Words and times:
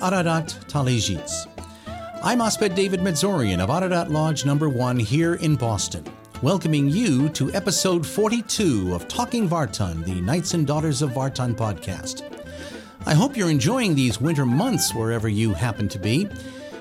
Ararat. 0.00 1.46
I'm 2.22 2.40
Asbed 2.40 2.76
David 2.76 3.00
Medzorian 3.00 3.58
of 3.58 3.68
Ararat 3.68 4.12
Lodge 4.12 4.46
number 4.46 4.68
1 4.68 5.00
here 5.00 5.34
in 5.34 5.56
Boston, 5.56 6.04
welcoming 6.40 6.88
you 6.88 7.28
to 7.30 7.52
episode 7.52 8.06
42 8.06 8.94
of 8.94 9.08
Talking 9.08 9.48
Vartan, 9.48 10.04
the 10.04 10.20
Knights 10.20 10.54
and 10.54 10.64
Daughters 10.64 11.02
of 11.02 11.10
Vartan 11.10 11.56
podcast. 11.56 12.22
I 13.06 13.14
hope 13.14 13.36
you're 13.36 13.50
enjoying 13.50 13.96
these 13.96 14.20
winter 14.20 14.46
months 14.46 14.94
wherever 14.94 15.28
you 15.28 15.52
happen 15.52 15.88
to 15.88 15.98
be. 15.98 16.28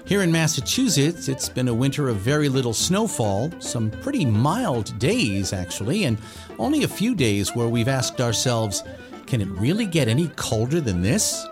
Here 0.08 0.22
in 0.22 0.32
Massachusetts, 0.32 1.28
it's 1.28 1.50
been 1.50 1.68
a 1.68 1.74
winter 1.74 2.08
of 2.08 2.16
very 2.16 2.48
little 2.48 2.72
snowfall, 2.72 3.52
some 3.60 3.92
pretty 3.92 4.24
mild 4.24 4.98
days, 5.00 5.52
actually, 5.52 6.06
and 6.06 6.18
only 6.58 6.84
a 6.84 6.88
few 6.88 7.14
days 7.14 7.54
where 7.54 7.68
we've 7.68 7.90
asked 7.90 8.22
ourselves, 8.22 8.84
can 9.26 9.42
it 9.42 9.50
really 9.50 9.86
get 9.86 10.08
any 10.08 10.30
colder 10.30 10.80
than 10.80 11.02
this? 11.02 11.46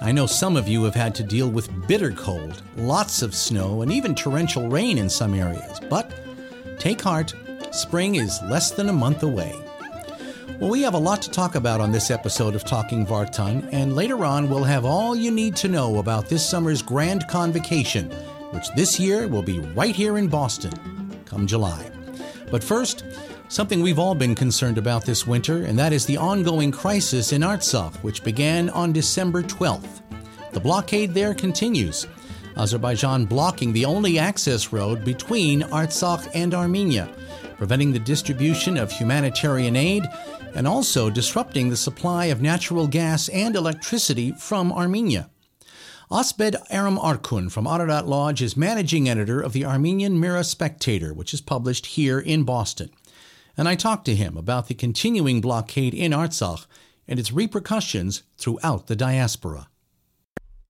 I 0.00 0.10
know 0.10 0.26
some 0.26 0.56
of 0.56 0.66
you 0.66 0.82
have 0.82 0.96
had 0.96 1.14
to 1.14 1.22
deal 1.22 1.48
with 1.48 1.70
bitter 1.86 2.10
cold, 2.10 2.62
lots 2.76 3.22
of 3.22 3.32
snow, 3.32 3.82
and 3.82 3.92
even 3.92 4.16
torrential 4.16 4.68
rain 4.68 4.98
in 4.98 5.08
some 5.08 5.32
areas, 5.32 5.78
but 5.88 6.12
take 6.80 7.00
heart, 7.00 7.32
spring 7.70 8.16
is 8.16 8.42
less 8.50 8.72
than 8.72 8.88
a 8.88 8.92
month 8.92 9.22
away. 9.22 9.63
Well, 10.60 10.70
we 10.70 10.82
have 10.82 10.94
a 10.94 10.98
lot 10.98 11.20
to 11.22 11.30
talk 11.30 11.56
about 11.56 11.80
on 11.80 11.90
this 11.90 12.12
episode 12.12 12.54
of 12.54 12.64
Talking 12.64 13.04
Vartan, 13.04 13.68
and 13.72 13.96
later 13.96 14.24
on 14.24 14.48
we'll 14.48 14.62
have 14.62 14.84
all 14.84 15.16
you 15.16 15.32
need 15.32 15.56
to 15.56 15.68
know 15.68 15.98
about 15.98 16.28
this 16.28 16.48
summer's 16.48 16.80
Grand 16.80 17.26
Convocation, 17.26 18.08
which 18.52 18.70
this 18.76 19.00
year 19.00 19.26
will 19.26 19.42
be 19.42 19.58
right 19.58 19.96
here 19.96 20.16
in 20.16 20.28
Boston, 20.28 20.72
come 21.24 21.48
July. 21.48 21.90
But 22.52 22.62
first, 22.62 23.04
something 23.48 23.82
we've 23.82 23.98
all 23.98 24.14
been 24.14 24.36
concerned 24.36 24.78
about 24.78 25.04
this 25.04 25.26
winter, 25.26 25.64
and 25.64 25.76
that 25.76 25.92
is 25.92 26.06
the 26.06 26.18
ongoing 26.18 26.70
crisis 26.70 27.32
in 27.32 27.42
Artsakh, 27.42 27.96
which 28.04 28.22
began 28.22 28.70
on 28.70 28.92
December 28.92 29.42
12th. 29.42 30.02
The 30.52 30.60
blockade 30.60 31.14
there 31.14 31.34
continues, 31.34 32.06
Azerbaijan 32.56 33.24
blocking 33.24 33.72
the 33.72 33.86
only 33.86 34.20
access 34.20 34.72
road 34.72 35.04
between 35.04 35.62
Artsakh 35.62 36.30
and 36.32 36.54
Armenia, 36.54 37.12
preventing 37.56 37.92
the 37.92 37.98
distribution 37.98 38.76
of 38.76 38.92
humanitarian 38.92 39.74
aid 39.74 40.04
and 40.54 40.66
also 40.66 41.10
disrupting 41.10 41.68
the 41.68 41.76
supply 41.76 42.26
of 42.26 42.40
natural 42.40 42.86
gas 42.86 43.28
and 43.28 43.56
electricity 43.56 44.32
from 44.32 44.72
Armenia. 44.72 45.28
Asbed 46.10 46.56
Aram 46.70 46.96
Arkun 46.96 47.50
from 47.50 47.66
Ararat 47.66 48.06
Lodge 48.06 48.42
is 48.42 48.56
managing 48.56 49.08
editor 49.08 49.40
of 49.40 49.52
the 49.52 49.64
Armenian 49.64 50.20
Mirror 50.20 50.44
Spectator, 50.44 51.12
which 51.12 51.34
is 51.34 51.40
published 51.40 51.86
here 51.86 52.20
in 52.20 52.44
Boston. 52.44 52.90
And 53.56 53.68
I 53.68 53.74
talked 53.74 54.04
to 54.06 54.14
him 54.14 54.36
about 54.36 54.68
the 54.68 54.74
continuing 54.74 55.40
blockade 55.40 55.94
in 55.94 56.12
Artsakh 56.12 56.66
and 57.08 57.18
its 57.18 57.32
repercussions 57.32 58.22
throughout 58.36 58.86
the 58.86 58.96
diaspora. 58.96 59.68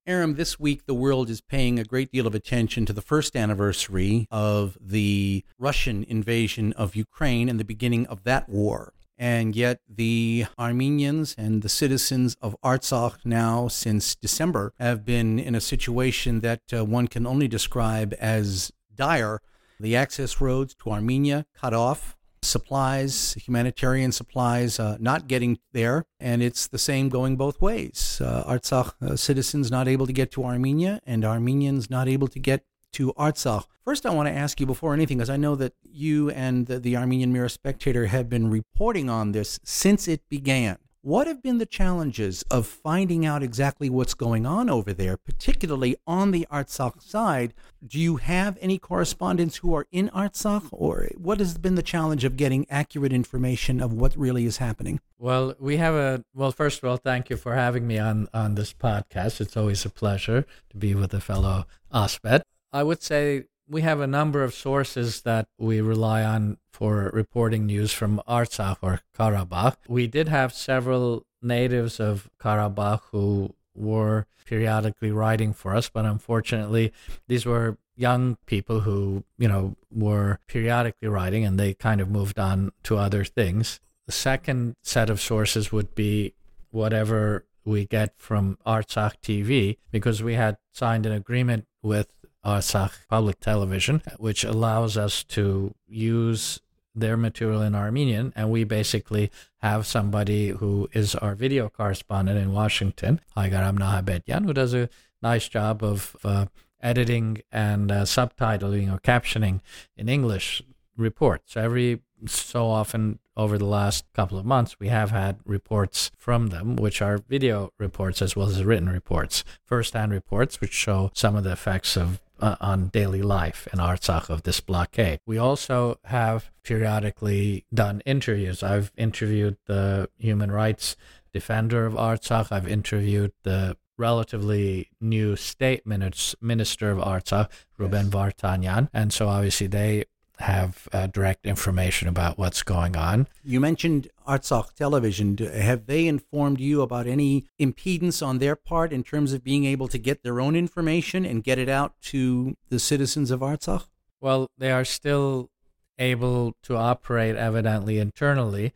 Aram, 0.07 0.35
this 0.35 0.61
week 0.61 0.85
the 0.87 0.95
world 0.95 1.31
is 1.31 1.41
paying 1.41 1.79
a 1.79 1.85
great 1.85 2.13
deal 2.13 2.27
of 2.27 2.35
attention 2.35 2.85
to 2.87 2.93
the 2.93 3.01
first 3.01 3.35
anniversary 3.35 4.27
of 4.31 4.77
the 4.81 5.45
Russian 5.59 6.05
invasion 6.05 6.75
of 6.75 6.95
Ukraine 6.95 7.49
and 7.49 7.59
the 7.59 7.65
beginning 7.65 8.07
of 8.07 8.25
that 8.25 8.49
war. 8.49 8.93
And 9.17 9.55
yet, 9.55 9.81
the 9.89 10.47
Armenians 10.59 11.35
and 11.39 11.63
the 11.63 11.69
citizens 11.69 12.37
of 12.43 12.57
Artsakh 12.65 13.19
now, 13.25 13.69
since 13.69 14.15
December, 14.15 14.73
have 14.79 15.05
been 15.05 15.39
in 15.39 15.55
a 15.55 15.61
situation 15.61 16.41
that 16.41 16.63
uh, 16.73 16.85
one 16.85 17.07
can 17.09 17.27
only 17.27 17.49
describe 17.49 18.15
as 18.19 18.73
dire. 18.95 19.41
The 19.79 19.97
access 19.97 20.41
roads 20.41 20.75
to 20.83 20.91
Armenia 20.91 21.47
cut 21.55 21.75
off, 21.75 22.17
supplies, 22.43 23.35
humanitarian 23.35 24.13
supplies, 24.13 24.79
uh, 24.79 24.97
not 25.01 25.29
getting 25.29 25.59
there. 25.73 26.05
And 26.21 26.43
it's 26.43 26.67
the 26.67 26.79
same 26.79 27.09
going 27.09 27.37
both 27.37 27.61
ways. 27.61 28.21
Uh, 28.25 28.45
Artsakh 28.47 28.95
uh, 29.01 29.17
citizens 29.17 29.71
not 29.71 29.89
able 29.89 30.07
to 30.07 30.13
get 30.13 30.31
to 30.33 30.45
Armenia, 30.45 31.01
and 31.05 31.25
Armenians 31.25 31.91
not 31.91 32.09
able 32.09 32.29
to 32.29 32.39
get 32.39 32.65
to 32.95 33.13
Artsakh. 33.15 33.65
First, 33.85 34.07
I 34.07 34.11
want 34.11 34.29
to 34.29 34.35
ask 34.35 34.59
you 34.61 34.67
before 34.67 34.95
anything, 34.95 35.19
because 35.19 35.31
I 35.31 35.37
know 35.37 35.55
that 35.57 35.75
you 35.83 36.31
and 36.31 36.67
the, 36.67 36.79
the 36.79 36.97
Armenian 36.97 37.33
Mirror 37.33 37.51
Spectator 37.51 38.07
have 38.07 38.29
been 38.29 38.51
reporting 38.51 39.11
on 39.11 39.33
this 39.33 39.61
since 39.63 40.09
it 40.09 40.29
began. 40.29 40.79
What 41.03 41.27
have 41.27 41.43
been 41.43 41.59
the 41.59 41.67
challenges 41.67 42.45
of 42.51 42.67
finding 42.67 43.27
out 43.27 43.43
exactly 43.43 43.91
what's 43.91 44.15
going 44.15 44.47
on 44.47 44.71
over 44.71 44.95
there, 44.95 45.19
particularly 45.19 45.97
on 46.07 46.31
the 46.31 46.47
Artsakh 46.51 47.03
side? 47.03 47.53
Do 47.87 48.01
you 48.01 48.17
have 48.17 48.57
any 48.63 48.79
correspondents 48.79 49.59
who 49.59 49.75
are 49.75 49.87
in 49.93 50.09
Artsakh, 50.15 50.67
or 50.73 51.11
what 51.19 51.41
has 51.41 51.59
been 51.59 51.75
the 51.75 51.83
challenge 51.83 52.25
of 52.25 52.39
getting 52.39 52.65
accurate 52.71 53.13
information 53.13 53.83
of 53.83 53.93
what 53.93 54.17
really 54.17 54.47
is 54.47 54.57
happening? 54.57 54.99
Well, 55.19 55.55
we 55.59 55.77
have 55.77 55.95
a 55.95 56.25
well. 56.33 56.53
First 56.53 56.83
of 56.83 56.89
all, 56.89 56.97
thank 56.97 57.29
you 57.29 57.37
for 57.37 57.55
having 57.55 57.87
me 57.87 57.99
on 57.99 58.29
on 58.33 58.55
this 58.55 58.73
podcast. 58.73 59.43
It's 59.43 59.59
always 59.59 59.85
a 59.85 59.91
pleasure 59.91 60.47
to 60.71 60.77
be 60.79 60.95
with 60.95 61.13
a 61.13 61.21
fellow 61.21 61.67
Asbed. 61.93 62.45
I 62.75 62.83
would 62.83 63.05
say 63.05 63.45
we 63.69 63.83
have 63.83 64.01
a 64.01 64.07
number 64.09 64.43
of 64.43 64.53
sources 64.53 65.21
that 65.21 65.47
we 65.59 65.81
rely 65.81 66.25
on 66.25 66.59
for 66.73 67.09
reporting 67.15 67.67
news 67.67 67.93
from 67.93 68.21
Artsakh 68.29 68.79
or 68.83 69.01
Karabakh. 69.17 69.77
We 69.87 70.09
did 70.09 70.27
have 70.27 70.53
several 70.53 71.25
natives 71.41 72.01
of 72.01 72.29
Karabakh 72.41 73.03
who 73.13 73.55
were 73.77 74.27
periodically 74.45 75.13
writing 75.13 75.53
for 75.53 75.77
us, 75.77 75.89
but 75.89 76.05
unfortunately, 76.05 76.93
these 77.29 77.47
were 77.47 77.79
young 77.95 78.39
people 78.45 78.81
who, 78.81 79.23
you 79.39 79.47
know, 79.47 79.77
were 79.93 80.41
periodically 80.49 81.07
writing 81.07 81.45
and 81.45 81.61
they 81.61 81.75
kind 81.75 82.01
of 82.01 82.11
moved 82.11 82.41
on 82.41 82.73
to 82.83 82.97
other 82.97 83.23
things. 83.25 83.79
The 84.07 84.13
second 84.13 84.75
set 84.83 85.11
of 85.11 85.21
sources 85.21 85.71
would 85.71 85.95
be 85.95 86.35
whatever 86.73 87.47
we 87.65 87.87
get 87.87 88.15
from 88.17 88.59
Artsakh 88.67 89.15
TV 89.23 89.79
because 89.93 90.25
we 90.25 90.35
had 90.35 90.59
signed 90.73 91.07
an 91.07 91.13
agreement 91.13 91.67
with 91.81 92.09
Artsakh 92.45 92.93
Public 93.09 93.41
Television, 93.41 94.03
which 94.19 94.45
allows 94.45 94.97
us 94.97 95.25
to 95.25 95.75
use 95.89 96.61
their 96.95 97.17
material 97.17 97.63
in 97.63 97.75
Armenian, 97.75 98.33
and 98.37 98.51
we 98.51 98.65
basically 98.65 99.31
have 99.59 99.87
somebody 99.87 100.49
who 100.49 100.89
is 100.93 101.15
our 101.17 101.35
video 101.35 101.69
correspondent 101.69 102.39
in 102.39 102.53
Washington, 102.53 103.21
Haykaram 103.37 103.79
Nahapetyan, 103.79 104.45
who 104.45 104.53
does 104.53 104.75
a 104.75 104.89
nice 105.23 105.49
job 105.49 105.83
of 105.83 106.17
uh, 106.23 106.47
editing 106.81 107.41
and 107.51 107.91
uh, 107.91 108.03
subtitling 108.03 108.95
or 108.95 109.01
captioning 109.01 109.61
in 109.97 110.09
English 110.09 110.63
reports. 110.97 111.55
So 111.55 111.63
every 111.63 112.01
so 112.27 112.67
often 112.67 113.19
over 113.37 113.59
the 113.59 113.65
last 113.65 114.05
couple 114.15 114.39
of 114.39 114.47
months, 114.47 114.77
we 114.79 114.89
have 114.89 115.11
had 115.11 115.41
reports 115.45 116.11
from 116.17 116.49
them, 116.49 116.77
which 116.77 117.03
are 117.03 117.19
video 117.19 117.73
reports 117.79 118.23
as 118.23 118.37
well 118.37 118.49
as 118.49 118.63
written 118.63 118.89
reports, 118.89 119.45
first-hand 119.65 120.13
reports, 120.13 120.61
which 120.61 120.73
show 120.73 121.11
some 121.15 121.35
of 121.35 121.45
the 121.45 121.53
effects 121.53 121.97
of 121.97 122.21
uh, 122.41 122.57
on 122.61 122.89
daily 122.89 123.23
life 123.23 123.69
in 123.73 123.79
Artsakh 123.79 124.29
of 124.31 124.43
this 124.43 124.61
blockade. 124.61 125.21
We 125.27 125.39
also 125.39 125.99
have 126.05 126.51
periodically 126.63 127.65
done 127.73 128.03
interviews. 128.05 128.63
I've 128.63 128.93
interviewed 128.97 129.57
the 129.67 130.09
human 130.19 130.51
rights 130.51 130.97
defender 131.33 131.87
of 131.87 131.95
Artsakh. 131.95 132.51
I've 132.51 132.69
interviewed 132.69 133.33
the 133.43 133.77
relatively 133.97 134.91
new 135.01 135.37
state 135.37 135.87
minister 135.87 136.91
of 136.91 136.99
Artsakh, 136.99 137.51
Ruben 137.79 138.07
yes. 138.07 138.15
Vardanyan. 138.15 138.89
And 138.93 139.13
so 139.13 139.29
obviously 139.29 139.67
they 139.67 140.05
have 140.39 140.89
uh, 140.93 141.07
direct 141.07 141.47
information 141.47 142.09
about 142.09 142.39
what's 142.39 142.63
going 142.63 142.97
on. 142.97 143.29
You 143.45 143.61
mentioned 143.61 144.09
Artsakh 144.27 144.75
Television. 144.75 145.37
Have 145.37 145.87
they 145.87 146.07
informed 146.07 146.61
you 146.61 146.83
about 146.83 147.07
any 147.07 147.47
impedance 147.61 148.27
on 148.27 148.39
their 148.39 148.57
part 148.57 148.93
in 148.93 149.03
terms 149.03 149.33
of 149.33 149.45
being 149.45 149.65
able 149.65 149.89
to 149.89 149.99
get 149.99 150.23
their 150.23 150.41
own 150.41 150.57
information 150.57 151.25
and 151.25 151.45
get 151.45 151.59
it 151.59 151.69
out 151.69 151.95
to 152.03 152.57
the 152.69 152.79
citizens 152.79 153.31
of 153.31 153.41
Artsakh? 153.41 153.87
Well, 154.21 154.49
they 154.57 154.71
are 154.71 154.85
still 154.85 155.51
able 155.99 156.55
to 156.63 156.77
operate 156.77 157.37
evidently 157.37 157.99
internally. 157.99 158.73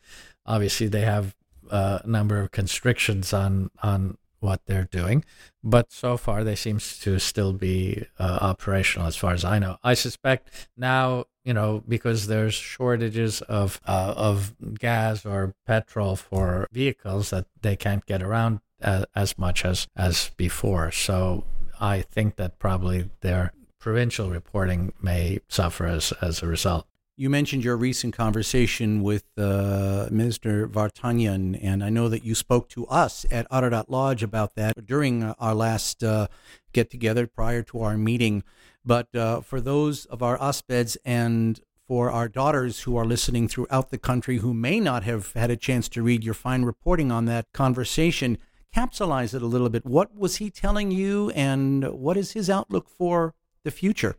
Obviously, 0.47 0.89
they 0.89 1.01
have 1.03 1.35
uh, 1.71 2.01
a 2.05 2.07
number 2.07 2.41
of 2.41 2.51
constrictions 2.51 3.33
on 3.33 3.71
on 3.83 4.17
what 4.41 4.65
they're 4.67 4.89
doing, 4.91 5.25
but 5.63 5.93
so 5.93 6.17
far 6.17 6.45
they 6.45 6.55
seem 6.55 6.79
to 6.79 7.19
still 7.19 7.53
be 7.53 8.07
uh, 8.19 8.39
operational 8.41 9.07
as 9.07 9.17
far 9.17 9.33
as 9.33 9.45
I 9.45 9.59
know. 9.59 9.79
I 9.83 9.95
suspect 9.95 10.69
now 10.77 11.25
you 11.49 11.55
know, 11.55 11.83
because 11.89 12.27
there's 12.27 12.53
shortages 12.53 13.41
of 13.41 13.81
uh, 13.87 14.13
of 14.15 14.55
gas 14.79 15.25
or 15.25 15.55
petrol 15.67 16.15
for 16.15 16.69
vehicles 16.73 17.31
that 17.31 17.47
they 17.63 17.75
can't 17.75 18.05
get 18.05 18.23
around 18.23 18.61
as, 18.83 19.07
as 19.17 19.39
much 19.39 19.65
as 19.65 19.89
as 19.97 20.31
before. 20.37 20.93
So 20.93 21.45
I 21.81 22.03
think 22.03 22.37
that 22.37 22.59
probably 22.59 23.09
their 23.23 23.55
provincial 23.79 24.29
reporting 24.29 24.93
may 25.01 25.39
suffer 25.49 25.87
as 25.87 26.13
as 26.21 26.43
a 26.43 26.47
result. 26.47 26.87
You 27.21 27.29
mentioned 27.29 27.65
your 27.65 27.77
recent 27.77 28.15
conversation 28.15 29.03
with 29.03 29.25
uh, 29.37 30.07
Minister 30.09 30.69
Vardanyan, 30.69 31.59
and 31.61 31.83
I 31.83 31.89
know 31.89 32.09
that 32.09 32.23
you 32.23 32.37
spoke 32.37 32.69
to 32.69 32.87
us 32.87 33.27
at 33.29 33.45
Ararat 33.51 33.91
Lodge 33.91 34.23
about 34.23 34.55
that 34.55 34.87
during 34.87 35.25
our 35.25 35.53
last 35.53 36.05
uh, 36.05 36.29
get 36.73 36.91
together 36.91 37.27
prior 37.27 37.65
to 37.65 37.81
our 37.81 37.99
meeting. 37.99 38.45
But 38.85 39.13
uh, 39.17 39.41
for 39.41 39.61
those 39.61 40.05
of 40.05 40.23
our 40.23 40.39
Asbeds 40.39 40.97
and 41.05 41.61
for 41.89 42.09
our 42.09 42.29
daughters 42.29 42.83
who 42.83 42.97
are 42.97 43.05
listening 43.05 43.49
throughout 43.49 43.91
the 43.91 43.99
country 43.99 44.37
who 44.37 44.55
may 44.55 44.79
not 44.79 45.03
have 45.03 45.33
had 45.33 45.51
a 45.51 45.57
chance 45.57 45.89
to 45.89 46.05
read 46.05 46.23
your 46.23 46.35
fine 46.35 46.63
reporting 46.63 47.11
on 47.11 47.25
that 47.25 47.53
conversation. 47.53 48.39
Capsulize 48.73 49.35
it 49.35 49.43
a 49.43 49.47
little 49.47 49.71
bit. 49.71 49.85
What 49.85 50.15
was 50.15 50.37
he 50.37 50.51
telling 50.51 50.93
you, 50.93 51.31
and 51.31 51.85
what 51.91 52.17
is 52.17 52.35
his 52.35 52.49
outlook 52.49 52.89
for 52.89 53.35
the 53.65 53.73
future? 53.73 54.15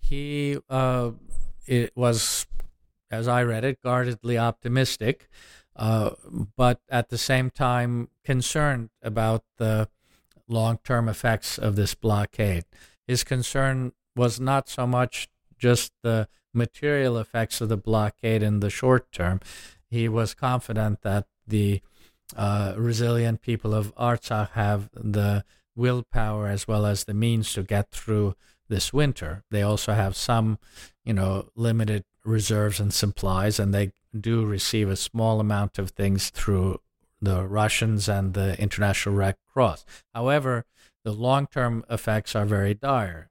He 0.00 0.56
uh, 0.70 1.10
it 1.68 1.92
was, 1.94 2.46
as 3.10 3.28
I 3.28 3.42
read 3.42 3.64
it, 3.64 3.82
guardedly 3.82 4.38
optimistic, 4.38 5.28
uh, 5.76 6.10
but 6.56 6.80
at 6.88 7.08
the 7.10 7.18
same 7.18 7.50
time 7.50 8.08
concerned 8.24 8.90
about 9.02 9.44
the 9.58 9.88
long-term 10.48 11.08
effects 11.08 11.58
of 11.58 11.76
this 11.76 11.94
blockade. 11.94 12.64
His 13.06 13.22
concern 13.22 13.92
was 14.16 14.40
not 14.40 14.68
so 14.68 14.86
much 14.86 15.28
just 15.58 15.92
the 16.02 16.28
material 16.54 17.18
effects 17.18 17.60
of 17.60 17.68
the 17.68 17.76
blockade 17.76 18.42
in 18.42 18.60
the 18.60 18.70
short 18.70 19.12
term. 19.12 19.40
He 19.88 20.08
was 20.08 20.34
confident 20.34 21.02
that 21.02 21.26
the 21.46 21.80
uh, 22.36 22.74
resilient 22.76 23.42
people 23.42 23.74
of 23.74 23.94
Artsakh 23.94 24.50
have 24.50 24.90
the 24.92 25.44
willpower 25.76 26.48
as 26.48 26.66
well 26.66 26.84
as 26.84 27.04
the 27.04 27.14
means 27.14 27.52
to 27.52 27.62
get 27.62 27.90
through 27.90 28.34
this 28.68 28.92
winter. 28.92 29.44
They 29.50 29.62
also 29.62 29.92
have 29.92 30.16
some, 30.16 30.58
you 31.04 31.12
know, 31.12 31.48
limited 31.54 32.04
reserves 32.24 32.80
and 32.80 32.92
supplies, 32.92 33.58
and 33.58 33.74
they 33.74 33.92
do 34.18 34.44
receive 34.44 34.88
a 34.88 34.96
small 34.96 35.40
amount 35.40 35.78
of 35.78 35.90
things 35.90 36.30
through 36.30 36.80
the 37.20 37.44
Russians 37.44 38.08
and 38.08 38.34
the 38.34 38.60
International 38.60 39.14
Red 39.14 39.36
Cross. 39.52 39.84
However, 40.14 40.64
the 41.04 41.12
long 41.12 41.46
term 41.46 41.84
effects 41.90 42.36
are 42.36 42.44
very 42.44 42.74
dire. 42.74 43.30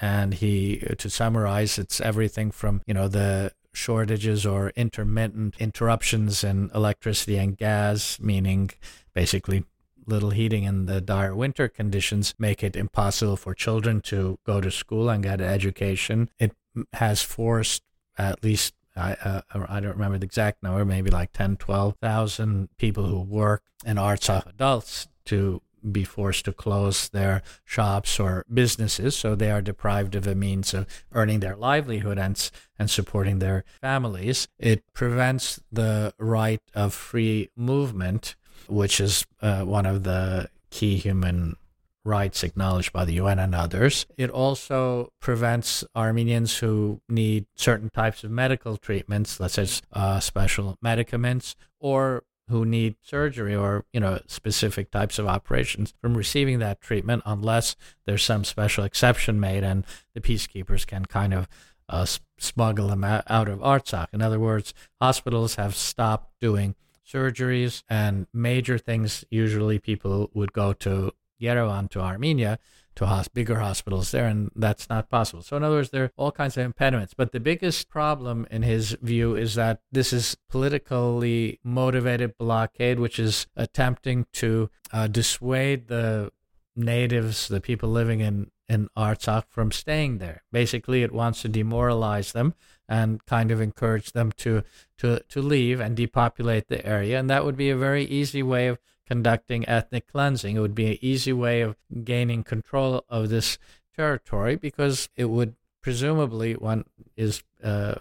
And 0.00 0.34
he, 0.34 0.78
to 0.98 1.08
summarize, 1.08 1.78
it's 1.78 2.00
everything 2.00 2.50
from, 2.50 2.82
you 2.86 2.94
know, 2.94 3.06
the 3.06 3.52
shortages 3.72 4.44
or 4.44 4.70
intermittent 4.70 5.56
interruptions 5.58 6.44
in 6.44 6.70
electricity 6.74 7.36
and 7.36 7.56
gas, 7.56 8.18
meaning 8.20 8.70
basically 9.14 9.64
little 10.06 10.30
heating 10.30 10.64
in 10.64 10.86
the 10.86 11.00
dire 11.00 11.34
winter 11.34 11.68
conditions 11.68 12.34
make 12.38 12.62
it 12.62 12.76
impossible 12.76 13.36
for 13.36 13.54
children 13.54 14.00
to 14.02 14.38
go 14.44 14.60
to 14.60 14.70
school 14.70 15.08
and 15.08 15.22
get 15.22 15.40
an 15.40 15.48
education. 15.48 16.30
It 16.38 16.52
has 16.94 17.22
forced 17.22 17.82
at 18.18 18.44
least 18.44 18.74
I, 18.94 19.12
uh, 19.14 19.40
I 19.54 19.80
don't 19.80 19.92
remember 19.92 20.18
the 20.18 20.26
exact 20.26 20.62
number, 20.62 20.84
maybe 20.84 21.10
like 21.10 21.32
10, 21.32 21.56
12,000 21.56 22.68
people 22.76 23.06
who 23.06 23.22
work 23.22 23.62
in 23.86 23.96
Artsakh 23.96 24.46
adults 24.46 25.08
to 25.26 25.62
be 25.90 26.04
forced 26.04 26.44
to 26.44 26.52
close 26.52 27.08
their 27.08 27.42
shops 27.64 28.20
or 28.20 28.44
businesses. 28.52 29.16
So 29.16 29.34
they 29.34 29.50
are 29.50 29.62
deprived 29.62 30.14
of 30.14 30.26
a 30.26 30.34
means 30.34 30.74
of 30.74 30.86
earning 31.12 31.40
their 31.40 31.56
livelihood 31.56 32.18
and, 32.18 32.50
and 32.78 32.90
supporting 32.90 33.38
their 33.38 33.64
families. 33.80 34.46
It 34.58 34.84
prevents 34.92 35.60
the 35.72 36.14
right 36.18 36.60
of 36.74 36.94
free 36.94 37.50
movement, 37.56 38.36
which 38.68 39.00
is 39.00 39.26
uh, 39.40 39.62
one 39.62 39.86
of 39.86 40.04
the 40.04 40.48
key 40.70 40.96
human 40.96 41.56
rights 42.04 42.42
acknowledged 42.42 42.92
by 42.92 43.04
the 43.04 43.14
UN 43.14 43.38
and 43.38 43.54
others. 43.54 44.06
It 44.16 44.30
also 44.30 45.12
prevents 45.20 45.84
Armenians 45.94 46.58
who 46.58 47.00
need 47.08 47.46
certain 47.54 47.90
types 47.90 48.24
of 48.24 48.30
medical 48.30 48.76
treatments, 48.76 49.38
let's 49.38 49.54
say 49.54 49.68
uh, 49.92 50.18
special 50.20 50.76
medicaments, 50.82 51.54
or 51.78 52.24
who 52.48 52.64
need 52.64 52.96
surgery 53.02 53.54
or 53.54 53.84
you 53.92 54.00
know 54.00 54.20
specific 54.26 54.90
types 54.90 55.18
of 55.18 55.26
operations 55.26 55.94
from 56.00 56.16
receiving 56.16 56.58
that 56.58 56.80
treatment 56.80 57.22
unless 57.24 57.76
there's 58.04 58.22
some 58.22 58.44
special 58.44 58.84
exception 58.84 59.38
made 59.38 59.62
and 59.62 59.86
the 60.14 60.20
peacekeepers 60.20 60.86
can 60.86 61.04
kind 61.04 61.32
of 61.32 61.48
uh, 61.88 62.04
smuggle 62.38 62.88
them 62.88 63.04
out 63.04 63.48
of 63.48 63.58
Artsakh. 63.60 64.08
In 64.12 64.22
other 64.22 64.40
words, 64.40 64.74
hospitals 65.00 65.54
have 65.56 65.74
stopped 65.74 66.32
doing 66.40 66.74
surgeries 67.12 67.82
and 67.88 68.26
major 68.32 68.78
things. 68.78 69.24
Usually, 69.30 69.78
people 69.78 70.30
would 70.34 70.52
go 70.52 70.72
to 70.74 71.12
Yerevan 71.40 71.90
to 71.90 72.00
Armenia 72.00 72.58
to 72.94 73.04
hosp- 73.04 73.32
bigger 73.32 73.58
hospitals 73.58 74.10
there, 74.10 74.26
and 74.26 74.50
that's 74.54 74.88
not 74.88 75.08
possible. 75.08 75.42
So, 75.42 75.56
in 75.56 75.64
other 75.64 75.76
words, 75.76 75.90
there 75.90 76.04
are 76.04 76.12
all 76.16 76.32
kinds 76.32 76.56
of 76.56 76.64
impediments. 76.64 77.14
But 77.14 77.32
the 77.32 77.40
biggest 77.40 77.88
problem, 77.88 78.46
in 78.50 78.62
his 78.62 78.96
view, 79.02 79.34
is 79.34 79.54
that 79.54 79.80
this 79.90 80.12
is 80.12 80.36
politically 80.50 81.58
motivated 81.64 82.36
blockade, 82.38 82.98
which 82.98 83.18
is 83.18 83.46
attempting 83.56 84.26
to 84.34 84.70
uh, 84.92 85.06
dissuade 85.06 85.88
the 85.88 86.32
natives, 86.76 87.48
the 87.48 87.60
people 87.60 87.88
living 87.88 88.20
in 88.20 88.50
in 88.72 88.88
Artsakh, 88.96 89.44
from 89.48 89.70
staying 89.70 90.18
there. 90.18 90.42
Basically, 90.50 91.02
it 91.02 91.12
wants 91.12 91.42
to 91.42 91.48
demoralize 91.48 92.32
them 92.32 92.54
and 92.88 93.24
kind 93.26 93.50
of 93.50 93.60
encourage 93.60 94.12
them 94.12 94.32
to 94.38 94.62
to 94.98 95.20
to 95.28 95.42
leave 95.42 95.78
and 95.78 95.96
depopulate 95.96 96.68
the 96.68 96.84
area, 96.86 97.18
and 97.20 97.28
that 97.28 97.44
would 97.44 97.56
be 97.56 97.70
a 97.70 97.76
very 97.76 98.04
easy 98.04 98.42
way 98.42 98.68
of 98.68 98.78
conducting 99.06 99.68
ethnic 99.68 100.06
cleansing. 100.06 100.56
It 100.56 100.60
would 100.60 100.74
be 100.74 100.92
an 100.92 100.98
easy 101.02 101.32
way 101.32 101.60
of 101.60 101.76
gaining 102.02 102.42
control 102.42 103.04
of 103.08 103.28
this 103.28 103.58
territory 103.94 104.56
because 104.56 105.10
it 105.16 105.26
would 105.26 105.54
presumably 105.82 106.54
one 106.54 106.84
is 107.16 107.42
uh, 107.62 107.94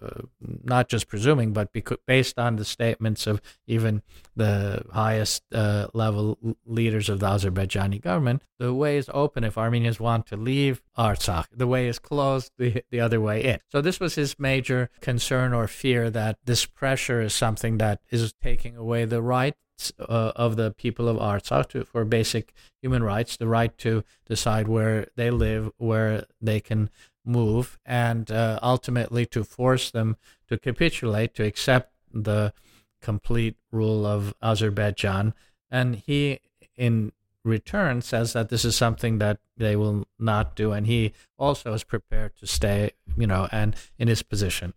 not 0.64 0.88
just 0.88 1.08
presuming, 1.08 1.52
but 1.54 1.72
because, 1.74 1.98
based 2.08 2.40
on 2.40 2.56
the 2.56 2.66
statements 2.66 3.28
of 3.28 3.42
even 3.68 4.02
the 4.36 4.84
highest 4.92 5.44
uh, 5.54 5.88
level 5.94 6.38
leaders 6.66 7.10
of 7.10 7.20
the 7.20 7.28
Azerbaijani 7.28 8.02
government, 8.02 8.44
the 8.60 8.74
way 8.74 8.98
is 8.98 9.10
open 9.14 9.44
if 9.44 9.58
Armenians 9.58 10.00
want 10.00 10.26
to 10.28 10.38
leave 10.38 10.82
Artsakh. 10.98 11.48
The 11.52 11.68
way 11.68 11.88
is 11.88 12.00
closed 12.00 12.52
the, 12.58 12.84
the 12.90 13.00
other 13.00 13.20
way 13.20 13.44
in. 13.44 13.60
So 13.70 13.82
this 13.82 14.00
was 14.00 14.16
his 14.16 14.40
major 14.40 14.90
concern 15.02 15.54
or 15.54 15.68
fear 15.68 16.10
that 16.12 16.38
this 16.46 16.66
pressure 16.66 17.22
is 17.22 17.34
something 17.34 17.78
that 17.80 18.02
is 18.10 18.34
taking 18.42 18.78
away 18.78 19.06
the 19.06 19.22
right 19.22 19.56
uh, 20.00 20.32
of 20.36 20.56
the 20.56 20.72
people 20.72 21.08
of 21.08 21.18
Artsakh 21.18 21.70
to, 21.70 21.86
for 21.86 22.06
basic 22.06 22.54
human 22.82 23.04
rights, 23.04 23.38
the 23.38 23.48
right 23.48 23.76
to 23.80 24.04
decide 24.28 24.68
where 24.68 25.08
they 25.16 25.32
live, 25.32 25.72
where 25.78 26.26
they 26.40 26.60
can 26.60 26.90
move, 27.26 27.80
and 27.86 28.32
uh, 28.32 28.60
ultimately 28.62 29.26
to 29.28 29.44
force 29.44 29.92
them 29.92 30.18
to 30.48 30.58
capitulate, 30.58 31.34
to 31.36 31.44
accept 31.44 31.94
the 32.14 32.54
complete 33.02 33.56
rule 33.72 34.06
of 34.06 34.34
Azerbaijan. 34.42 35.34
And 35.70 35.96
he, 35.96 36.40
in 36.76 37.12
return, 37.44 38.02
says 38.02 38.34
that 38.34 38.50
this 38.50 38.66
is 38.66 38.76
something 38.76 39.18
that 39.20 39.40
they 39.58 39.76
will 39.76 40.08
not 40.20 40.56
do, 40.56 40.72
and 40.72 40.88
he 40.88 41.14
also 41.38 41.74
is 41.74 41.84
prepared 41.84 42.36
to 42.38 42.48
stay, 42.48 42.92
you 43.18 43.28
know, 43.28 43.48
and 43.52 43.76
in 43.98 44.08
his 44.08 44.24
position. 44.24 44.74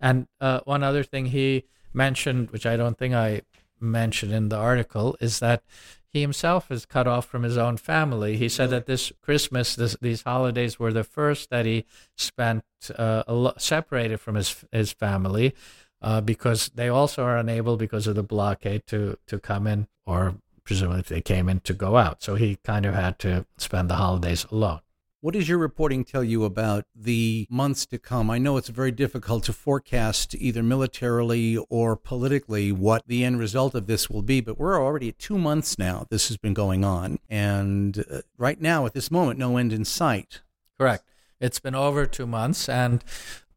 And 0.00 0.26
uh, 0.40 0.60
one 0.64 0.82
other 0.82 1.02
thing 1.02 1.26
he 1.26 1.64
mentioned, 1.92 2.50
which 2.50 2.66
I 2.66 2.76
don't 2.76 2.98
think 2.98 3.14
I 3.14 3.42
mentioned 3.80 4.32
in 4.32 4.48
the 4.48 4.56
article 4.56 5.16
is 5.20 5.40
that 5.40 5.62
he 6.12 6.20
himself 6.20 6.70
is 6.70 6.84
cut 6.84 7.06
off 7.06 7.26
from 7.26 7.42
his 7.42 7.56
own 7.56 7.76
family. 7.76 8.36
He 8.36 8.48
said 8.48 8.70
that 8.70 8.86
this 8.86 9.12
Christmas, 9.22 9.74
this, 9.74 9.96
these 10.00 10.22
holidays 10.22 10.78
were 10.78 10.92
the 10.92 11.04
first 11.04 11.50
that 11.50 11.64
he 11.64 11.86
spent 12.16 12.64
uh, 12.96 13.22
lo- 13.28 13.54
separated 13.58 14.18
from 14.20 14.34
his 14.34 14.64
his 14.72 14.92
family, 14.92 15.54
uh, 16.02 16.20
because 16.20 16.70
they 16.74 16.88
also 16.88 17.24
are 17.24 17.38
unable 17.38 17.76
because 17.76 18.06
of 18.06 18.14
the 18.14 18.22
blockade 18.22 18.86
to 18.88 19.16
to 19.26 19.38
come 19.38 19.66
in, 19.66 19.88
or 20.04 20.34
presumably 20.64 21.00
if 21.00 21.08
they 21.08 21.22
came 21.22 21.48
in 21.48 21.60
to 21.60 21.72
go 21.72 21.96
out. 21.96 22.22
So 22.22 22.34
he 22.34 22.56
kind 22.62 22.84
of 22.84 22.94
had 22.94 23.18
to 23.20 23.46
spend 23.56 23.88
the 23.88 23.96
holidays 23.96 24.46
alone. 24.50 24.80
What 25.22 25.34
does 25.34 25.48
your 25.48 25.58
reporting 25.58 26.04
tell 26.04 26.24
you 26.24 26.42
about 26.42 26.84
the 26.96 27.46
months 27.48 27.86
to 27.86 27.98
come? 27.98 28.28
I 28.28 28.38
know 28.38 28.56
it's 28.56 28.70
very 28.70 28.90
difficult 28.90 29.44
to 29.44 29.52
forecast 29.52 30.34
either 30.34 30.64
militarily 30.64 31.56
or 31.70 31.94
politically 31.94 32.72
what 32.72 33.06
the 33.06 33.22
end 33.22 33.38
result 33.38 33.76
of 33.76 33.86
this 33.86 34.10
will 34.10 34.22
be, 34.22 34.40
but 34.40 34.58
we're 34.58 34.82
already 34.82 35.10
at 35.10 35.20
two 35.20 35.38
months 35.38 35.78
now. 35.78 36.08
This 36.10 36.26
has 36.26 36.38
been 36.38 36.54
going 36.54 36.84
on. 36.84 37.20
And 37.30 38.04
uh, 38.10 38.22
right 38.36 38.60
now, 38.60 38.84
at 38.84 38.94
this 38.94 39.12
moment, 39.12 39.38
no 39.38 39.58
end 39.58 39.72
in 39.72 39.84
sight. 39.84 40.40
Correct. 40.76 41.04
It's 41.40 41.60
been 41.60 41.76
over 41.76 42.04
two 42.04 42.26
months. 42.26 42.68
And 42.68 43.04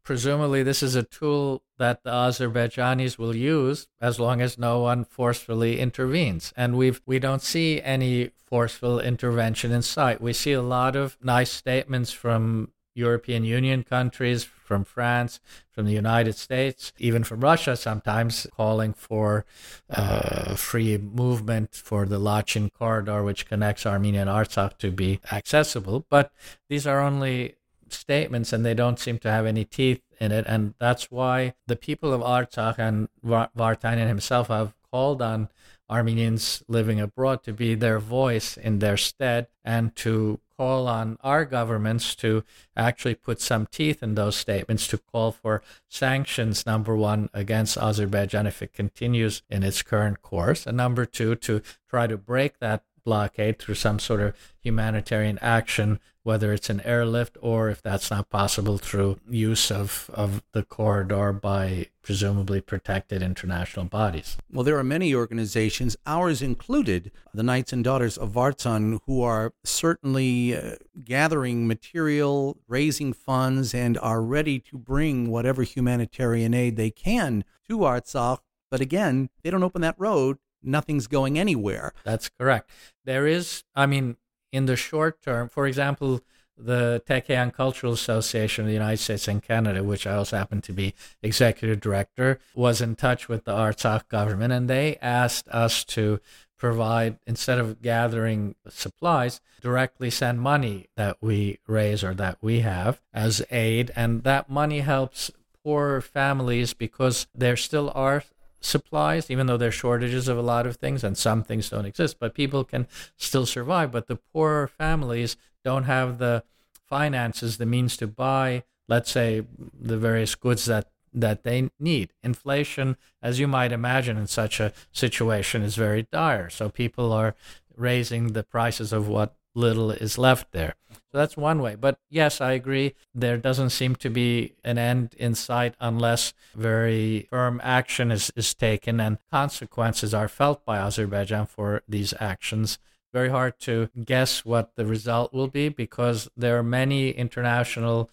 presumably 0.05 0.63
this 0.63 0.81
is 0.81 0.95
a 0.95 1.03
tool 1.03 1.63
that 1.77 2.03
the 2.03 2.12
Azerbaijanis 2.12 3.17
will 3.17 3.35
use 3.35 3.88
as 4.00 4.19
long 4.19 4.39
as 4.39 4.57
no 4.57 4.79
one 4.79 5.03
forcefully 5.03 5.79
intervenes. 5.79 6.53
And 6.55 6.77
we've 6.77 7.01
we 7.05 7.19
don't 7.19 7.41
see 7.41 7.81
any 7.81 8.31
forceful 8.45 9.00
intervention 9.00 9.71
in 9.71 9.81
sight. 9.81 10.21
We 10.21 10.31
see 10.31 10.53
a 10.53 10.62
lot 10.62 10.95
of 10.95 11.17
nice 11.21 11.51
statements 11.51 12.12
from 12.13 12.71
European 12.93 13.43
Union 13.43 13.83
countries, 13.83 14.45
from 14.45 14.85
France, 14.85 15.41
from 15.69 15.85
the 15.85 15.91
United 15.91 16.35
States, 16.35 16.93
even 16.97 17.25
from 17.25 17.41
Russia 17.41 17.75
sometimes, 17.75 18.47
calling 18.55 18.93
for 18.93 19.45
uh, 19.89 20.55
free 20.55 20.97
movement 20.97 21.75
for 21.75 22.05
the 22.05 22.19
Lachin 22.19 22.71
corridor, 22.71 23.21
which 23.21 23.47
connects 23.47 23.85
Armenia 23.85 24.21
and 24.21 24.29
Artsakh, 24.29 24.77
to 24.77 24.91
be 24.91 25.19
accessible. 25.29 26.05
But 26.09 26.31
these 26.69 26.88
are 26.88 27.01
only 27.01 27.55
statements 27.89 28.53
and 28.53 28.65
they 28.65 28.73
don't 28.73 28.99
seem 28.99 29.17
to 29.19 29.31
have 29.31 29.45
any 29.45 29.65
teeth 29.65 30.01
in 30.19 30.31
it. 30.31 30.45
And 30.47 30.73
that's 30.79 31.11
why 31.11 31.53
the 31.67 31.75
people 31.75 32.13
of 32.13 32.21
Artsakh 32.21 32.77
and 32.77 33.09
Vardanyan 33.23 34.07
himself 34.07 34.47
have 34.47 34.73
called 34.91 35.21
on 35.21 35.49
Armenians 35.89 36.63
living 36.67 36.99
abroad 36.99 37.43
to 37.43 37.53
be 37.53 37.75
their 37.75 37.99
voice 37.99 38.57
in 38.57 38.79
their 38.79 38.97
stead 38.97 39.47
and 39.63 39.95
to 39.97 40.39
call 40.57 40.87
on 40.87 41.17
our 41.21 41.45
governments 41.45 42.15
to 42.15 42.43
actually 42.75 43.15
put 43.15 43.41
some 43.41 43.67
teeth 43.67 44.01
in 44.01 44.15
those 44.15 44.35
statements 44.35 44.87
to 44.87 44.97
call 44.97 45.31
for 45.31 45.61
sanctions, 45.89 46.65
number 46.65 46.95
one, 46.95 47.29
against 47.33 47.77
Azerbaijan 47.77 48.47
if 48.47 48.61
it 48.61 48.73
continues 48.73 49.43
in 49.49 49.63
its 49.63 49.81
current 49.81 50.21
course, 50.21 50.65
and 50.65 50.77
number 50.77 51.05
two, 51.05 51.35
to 51.35 51.61
try 51.89 52.07
to 52.07 52.17
break 52.17 52.59
that 52.59 52.83
blockade 53.05 53.59
through 53.59 53.75
some 53.75 54.00
sort 54.00 54.19
of 54.19 54.35
humanitarian 54.59 55.39
action, 55.41 56.00
whether 56.24 56.51
it's 56.51 56.71
an 56.71 56.81
airlift 56.81 57.38
or 57.39 57.69
if 57.69 57.83
that's 57.83 58.09
not 58.09 58.29
possible 58.31 58.79
through 58.79 59.19
use 59.29 59.71
of, 59.71 60.09
of 60.13 60.41
the 60.53 60.63
corridor 60.63 61.31
by 61.31 61.85
presumably 62.01 62.59
protected 62.59 63.21
international 63.21 63.85
bodies. 63.85 64.35
Well, 64.51 64.63
there 64.63 64.77
are 64.77 64.83
many 64.83 65.13
organizations, 65.13 65.95
ours 66.07 66.41
included, 66.41 67.12
the 67.33 67.43
Knights 67.43 67.71
and 67.71 67.83
Daughters 67.83 68.17
of 68.17 68.31
Vartan, 68.31 69.00
who 69.05 69.21
are 69.21 69.53
certainly 69.63 70.57
uh, 70.57 70.75
gathering 71.03 71.67
material, 71.67 72.57
raising 72.67 73.13
funds, 73.13 73.75
and 73.75 73.97
are 74.00 74.21
ready 74.21 74.59
to 74.59 74.77
bring 74.77 75.29
whatever 75.29 75.62
humanitarian 75.62 76.55
aid 76.55 76.75
they 76.75 76.89
can 76.89 77.43
to 77.69 77.77
Artsakh. 77.79 78.39
But 78.71 78.81
again, 78.81 79.29
they 79.43 79.51
don't 79.51 79.63
open 79.63 79.81
that 79.83 79.95
road 80.00 80.38
nothing's 80.65 81.07
going 81.07 81.38
anywhere. 81.39 81.93
That's 82.03 82.29
correct. 82.29 82.69
There 83.05 83.27
is, 83.27 83.63
I 83.75 83.86
mean, 83.86 84.17
in 84.51 84.65
the 84.65 84.75
short 84.75 85.22
term, 85.22 85.50
for 85.50 85.67
example, 85.67 86.22
the 86.57 87.03
Tekeyan 87.05 87.53
Cultural 87.53 87.93
Association 87.93 88.63
of 88.63 88.67
the 88.67 88.74
United 88.74 88.98
States 88.98 89.27
and 89.27 89.43
Canada, 89.43 89.84
which 89.84 90.07
I 90.07 90.15
also 90.15 90.38
happen 90.38 90.62
to 90.62 90.74
be 90.74 90.93
executive 91.22 91.81
director, 91.81 92.39
was 92.55 92.79
in 92.79 92.95
touch 92.95 93.27
with 93.27 93.43
the 93.43 93.51
Artsakh 93.51 94.07
government 94.07 94.53
and 94.53 94.69
they 94.69 94.98
asked 95.01 95.50
us 95.50 95.84
to 95.86 96.22
provide, 96.57 97.19
instead 97.27 97.60
of 97.60 97.81
gathering 97.81 98.55
supplies, 98.69 99.41
directly 99.62 100.10
send 100.10 100.39
money 100.39 100.88
that 100.95 101.17
we 101.19 101.60
raise 101.67 102.03
or 102.03 102.13
that 102.13 102.38
we 102.41 102.62
have 102.62 103.01
as 103.13 103.45
aid. 103.51 103.91
And 103.95 104.24
that 104.24 104.50
money 104.50 104.79
helps 104.79 105.31
poor 105.63 106.00
families 106.00 106.74
because 106.74 107.27
there 107.36 107.57
still 107.57 107.91
are 107.93 108.24
supplies, 108.59 109.29
even 109.29 109.47
though 109.47 109.57
there's 109.57 109.74
shortages 109.74 110.27
of 110.27 110.38
a 110.38 110.41
lot 110.41 110.65
of 110.65 110.77
things 110.77 111.03
and 111.03 111.17
some 111.17 111.43
things 111.43 111.69
don't 111.69 111.85
exist, 111.85 112.17
but 112.19 112.33
people 112.33 112.63
can 112.63 112.88
still 113.17 113.45
survive. 113.45 113.91
But 113.91 114.07
the 114.07 114.15
poorer 114.15 114.67
families 114.67 115.38
don't 115.63 115.83
have 115.83 116.17
the 116.17 116.43
finances, 116.88 117.57
the 117.57 117.65
means 117.65 117.97
to 117.97 118.07
buy, 118.07 118.63
let's 118.88 119.12
say, 119.12 119.43
the 119.79 119.97
various 119.97 120.35
goods 120.35 120.65
that 120.65 120.89
that 121.15 121.43
they 121.43 121.69
need. 121.79 122.12
Inflation, 122.24 122.97
as 123.21 123.39
you 123.39 123.47
might 123.47 123.71
imagine 123.71 124.17
in 124.17 124.27
such 124.27 124.59
a 124.59 124.74
situation, 124.91 125.62
is 125.62 125.75
very 125.75 126.07
dire. 126.12 126.50
So 126.50 126.69
people 126.69 127.13
are 127.13 127.35
raising 127.75 128.33
the 128.33 128.43
prices 128.43 128.91
of 128.91 129.07
what 129.07 129.33
little 129.55 129.89
is 129.89 130.17
left 130.17 130.51
there. 130.51 130.75
So 130.91 131.17
that's 131.17 131.38
one 131.38 131.62
way. 131.62 131.75
But 131.75 131.97
yes, 132.09 132.41
I 132.41 132.51
agree. 132.51 132.93
There 133.13 133.38
doesn't 133.38 133.71
seem 133.71 133.95
to 133.95 134.09
be 134.09 134.53
an 134.63 134.77
end 134.77 135.15
in 135.17 135.33
sight 135.33 135.75
unless 135.79 136.33
very 136.53 137.27
firm 137.29 137.62
action 137.63 138.12
is, 138.12 138.31
is 138.35 138.53
taken 138.53 139.00
and 139.00 139.17
consequences 139.31 140.13
are 140.13 140.27
felt 140.27 140.65
by 140.65 140.77
Azerbaijan 140.77 141.47
for 141.47 141.81
these 141.88 142.13
actions. 142.19 142.77
Very 143.13 143.29
hard 143.29 143.59
to 143.62 143.89
guess 144.03 144.43
what 144.43 144.75
the 144.75 144.85
result 144.85 145.33
will 145.33 145.47
be 145.47 145.69
because 145.69 146.27
there 146.35 146.57
are 146.57 146.63
many 146.63 147.12
international 147.12 148.09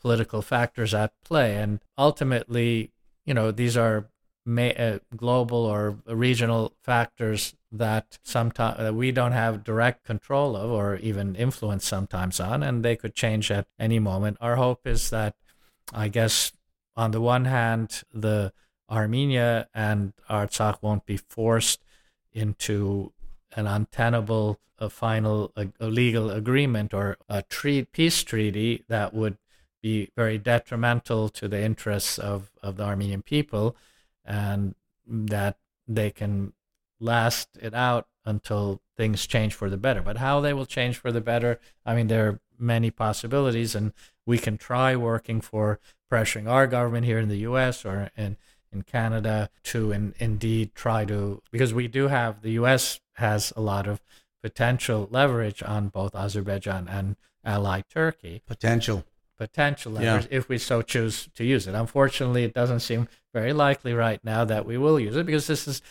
political 0.00 0.42
factors 0.42 0.92
at 0.92 1.12
play. 1.24 1.56
And 1.56 1.80
ultimately, 1.96 2.90
you 3.24 3.32
know, 3.32 3.50
these 3.50 3.76
are 3.76 4.08
uh, 4.46 4.98
global 5.16 5.64
or 5.64 5.98
regional 6.06 6.72
factors 6.82 7.54
that 7.72 8.18
sometimes 8.22 8.76
that 8.78 8.94
we 8.94 9.10
don't 9.10 9.32
have 9.32 9.64
direct 9.64 10.04
control 10.04 10.54
of 10.56 10.70
or 10.70 10.96
even 10.96 11.34
influence 11.34 11.86
sometimes 11.86 12.38
on, 12.38 12.62
and 12.62 12.84
they 12.84 12.96
could 12.96 13.14
change 13.14 13.50
at 13.50 13.66
any 13.78 13.98
moment. 13.98 14.36
Our 14.40 14.56
hope 14.56 14.86
is 14.86 15.10
that, 15.10 15.34
I 15.92 16.08
guess, 16.08 16.52
on 16.94 17.12
the 17.12 17.20
one 17.20 17.46
hand, 17.46 18.02
the 18.12 18.52
Armenia 18.90 19.68
and 19.74 20.12
Artsakh 20.28 20.82
won't 20.82 21.06
be 21.06 21.16
forced 21.16 21.82
into 22.32 23.12
an 23.56 23.66
untenable 23.66 24.60
a 24.78 24.90
final 24.90 25.52
a, 25.54 25.68
a 25.78 25.86
legal 25.86 26.30
agreement 26.30 26.92
or 26.92 27.16
a 27.28 27.42
treat, 27.42 27.92
peace 27.92 28.24
treaty 28.24 28.84
that 28.88 29.14
would 29.14 29.38
be 29.80 30.10
very 30.16 30.38
detrimental 30.38 31.28
to 31.28 31.46
the 31.46 31.62
interests 31.62 32.18
of, 32.18 32.50
of 32.62 32.76
the 32.76 32.82
Armenian 32.82 33.22
people 33.22 33.76
and 34.24 34.74
that 35.06 35.56
they 35.86 36.10
can 36.10 36.52
last 37.02 37.48
it 37.60 37.74
out 37.74 38.06
until 38.24 38.80
things 38.96 39.26
change 39.26 39.54
for 39.54 39.68
the 39.68 39.76
better. 39.76 40.00
But 40.00 40.18
how 40.18 40.40
they 40.40 40.52
will 40.52 40.66
change 40.66 40.96
for 40.96 41.12
the 41.12 41.20
better, 41.20 41.58
I 41.84 41.94
mean, 41.94 42.06
there 42.06 42.28
are 42.28 42.40
many 42.58 42.90
possibilities, 42.90 43.74
and 43.74 43.92
we 44.24 44.38
can 44.38 44.56
try 44.56 44.94
working 44.94 45.40
for 45.40 45.80
pressuring 46.10 46.48
our 46.48 46.66
government 46.66 47.06
here 47.06 47.18
in 47.18 47.28
the 47.28 47.38
U.S. 47.38 47.84
or 47.84 48.10
in 48.16 48.36
in 48.72 48.82
Canada 48.82 49.50
to 49.64 49.92
in, 49.92 50.14
indeed 50.18 50.74
try 50.74 51.04
to 51.04 51.42
because 51.50 51.74
we 51.74 51.88
do 51.88 52.08
have 52.08 52.42
the 52.42 52.52
U.S. 52.52 53.00
has 53.14 53.52
a 53.56 53.60
lot 53.60 53.86
of 53.86 54.00
potential 54.42 55.08
leverage 55.10 55.62
on 55.62 55.88
both 55.88 56.14
Azerbaijan 56.14 56.88
and 56.88 57.16
ally 57.44 57.82
Turkey. 57.82 58.42
Potential 58.46 59.04
potential 59.38 59.92
leverage 59.92 60.28
yeah. 60.30 60.38
if 60.38 60.48
we 60.48 60.56
so 60.56 60.82
choose 60.82 61.28
to 61.34 61.44
use 61.44 61.66
it. 61.66 61.74
Unfortunately, 61.74 62.44
it 62.44 62.54
doesn't 62.54 62.80
seem 62.80 63.08
very 63.34 63.52
likely 63.52 63.92
right 63.92 64.22
now 64.22 64.44
that 64.44 64.64
we 64.64 64.78
will 64.78 65.00
use 65.00 65.16
it 65.16 65.26
because 65.26 65.48
this 65.48 65.66
is, 65.66 65.82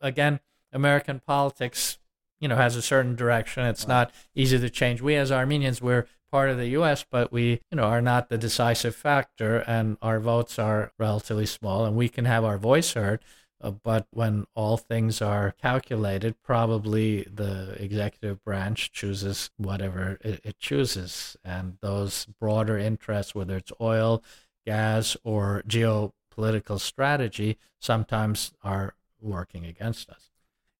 again, 0.00 0.38
American 0.72 1.20
politics. 1.20 1.98
You 2.40 2.48
know, 2.48 2.56
has 2.56 2.74
a 2.74 2.82
certain 2.82 3.14
direction. 3.14 3.64
It's 3.66 3.86
not 3.86 4.10
easy 4.34 4.58
to 4.58 4.68
change. 4.68 5.00
We 5.00 5.14
as 5.14 5.30
Armenians, 5.30 5.80
we're 5.80 6.08
part 6.32 6.50
of 6.50 6.56
the 6.56 6.66
U.S., 6.70 7.04
but 7.08 7.30
we, 7.30 7.60
you 7.70 7.76
know, 7.76 7.84
are 7.84 8.02
not 8.02 8.30
the 8.30 8.38
decisive 8.38 8.96
factor, 8.96 9.58
and 9.58 9.96
our 10.02 10.18
votes 10.18 10.58
are 10.58 10.90
relatively 10.98 11.46
small, 11.46 11.84
and 11.84 11.94
we 11.94 12.08
can 12.08 12.24
have 12.24 12.42
our 12.42 12.58
voice 12.58 12.94
heard 12.94 13.20
uh, 13.62 13.70
but 13.70 14.06
when 14.10 14.44
all 14.54 14.76
things 14.76 15.22
are 15.22 15.52
calculated, 15.52 16.34
probably 16.42 17.22
the 17.22 17.76
executive 17.78 18.42
branch 18.44 18.90
chooses 18.92 19.50
whatever 19.56 20.18
it, 20.20 20.58
chooses. 20.58 21.36
And 21.44 21.78
those 21.80 22.26
broader 22.40 22.76
interests, 22.76 23.34
whether 23.34 23.56
it's 23.56 23.72
oil, 23.80 24.22
gas, 24.66 25.16
or 25.22 25.62
geopolitical 25.66 26.80
strategy, 26.80 27.56
sometimes 27.80 28.52
are 28.62 28.94
working 29.20 29.64
against 29.64 30.10
us. 30.10 30.31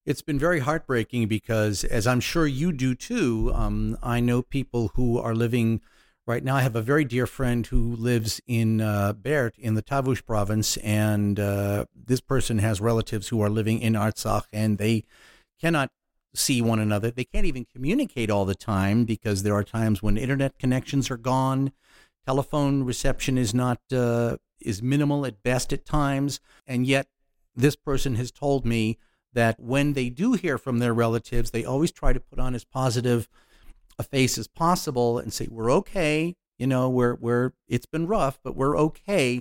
It's 0.05 0.23
been 0.23 0.39
very 0.39 0.61
heartbreaking 0.61 1.29
because, 1.29 1.85
as 1.85 2.07
I'm 2.07 2.21
sure 2.21 2.47
you 2.47 2.73
do 2.73 2.95
too, 2.95 3.53
um, 3.55 3.97
I 4.03 4.21
know 4.21 4.43
people 4.43 4.93
who 4.95 5.19
are 5.19 5.35
living 5.35 5.81
Right 6.25 6.45
now, 6.45 6.55
I 6.55 6.63
have 6.63 6.77
a 6.77 6.83
very 6.83 7.05
dear 7.05 7.27
friend 7.27 7.67
who 7.67 7.97
lives 7.97 8.41
in 8.47 8.81
uh, 8.81 9.13
Berd 9.13 9.55
in 9.59 9.75
the 9.75 9.83
Tavush 9.83 10.25
province, 10.25 10.77
and 10.77 11.41
uh, 11.41 11.87
this 11.97 12.21
person 12.21 12.59
has 12.59 12.81
relatives 12.81 13.29
who 13.29 13.41
are 13.41 13.51
living 13.51 13.81
in 13.81 13.95
Artsakh, 13.95 14.45
and 14.53 14.79
they 14.79 15.03
cannot 15.61 15.91
see 16.33 16.63
one 16.63 16.79
another. 16.79 17.11
They 17.11 17.25
can't 17.25 17.47
even 17.47 17.65
communicate 17.65 18.31
all 18.31 18.45
the 18.45 18.55
time 18.55 19.05
because 19.05 19.43
there 19.43 19.55
are 19.55 19.65
times 19.65 20.01
when 20.01 20.17
internet 20.17 20.61
connections 20.61 21.11
are 21.11 21.17
gone, 21.17 21.73
telephone 22.25 22.85
reception 22.85 23.37
is 23.37 23.53
not 23.53 23.81
uh, 23.93 24.37
is 24.61 24.81
minimal 24.81 25.27
at 25.27 25.43
best 25.43 25.73
at 25.73 25.85
times, 25.85 26.39
and 26.69 26.87
yet 26.87 27.09
this 27.57 27.75
person 27.75 28.15
has 28.15 28.31
told 28.31 28.65
me 28.65 28.97
that 29.33 29.59
when 29.59 29.95
they 29.95 30.09
do 30.09 30.35
hear 30.35 30.59
from 30.59 30.79
their 30.79 30.95
relatives, 30.95 31.51
they 31.51 31.65
always 31.65 31.91
try 31.91 32.13
to 32.13 32.21
put 32.21 32.39
on 32.39 32.55
as 32.55 32.65
positive 32.65 33.29
a 33.99 34.03
face 34.03 34.39
as 34.39 34.49
possible 34.49 35.19
and 35.19 35.33
say 35.33 35.49
we're 35.51 35.71
okay. 35.71 36.35
You 36.59 36.67
know, 36.67 36.89
we're 36.89 37.15
we're 37.15 37.53
it's 37.69 37.87
been 37.87 38.07
rough, 38.07 38.39
but 38.43 38.57
we're 38.57 38.77
okay, 38.79 39.41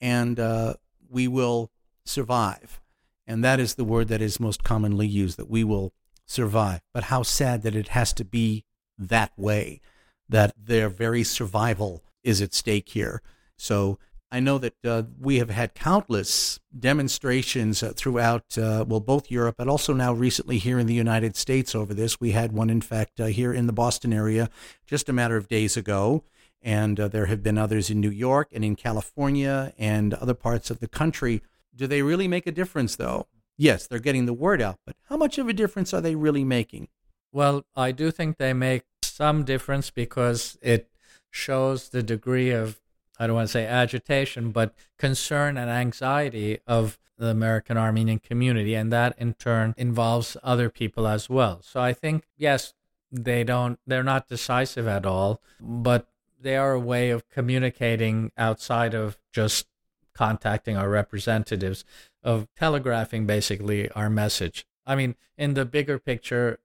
and 0.00 0.38
uh, 0.40 0.74
we 1.08 1.28
will 1.28 1.70
survive. 2.04 2.80
And 3.26 3.44
that 3.44 3.60
is 3.60 3.74
the 3.74 3.84
word 3.84 4.08
that 4.08 4.22
is 4.22 4.40
most 4.40 4.64
commonly 4.64 5.06
used 5.06 5.36
that 5.36 5.50
we 5.50 5.62
will 5.62 5.92
survive. 6.26 6.80
But 6.94 7.04
how 7.04 7.22
sad 7.22 7.62
that 7.62 7.76
it 7.76 7.88
has 7.88 8.12
to 8.14 8.24
be 8.24 8.64
that 8.96 9.32
way, 9.36 9.80
that 10.28 10.54
their 10.56 10.88
very 10.88 11.22
survival 11.22 12.02
is 12.24 12.40
at 12.40 12.54
stake 12.54 12.88
here. 12.90 13.22
So 13.56 13.98
I 14.30 14.40
know 14.40 14.58
that 14.58 14.74
uh, 14.84 15.04
we 15.18 15.38
have 15.38 15.48
had 15.48 15.74
countless 15.74 16.60
demonstrations 16.78 17.82
uh, 17.82 17.92
throughout, 17.96 18.58
uh, 18.58 18.84
well, 18.86 19.00
both 19.00 19.30
Europe, 19.30 19.54
but 19.56 19.68
also 19.68 19.94
now 19.94 20.12
recently 20.12 20.58
here 20.58 20.78
in 20.78 20.86
the 20.86 20.94
United 20.94 21.34
States 21.34 21.74
over 21.74 21.94
this. 21.94 22.20
We 22.20 22.32
had 22.32 22.52
one, 22.52 22.68
in 22.68 22.82
fact, 22.82 23.20
uh, 23.20 23.26
here 23.26 23.54
in 23.54 23.66
the 23.66 23.72
Boston 23.72 24.12
area 24.12 24.50
just 24.86 25.08
a 25.08 25.14
matter 25.14 25.36
of 25.36 25.48
days 25.48 25.76
ago. 25.76 26.24
And 26.60 27.00
uh, 27.00 27.08
there 27.08 27.26
have 27.26 27.42
been 27.42 27.56
others 27.56 27.88
in 27.88 28.00
New 28.00 28.10
York 28.10 28.48
and 28.52 28.64
in 28.64 28.76
California 28.76 29.72
and 29.78 30.12
other 30.14 30.34
parts 30.34 30.70
of 30.70 30.80
the 30.80 30.88
country. 30.88 31.40
Do 31.74 31.86
they 31.86 32.02
really 32.02 32.28
make 32.28 32.46
a 32.46 32.52
difference, 32.52 32.96
though? 32.96 33.28
Yes, 33.56 33.86
they're 33.86 33.98
getting 33.98 34.26
the 34.26 34.34
word 34.34 34.60
out, 34.60 34.78
but 34.84 34.96
how 35.08 35.16
much 35.16 35.38
of 35.38 35.48
a 35.48 35.52
difference 35.52 35.94
are 35.94 36.00
they 36.00 36.14
really 36.14 36.44
making? 36.44 36.88
Well, 37.32 37.64
I 37.74 37.92
do 37.92 38.10
think 38.10 38.36
they 38.36 38.52
make 38.52 38.84
some 39.02 39.44
difference 39.44 39.90
because 39.90 40.58
it 40.60 40.90
shows 41.30 41.88
the 41.88 42.02
degree 42.02 42.50
of 42.50 42.80
I 43.18 43.26
don't 43.26 43.36
want 43.36 43.48
to 43.48 43.52
say 43.52 43.66
agitation, 43.66 44.50
but 44.50 44.74
concern 44.98 45.56
and 45.56 45.70
anxiety 45.70 46.58
of 46.66 46.98
the 47.18 47.28
American 47.28 47.76
Armenian 47.76 48.20
community. 48.20 48.74
And 48.74 48.92
that 48.92 49.14
in 49.18 49.34
turn 49.34 49.74
involves 49.76 50.36
other 50.42 50.70
people 50.70 51.06
as 51.06 51.28
well. 51.28 51.60
So 51.62 51.80
I 51.80 51.92
think, 51.92 52.24
yes, 52.36 52.74
they 53.10 53.42
don't 53.42 53.78
they're 53.86 54.02
not 54.02 54.28
decisive 54.28 54.86
at 54.86 55.06
all, 55.06 55.40
but 55.60 56.06
they 56.40 56.56
are 56.56 56.72
a 56.72 56.80
way 56.80 57.10
of 57.10 57.28
communicating 57.28 58.30
outside 58.36 58.94
of 58.94 59.18
just 59.32 59.66
contacting 60.14 60.76
our 60.76 60.88
representatives, 60.88 61.84
of 62.22 62.46
telegraphing 62.56 63.26
basically 63.26 63.90
our 63.92 64.10
message. 64.10 64.66
I 64.86 64.94
mean, 64.94 65.16
in 65.36 65.54
the 65.54 65.64
bigger 65.64 65.98
picture, 65.98 66.58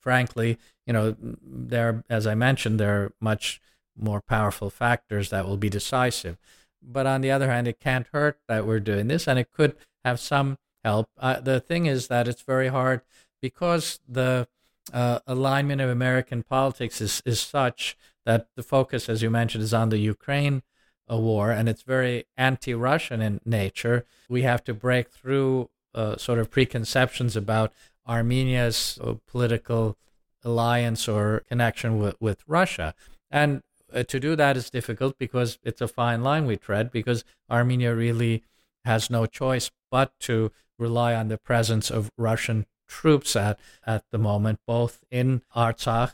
frankly, 0.00 0.58
you 0.86 0.92
know, 0.92 1.16
there, 1.20 2.04
as 2.08 2.26
I 2.26 2.34
mentioned, 2.34 2.78
there 2.78 3.02
are 3.02 3.12
much 3.20 3.60
more 4.00 4.20
powerful 4.20 4.70
factors 4.70 5.30
that 5.30 5.46
will 5.46 5.56
be 5.56 5.68
decisive. 5.68 6.38
But 6.82 7.06
on 7.06 7.20
the 7.20 7.30
other 7.30 7.50
hand, 7.50 7.68
it 7.68 7.80
can't 7.80 8.06
hurt 8.12 8.38
that 8.48 8.66
we're 8.66 8.80
doing 8.80 9.08
this, 9.08 9.28
and 9.28 9.38
it 9.38 9.50
could 9.50 9.76
have 10.04 10.18
some 10.18 10.58
help. 10.82 11.08
Uh, 11.18 11.40
the 11.40 11.60
thing 11.60 11.86
is 11.86 12.08
that 12.08 12.26
it's 12.26 12.42
very 12.42 12.68
hard 12.68 13.02
because 13.42 14.00
the 14.08 14.48
uh, 14.92 15.20
alignment 15.26 15.80
of 15.80 15.90
American 15.90 16.42
politics 16.42 17.00
is, 17.00 17.22
is 17.24 17.40
such 17.40 17.96
that 18.24 18.48
the 18.56 18.62
focus, 18.62 19.08
as 19.08 19.22
you 19.22 19.30
mentioned, 19.30 19.62
is 19.62 19.74
on 19.74 19.88
the 19.88 19.98
Ukraine 19.98 20.62
uh, 21.10 21.16
war, 21.16 21.50
and 21.50 21.68
it's 21.68 21.82
very 21.82 22.24
anti 22.36 22.74
Russian 22.74 23.20
in 23.20 23.40
nature. 23.44 24.04
We 24.28 24.42
have 24.42 24.64
to 24.64 24.74
break 24.74 25.10
through 25.10 25.68
uh, 25.94 26.16
sort 26.16 26.38
of 26.38 26.50
preconceptions 26.50 27.36
about 27.36 27.72
Armenia's 28.06 28.98
uh, 29.02 29.14
political 29.26 29.96
alliance 30.44 31.08
or 31.08 31.42
connection 31.48 31.98
with, 31.98 32.16
with 32.20 32.42
Russia. 32.46 32.94
And 33.30 33.62
uh, 33.92 34.02
to 34.04 34.20
do 34.20 34.36
that 34.36 34.56
is 34.56 34.70
difficult 34.70 35.18
because 35.18 35.58
it's 35.62 35.80
a 35.80 35.88
fine 35.88 36.22
line 36.22 36.46
we 36.46 36.56
tread 36.56 36.90
because 36.90 37.24
Armenia 37.50 37.94
really 37.94 38.44
has 38.84 39.10
no 39.10 39.26
choice 39.26 39.70
but 39.90 40.18
to 40.20 40.52
rely 40.78 41.14
on 41.14 41.28
the 41.28 41.38
presence 41.38 41.90
of 41.90 42.10
Russian 42.16 42.66
troops 42.88 43.36
at, 43.36 43.58
at 43.86 44.04
the 44.10 44.18
moment, 44.18 44.60
both 44.66 45.04
in 45.10 45.42
Artsakh 45.54 46.12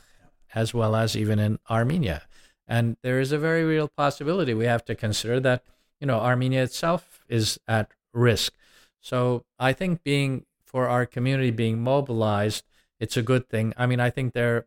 as 0.53 0.73
well 0.73 0.95
as 0.95 1.15
even 1.15 1.39
in 1.39 1.59
Armenia. 1.69 2.23
And 2.67 2.97
there 3.01 3.19
is 3.19 3.31
a 3.31 3.37
very 3.37 3.63
real 3.63 3.87
possibility 3.87 4.53
we 4.53 4.65
have 4.65 4.85
to 4.85 4.95
consider 4.95 5.39
that, 5.41 5.63
you 5.99 6.07
know, 6.07 6.19
Armenia 6.19 6.63
itself 6.63 7.23
is 7.29 7.59
at 7.67 7.91
risk. 8.13 8.53
So 8.99 9.45
I 9.57 9.73
think 9.73 10.03
being 10.03 10.45
for 10.63 10.87
our 10.87 11.05
community 11.05 11.51
being 11.51 11.81
mobilized, 11.81 12.65
it's 12.99 13.15
a 13.15 13.21
good 13.21 13.47
thing. 13.47 13.73
I 13.77 13.85
mean, 13.85 13.99
I 13.99 14.09
think 14.09 14.33
there 14.33 14.65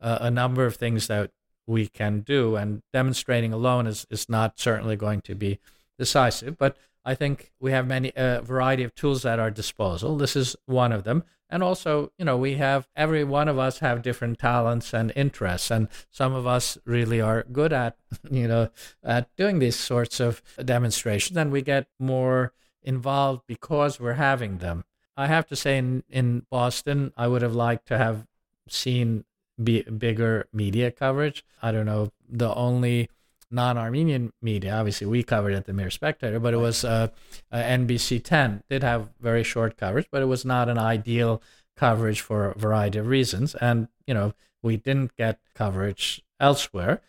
are 0.00 0.18
a 0.20 0.30
number 0.30 0.64
of 0.64 0.76
things 0.76 1.08
that 1.08 1.30
we 1.66 1.86
can 1.86 2.20
do, 2.20 2.56
and 2.56 2.82
demonstrating 2.92 3.52
alone 3.52 3.86
is, 3.86 4.06
is 4.10 4.28
not 4.28 4.58
certainly 4.58 4.96
going 4.96 5.20
to 5.22 5.34
be 5.34 5.58
decisive. 5.98 6.58
But 6.58 6.76
I 7.04 7.14
think 7.14 7.52
we 7.60 7.72
have 7.72 7.86
many 7.86 8.12
a 8.16 8.38
uh, 8.38 8.40
variety 8.42 8.82
of 8.84 8.94
tools 8.94 9.24
at 9.24 9.38
our 9.38 9.50
disposal. 9.50 10.16
This 10.16 10.36
is 10.36 10.56
one 10.66 10.92
of 10.92 11.04
them. 11.04 11.24
And 11.50 11.62
also, 11.62 12.12
you 12.16 12.24
know, 12.24 12.38
we 12.38 12.54
have 12.54 12.88
every 12.96 13.24
one 13.24 13.46
of 13.46 13.58
us 13.58 13.80
have 13.80 14.00
different 14.00 14.38
talents 14.38 14.94
and 14.94 15.12
interests, 15.14 15.70
and 15.70 15.88
some 16.10 16.32
of 16.34 16.46
us 16.46 16.78
really 16.86 17.20
are 17.20 17.44
good 17.52 17.74
at, 17.74 17.96
you 18.30 18.48
know, 18.48 18.70
at 19.04 19.28
doing 19.36 19.58
these 19.58 19.76
sorts 19.76 20.18
of 20.18 20.42
demonstrations, 20.64 21.36
and 21.36 21.52
we 21.52 21.60
get 21.60 21.88
more 21.98 22.54
involved 22.82 23.42
because 23.46 24.00
we're 24.00 24.14
having 24.14 24.58
them. 24.58 24.84
I 25.14 25.26
have 25.26 25.46
to 25.48 25.56
say, 25.56 25.76
in 25.76 26.04
in 26.08 26.46
Boston, 26.50 27.12
I 27.18 27.28
would 27.28 27.42
have 27.42 27.54
liked 27.54 27.86
to 27.88 27.98
have 27.98 28.26
seen 28.66 29.24
be, 29.62 29.82
bigger 29.82 30.46
media 30.52 30.90
coverage. 30.90 31.44
I 31.60 31.72
don't 31.72 31.86
know. 31.86 32.12
The 32.28 32.54
only 32.54 33.08
non-Armenian 33.52 34.32
media. 34.40 34.74
Obviously, 34.74 35.06
we 35.06 35.22
covered 35.22 35.52
it 35.52 35.66
the 35.66 35.72
Mirror 35.72 35.90
Spectator, 35.90 36.40
but 36.40 36.54
it 36.54 36.58
was 36.58 36.84
uh, 36.84 37.08
uh, 37.52 37.56
NBC 37.56 38.22
10 38.24 38.62
did 38.68 38.82
have 38.82 39.10
very 39.20 39.44
short 39.44 39.76
coverage, 39.76 40.08
but 40.10 40.22
it 40.22 40.26
was 40.26 40.44
not 40.44 40.68
an 40.68 40.78
ideal 40.78 41.42
coverage 41.76 42.20
for 42.20 42.50
a 42.50 42.58
variety 42.58 42.98
of 42.98 43.06
reasons. 43.06 43.54
And 43.56 43.88
you 44.06 44.14
know, 44.14 44.32
we 44.62 44.76
didn't 44.76 45.16
get 45.16 45.38
coverage 45.54 46.22
elsewhere. 46.40 47.02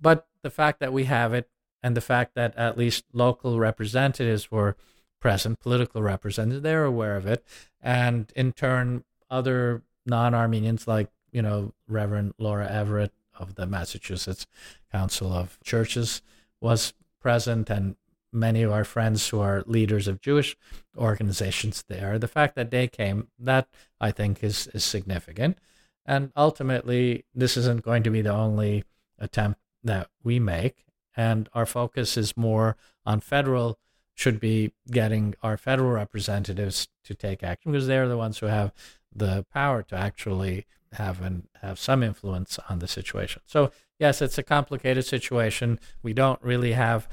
But 0.00 0.26
the 0.42 0.50
fact 0.50 0.80
that 0.80 0.92
we 0.92 1.04
have 1.04 1.32
it, 1.32 1.48
and 1.82 1.96
the 1.96 2.02
fact 2.02 2.34
that 2.34 2.54
at 2.56 2.76
least 2.76 3.04
local 3.12 3.58
representatives 3.58 4.50
were 4.50 4.76
present, 5.20 5.60
political 5.60 6.02
representatives, 6.02 6.62
they're 6.62 6.84
aware 6.84 7.16
of 7.16 7.26
it, 7.26 7.44
and 7.80 8.30
in 8.36 8.52
turn, 8.52 9.04
other 9.30 9.82
non-Armenians 10.04 10.86
like 10.86 11.08
you 11.32 11.42
know 11.42 11.72
Reverend 11.88 12.34
Laura 12.38 12.70
Everett 12.70 13.12
of 13.38 13.54
the 13.54 13.66
Massachusetts 13.66 14.46
Council 14.90 15.32
of 15.32 15.58
Churches 15.62 16.22
was 16.60 16.94
present, 17.20 17.70
and 17.70 17.96
many 18.32 18.62
of 18.62 18.72
our 18.72 18.84
friends 18.84 19.28
who 19.28 19.40
are 19.40 19.64
leaders 19.66 20.08
of 20.08 20.20
Jewish 20.20 20.56
organizations 20.96 21.84
there. 21.88 22.18
The 22.18 22.28
fact 22.28 22.54
that 22.56 22.70
they 22.70 22.86
came, 22.86 23.28
that 23.38 23.68
I 24.00 24.10
think 24.10 24.42
is, 24.42 24.68
is 24.68 24.84
significant. 24.84 25.58
And 26.04 26.32
ultimately, 26.36 27.24
this 27.34 27.56
isn't 27.56 27.82
going 27.82 28.02
to 28.04 28.10
be 28.10 28.22
the 28.22 28.32
only 28.32 28.84
attempt 29.18 29.60
that 29.82 30.08
we 30.22 30.38
make. 30.38 30.84
And 31.16 31.48
our 31.52 31.66
focus 31.66 32.16
is 32.16 32.36
more 32.36 32.76
on 33.04 33.20
federal, 33.20 33.78
should 34.14 34.38
be 34.38 34.72
getting 34.90 35.34
our 35.42 35.56
federal 35.56 35.90
representatives 35.90 36.88
to 37.04 37.14
take 37.14 37.42
action 37.42 37.72
because 37.72 37.86
they're 37.86 38.08
the 38.08 38.16
ones 38.16 38.38
who 38.38 38.46
have 38.46 38.72
the 39.14 39.44
power 39.52 39.82
to 39.82 39.96
actually 39.96 40.66
have 40.92 41.20
and 41.22 41.48
have 41.62 41.78
some 41.78 42.02
influence 42.02 42.58
on 42.68 42.78
the 42.78 42.88
situation. 42.88 43.42
So 43.46 43.70
yes, 43.98 44.22
it's 44.22 44.38
a 44.38 44.42
complicated 44.42 45.04
situation. 45.04 45.78
We 46.02 46.12
don't 46.12 46.40
really 46.42 46.72
have, 46.72 47.08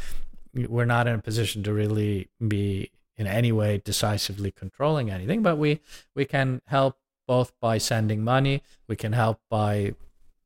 we're 0.54 0.86
not 0.86 1.08
in 1.08 1.16
a 1.16 1.22
position 1.22 1.64
to 1.64 1.74
really 1.74 2.30
be 2.46 2.92
in 3.18 3.28
any 3.28 3.52
way 3.52 3.82
decisively 3.84 4.52
controlling 4.52 5.10
anything, 5.10 5.42
but 5.42 5.58
we 5.58 5.80
we 6.16 6.26
can 6.26 6.62
help 6.66 6.98
both 7.28 7.54
by 7.60 7.78
sending 7.78 8.24
money. 8.24 8.64
We 8.88 8.96
can 8.96 9.14
help 9.14 9.40
by 9.50 9.94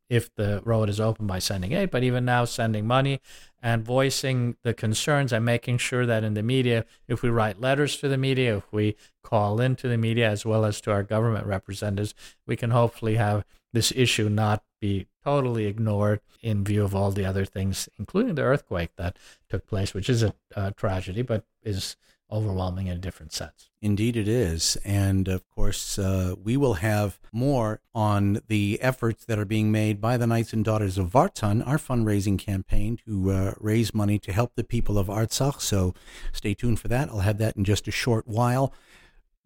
if 0.10 0.34
the 0.36 0.62
road 0.64 0.90
is 0.90 1.00
open 1.00 1.28
by 1.28 1.40
sending 1.40 1.74
aid, 1.74 1.92
but 1.92 2.04
even 2.04 2.26
now 2.26 2.46
sending 2.46 2.88
money 2.88 3.20
and 3.62 3.84
voicing 3.84 4.56
the 4.64 4.74
concerns 4.74 5.34
and 5.34 5.44
making 5.44 5.78
sure 5.78 6.06
that 6.06 6.24
in 6.24 6.34
the 6.34 6.44
media, 6.44 6.86
if 7.08 7.22
we 7.22 7.30
write 7.30 7.60
letters 7.60 7.98
to 7.98 8.08
the 8.08 8.18
media, 8.18 8.58
if 8.58 8.72
we 8.72 8.96
call 9.24 9.60
into 9.60 9.88
the 9.88 9.98
media 9.98 10.30
as 10.30 10.46
well 10.46 10.64
as 10.64 10.80
to 10.82 10.92
our 10.92 11.04
government 11.04 11.46
representatives, 11.46 12.14
we 12.46 12.56
can 12.56 12.72
hopefully 12.72 13.16
have 13.16 13.44
this 13.74 13.92
issue 13.96 14.30
not 14.30 14.64
be 14.80 15.08
totally 15.24 15.66
ignored 15.66 16.22
in 16.42 16.64
view 16.64 16.84
of 16.84 16.96
all 16.96 17.12
the 17.12 17.26
other 17.26 17.44
things, 17.44 17.90
including 18.00 18.36
the 18.36 18.44
earthquake 18.44 18.92
that 18.96 19.18
took 19.50 19.68
place, 19.68 19.94
which 19.94 20.10
is 20.10 20.24
a, 20.24 20.34
a 20.56 20.72
tragedy, 20.72 21.22
but 21.22 21.44
is 21.64 21.98
overwhelming 22.32 22.88
in 22.88 22.98
a 22.98 23.00
different 23.00 23.32
sense. 23.34 23.70
Indeed, 23.82 24.18
it 24.18 24.28
is. 24.28 24.78
And 24.84 25.28
of 25.28 25.48
course, 25.50 25.98
uh, 26.00 26.36
we 26.42 26.58
will 26.58 26.76
have 26.76 27.20
more 27.32 27.82
on 27.94 28.42
the 28.48 28.80
efforts 28.82 29.26
that 29.26 29.40
are 29.40 29.46
being 29.46 29.72
made 29.72 30.02
by 30.02 30.18
the 30.18 30.28
Knights 30.28 30.54
and 30.54 30.66
Daughters 30.66 30.98
of 30.98 31.12
Vartan, 31.12 31.66
our 31.66 31.78
fundraising 31.78 32.38
campaign 32.40 32.98
to 33.06 33.32
uh, 33.32 33.54
raise 33.60 33.94
money 33.94 34.20
to 34.20 34.34
help 34.34 34.56
the 34.56 34.64
people 34.64 34.98
of 34.98 35.08
Artsakh. 35.08 35.62
So 35.62 35.94
stay 36.34 36.54
tuned 36.54 36.80
for 36.80 36.88
that. 36.88 37.10
I'll 37.10 37.20
have 37.20 37.38
that 37.38 37.56
in 37.56 37.64
just 37.64 37.88
a 37.88 37.92
short 37.92 38.28
while. 38.28 38.74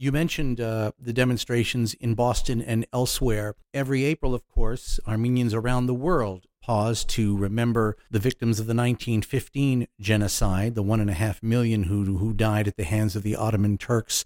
You 0.02 0.12
mentioned 0.12 0.60
uh, 0.60 0.94
the 1.00 1.14
demonstrations 1.14 1.94
in 1.94 2.16
Boston 2.16 2.60
and 2.60 2.88
elsewhere. 2.92 3.54
Every 3.72 4.04
April, 4.04 4.34
of 4.34 4.48
course, 4.48 5.00
Armenians 5.08 5.54
around 5.54 5.86
the 5.86 5.94
world 5.94 6.48
pause 6.60 7.06
to 7.06 7.38
remember 7.38 7.96
the 8.10 8.18
victims 8.18 8.60
of 8.60 8.66
the 8.66 8.74
1915 8.74 9.88
genocide, 10.00 10.74
the 10.74 10.82
one 10.82 11.02
and 11.02 11.10
a 11.12 11.14
half 11.14 11.44
million 11.44 11.84
who, 11.84 12.18
who 12.18 12.34
died 12.34 12.68
at 12.68 12.78
the 12.78 12.84
hands 12.84 13.16
of 13.16 13.22
the 13.22 13.36
Ottoman 13.36 13.78
Turks. 13.78 14.26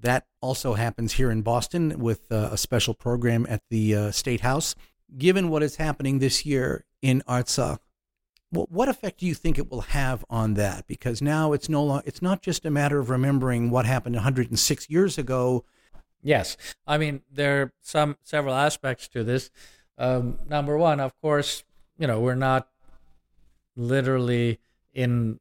That 0.00 0.26
also 0.40 0.74
happens 0.74 1.14
here 1.14 1.32
in 1.32 1.42
Boston 1.42 1.98
with 1.98 2.30
uh, 2.30 2.50
a 2.52 2.56
special 2.56 2.94
program 2.94 3.48
at 3.48 3.62
the 3.68 3.96
uh, 3.96 4.10
State 4.12 4.42
House. 4.42 4.76
Given 5.18 5.48
what 5.48 5.64
is 5.64 5.74
happening 5.74 6.20
this 6.20 6.46
year 6.46 6.84
in 7.02 7.20
Artsakh, 7.28 7.80
well, 8.52 8.66
what 8.70 8.88
effect 8.88 9.20
do 9.20 9.26
you 9.26 9.34
think 9.34 9.58
it 9.58 9.70
will 9.70 9.82
have 9.82 10.24
on 10.30 10.54
that? 10.54 10.86
Because 10.86 11.20
now 11.20 11.52
it's 11.52 11.68
no 11.68 11.84
longer, 11.84 12.04
it's 12.06 12.22
not 12.22 12.42
just 12.42 12.64
a 12.64 12.70
matter 12.70 12.98
of 12.98 13.10
remembering 13.10 13.70
what 13.70 13.86
happened 13.86 14.14
106 14.14 14.90
years 14.90 15.18
ago. 15.18 15.64
Yes, 16.22 16.56
I 16.86 16.98
mean 16.98 17.22
there 17.30 17.62
are 17.62 17.72
some 17.80 18.16
several 18.22 18.54
aspects 18.54 19.08
to 19.08 19.24
this. 19.24 19.50
Um, 19.98 20.38
number 20.48 20.76
one, 20.76 21.00
of 21.00 21.18
course, 21.20 21.64
you 21.98 22.06
know, 22.06 22.20
we're 22.20 22.34
not 22.34 22.68
literally 23.76 24.58
in 24.92 25.40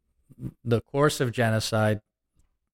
the 0.63 0.81
course 0.81 1.19
of 1.19 1.31
genocide 1.31 2.01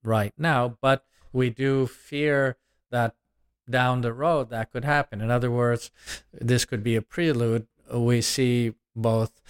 right 0.04 0.34
now, 0.38 0.78
but 0.82 1.06
we 1.32 1.50
do 1.50 1.88
fear 1.88 2.58
that 2.90 3.16
down 3.70 4.02
the 4.02 4.14
road 4.14 4.50
that 4.50 4.72
could 4.72 4.86
happen. 4.86 5.22
In 5.22 5.32
other 5.32 5.52
words, 5.52 5.92
this 6.34 6.66
could 6.66 6.84
be 6.84 6.96
a 6.96 7.02
prelude. 7.02 7.68
We 7.94 8.22
see 8.22 8.74
both 8.96 9.42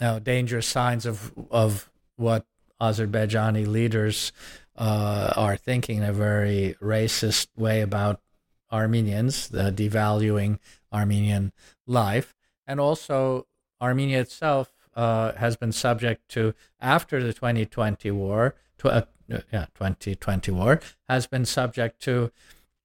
know, 0.00 0.18
dangerous 0.18 0.66
signs 0.66 1.06
of 1.06 1.32
of 1.50 1.90
what 2.16 2.46
Azerbaijani 2.80 3.66
leaders 3.66 4.32
uh, 4.76 5.32
are 5.36 5.56
thinking 5.56 5.98
in 5.98 6.04
a 6.04 6.12
very 6.12 6.76
racist 6.80 7.48
way 7.56 7.80
about 7.80 8.20
Armenians, 8.72 9.48
the 9.48 9.70
devaluing 9.70 10.58
Armenian 10.92 11.52
life, 11.86 12.34
and 12.66 12.80
also 12.80 13.46
Armenia 13.80 14.20
itself 14.20 14.72
uh, 14.96 15.32
has 15.32 15.56
been 15.56 15.72
subject 15.72 16.28
to, 16.30 16.54
after 16.80 17.22
the 17.22 17.32
2020 17.32 18.10
war, 18.10 18.54
to, 18.78 18.88
uh, 18.88 19.02
yeah, 19.28 19.66
2020 19.74 20.50
war, 20.52 20.80
has 21.08 21.26
been 21.26 21.44
subject 21.44 22.00
to 22.02 22.30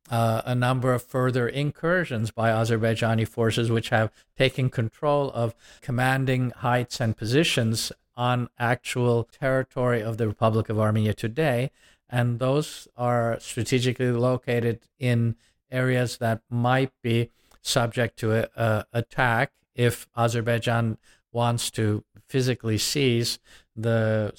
uh, 0.10 0.42
a 0.46 0.56
number 0.56 0.94
of 0.94 1.04
further 1.04 1.48
incursions 1.48 2.32
by 2.32 2.50
Azerbaijani 2.50 3.28
forces, 3.28 3.70
which 3.70 3.90
have 3.90 4.12
taken 4.38 4.70
control 4.70 5.32
of 5.32 5.56
commanding 5.82 6.52
heights 6.58 7.00
and 7.00 7.16
positions 7.16 7.92
on 8.16 8.50
actual 8.58 9.24
territory 9.24 10.02
of 10.02 10.18
the 10.18 10.28
Republic 10.28 10.70
of 10.70 10.80
Armenia 10.80 11.14
today. 11.14 11.72
And 12.10 12.40
those 12.40 12.88
are 12.98 13.38
strategically 13.40 14.12
located 14.12 14.80
in 15.00 15.36
areas 15.72 16.18
that 16.18 16.42
might 16.50 16.92
be 17.02 17.30
subject 17.62 18.18
to 18.20 18.34
a, 18.34 18.48
a 18.56 18.86
attack 18.94 19.52
if 19.76 20.08
Azerbaijan 20.18 20.98
wants 21.32 21.70
to 21.72 22.04
physically 22.28 22.78
seize 22.78 23.40
the 23.76 24.32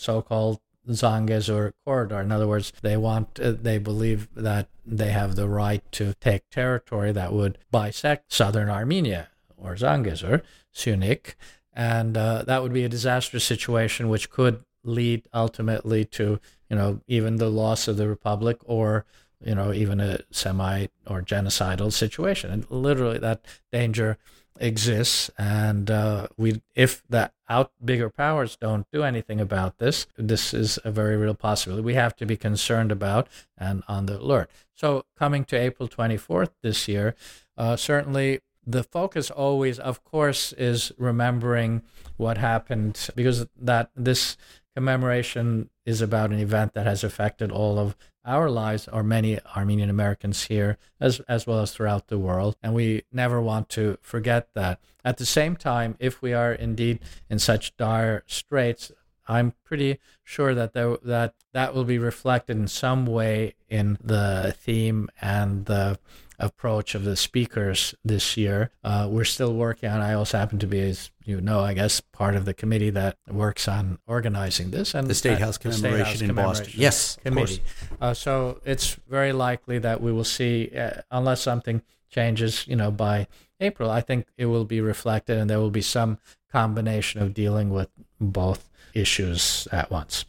so-called 0.87 1.29
Zangezur 1.29 1.73
corridor. 1.85 2.21
In 2.21 2.33
other 2.33 2.49
words, 2.49 2.73
they 2.83 2.97
want, 2.97 3.39
uh, 3.41 3.53
they 3.53 3.79
believe 3.79 4.29
that 4.35 4.69
they 4.85 5.11
have 5.11 5.37
the 5.37 5.49
right 5.49 5.83
to 5.93 6.15
take 6.21 6.49
territory 6.51 7.13
that 7.13 7.33
would 7.33 7.59
bisect 7.71 8.33
southern 8.33 8.69
Armenia 8.69 9.29
or 9.57 9.75
Zangezur, 9.75 10.43
Syunik, 10.75 11.35
and 11.73 12.17
uh, 12.17 12.43
that 12.43 12.63
would 12.63 12.73
be 12.73 12.85
a 12.85 12.89
disastrous 12.89 13.45
situation, 13.45 14.09
which 14.09 14.31
could 14.31 14.65
lead 14.83 15.29
ultimately 15.35 16.05
to, 16.05 16.41
you 16.69 16.77
know, 16.77 17.01
even 17.07 17.37
the 17.37 17.51
loss 17.51 17.87
of 17.87 17.97
the 17.97 18.09
republic 18.09 18.59
or 18.65 19.05
you 19.43 19.55
know, 19.55 19.73
even 19.73 20.01
a 20.01 20.19
semi 20.31 20.87
or 21.07 21.23
genocidal 21.23 21.93
situation. 21.93 22.51
And 22.51 22.71
literally, 22.71 23.19
that 23.19 23.45
danger 23.73 24.19
exists. 24.61 25.31
And 25.39 25.91
uh, 25.91 26.29
we, 26.37 26.63
if 26.75 27.03
the 27.09 27.33
out 27.49 27.73
bigger 27.85 28.11
powers 28.11 28.57
don't 28.57 28.87
do 28.93 29.03
anything 29.03 29.41
about 29.41 29.79
this, 29.79 30.07
this 30.17 30.55
is 30.55 30.79
a 30.85 30.93
very 30.93 31.17
real 31.17 31.35
possibility. 31.35 31.83
We 31.83 31.95
have 31.95 32.15
to 32.17 32.27
be 32.27 32.37
concerned 32.37 32.93
about 32.93 33.29
and 33.59 33.83
on 33.89 34.07
the 34.07 34.19
alert. 34.19 34.51
So, 34.75 35.05
coming 35.19 35.45
to 35.47 35.57
April 35.57 35.89
24th 35.89 36.51
this 36.63 36.87
year, 36.87 37.15
uh, 37.57 37.77
certainly 37.77 38.41
the 38.67 38.85
focus 38.85 39.31
always, 39.31 39.79
of 39.79 40.05
course, 40.05 40.53
is 40.53 40.93
remembering 40.99 41.83
what 42.17 42.39
happened 42.39 43.09
because 43.17 43.47
that 43.59 43.91
this 43.97 44.37
commemoration 44.77 45.71
is 45.85 46.01
about 46.01 46.31
an 46.31 46.39
event 46.39 46.75
that 46.75 46.87
has 46.87 47.03
affected 47.03 47.51
all 47.51 47.79
of 47.79 47.97
our 48.25 48.51
lives 48.51 48.89
or 48.89 49.03
many 49.03 49.39
Armenian 49.57 49.91
Americans 49.91 50.45
here 50.45 50.79
as 51.01 51.21
as 51.21 51.47
well 51.47 51.61
as 51.61 51.73
throughout 51.73 52.09
the 52.09 52.19
world 52.19 52.57
and 52.63 52.75
we 52.75 53.03
never 53.13 53.41
want 53.41 53.69
to 53.71 53.99
forget 54.03 54.49
that. 54.55 54.81
At 55.05 55.17
the 55.17 55.27
same 55.27 55.57
time 55.57 55.97
if 55.99 56.21
we 56.23 56.33
are 56.33 56.53
indeed 56.53 57.01
in 57.29 57.39
such 57.39 57.77
dire 57.77 58.25
straits 58.27 58.93
I'm 59.31 59.55
pretty 59.65 60.01
sure 60.25 60.55
that 60.55 60.73
there, 60.73 60.97
that 61.05 61.35
that 61.53 61.73
will 61.73 61.85
be 61.85 61.99
reflected 61.99 62.57
in 62.57 62.67
some 62.67 63.07
way 63.07 63.55
in 63.69 63.97
the 64.03 64.55
theme 64.59 65.09
and 65.21 65.67
the 65.67 66.01
approach 66.41 66.95
of 66.95 67.05
the 67.05 67.17
speakers 67.17 67.95
this 68.05 68.37
year. 68.37 68.71
Uh, 68.83 69.07
we're 69.11 69.25
still 69.25 69.55
working 69.55 69.89
on. 69.89 70.01
I 70.01 70.15
also 70.15 70.39
happen 70.39 70.59
to 70.59 70.67
be, 70.67 70.81
as 70.81 71.11
you 71.25 71.41
know, 71.41 71.61
I 71.61 71.75
guess, 71.75 72.01
part 72.01 72.35
of 72.35 72.45
the 72.45 72.55
committee 72.55 72.91
that 72.91 73.19
works 73.29 73.69
on 73.69 73.99
organizing 74.07 74.71
this 74.71 74.95
and 74.95 75.07
the 75.07 75.15
State 75.15 75.39
House 75.39 75.59
commemoration 75.59 76.07
State 76.07 76.07
House 76.07 76.21
in 76.23 76.35
Boston. 76.35 76.73
Yes, 76.75 77.19
committee. 77.23 77.63
Uh, 78.01 78.15
so 78.15 78.61
it's 78.65 78.95
very 79.09 79.33
likely 79.33 79.79
that 79.79 80.01
we 80.01 80.13
will 80.13 80.25
see, 80.25 80.71
uh, 80.77 81.03
unless 81.11 81.41
something 81.43 81.83
changes, 82.09 82.67
you 82.67 82.75
know, 82.75 82.91
by 82.91 83.29
April. 83.61 83.91
I 83.91 84.01
think 84.01 84.27
it 84.37 84.47
will 84.47 84.65
be 84.65 84.81
reflected, 84.81 85.39
and 85.39 85.49
there 85.49 85.61
will 85.61 85.71
be 85.71 85.83
some 85.83 86.19
combination 86.51 87.23
of 87.23 87.35
dealing 87.35 87.71
with 87.71 87.89
both 88.21 88.69
issues 88.95 89.69
at 89.71 89.91
once. 89.91 90.25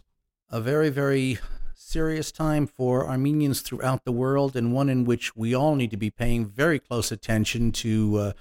A 0.50 0.60
very, 0.62 0.90
very 0.90 1.40
serious 1.92 2.32
time 2.32 2.66
for 2.66 3.06
Armenians 3.06 3.60
throughout 3.60 4.06
the 4.06 4.14
world, 4.14 4.56
and 4.56 4.72
one 4.72 4.88
in 4.88 5.04
which 5.04 5.36
we 5.36 5.54
all 5.54 5.76
need 5.76 5.92
to 5.92 5.98
be 5.98 6.10
paying 6.10 6.46
very 6.46 6.80
close 6.80 7.12
attention 7.12 7.70
to 7.70 8.18
uh, 8.18 8.32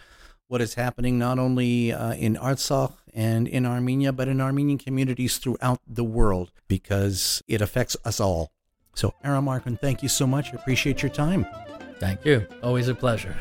what 0.47 0.61
is 0.61 0.75
happening 0.75 1.19
not 1.19 1.37
only 1.37 1.93
uh, 1.93 2.13
in 2.13 2.37
Artsakh 2.37 2.93
and 3.13 3.49
in 3.49 3.67
Armenia, 3.67 4.13
but 4.13 4.29
in 4.29 4.41
Armenian 4.41 4.79
communities 4.79 5.39
throughout 5.39 5.81
the 5.85 6.05
world 6.05 6.53
because 6.69 7.43
it 7.49 7.61
affects 7.61 7.97
us 8.05 8.21
all. 8.21 8.53
So, 8.95 9.15
Aram 9.25 9.47
Arkun, 9.47 9.81
thank 9.81 10.01
you 10.05 10.09
so 10.09 10.29
much. 10.29 10.53
I 10.53 10.57
appreciate 10.57 11.03
your 11.03 11.11
time. 11.11 11.45
Thank 11.99 12.25
you. 12.25 12.47
Always 12.63 12.87
a 12.87 12.95
pleasure. 12.95 13.35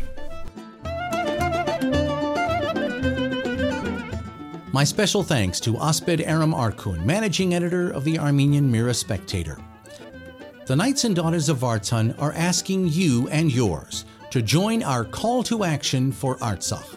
My 4.71 4.83
special 4.83 5.21
thanks 5.21 5.59
to 5.61 5.77
Asbed 5.77 6.21
Aram 6.21 6.53
Arkun, 6.53 7.05
managing 7.05 7.53
editor 7.53 7.91
of 7.91 8.03
the 8.05 8.17
Armenian 8.17 8.71
Mirror 8.71 8.93
Spectator 8.93 9.59
the 10.69 10.75
Knights 10.75 11.03
and 11.03 11.15
Daughters 11.15 11.49
of 11.49 11.57
Vartan 11.57 12.13
are 12.21 12.31
asking 12.33 12.89
you 12.89 13.27
and 13.29 13.51
yours 13.51 14.05
to 14.29 14.39
join 14.39 14.83
our 14.83 15.03
call 15.03 15.41
to 15.41 15.63
action 15.63 16.11
for 16.11 16.37
Artsakh. 16.37 16.95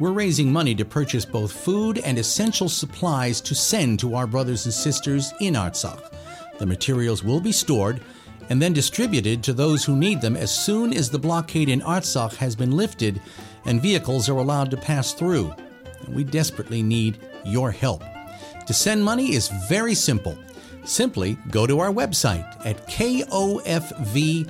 We're 0.00 0.10
raising 0.10 0.52
money 0.52 0.74
to 0.74 0.84
purchase 0.84 1.24
both 1.24 1.52
food 1.52 1.98
and 1.98 2.18
essential 2.18 2.68
supplies 2.68 3.40
to 3.42 3.54
send 3.54 4.00
to 4.00 4.16
our 4.16 4.26
brothers 4.26 4.64
and 4.64 4.74
sisters 4.74 5.32
in 5.38 5.54
Artsakh. 5.54 6.12
The 6.58 6.66
materials 6.66 7.22
will 7.22 7.40
be 7.40 7.52
stored 7.52 8.00
and 8.50 8.60
then 8.60 8.72
distributed 8.72 9.44
to 9.44 9.52
those 9.52 9.84
who 9.84 9.94
need 9.94 10.20
them 10.20 10.36
as 10.36 10.50
soon 10.50 10.92
as 10.92 11.08
the 11.08 11.16
blockade 11.20 11.68
in 11.68 11.82
Artsakh 11.82 12.34
has 12.34 12.56
been 12.56 12.72
lifted 12.72 13.22
and 13.64 13.80
vehicles 13.80 14.28
are 14.28 14.38
allowed 14.38 14.72
to 14.72 14.76
pass 14.76 15.12
through. 15.12 15.54
We 16.08 16.24
desperately 16.24 16.82
need 16.82 17.20
your 17.44 17.70
help. 17.70 18.02
To 18.66 18.74
send 18.74 19.04
money 19.04 19.34
is 19.34 19.52
very 19.68 19.94
simple. 19.94 20.36
Simply 20.84 21.36
go 21.50 21.66
to 21.66 21.80
our 21.80 21.90
website 21.90 22.46
at 22.64 22.86
kofv.org. 22.88 24.48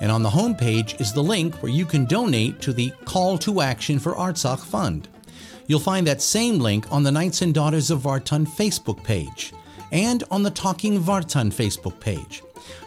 And 0.00 0.10
on 0.10 0.22
the 0.22 0.30
homepage 0.30 0.98
is 1.00 1.12
the 1.12 1.22
link 1.22 1.56
where 1.56 1.70
you 1.70 1.84
can 1.84 2.06
donate 2.06 2.60
to 2.62 2.72
the 2.72 2.90
Call 3.04 3.36
to 3.38 3.60
Action 3.60 3.98
for 3.98 4.14
Artsakh 4.14 4.60
Fund. 4.60 5.08
You'll 5.66 5.78
find 5.78 6.06
that 6.06 6.22
same 6.22 6.58
link 6.58 6.90
on 6.90 7.02
the 7.02 7.12
Knights 7.12 7.42
and 7.42 7.52
Daughters 7.52 7.90
of 7.90 8.00
Vartan 8.00 8.46
Facebook 8.46 9.04
page 9.04 9.52
and 9.92 10.24
on 10.30 10.42
the 10.42 10.50
Talking 10.50 11.00
Vartan 11.00 11.52
Facebook 11.52 12.00
page. 12.00 12.42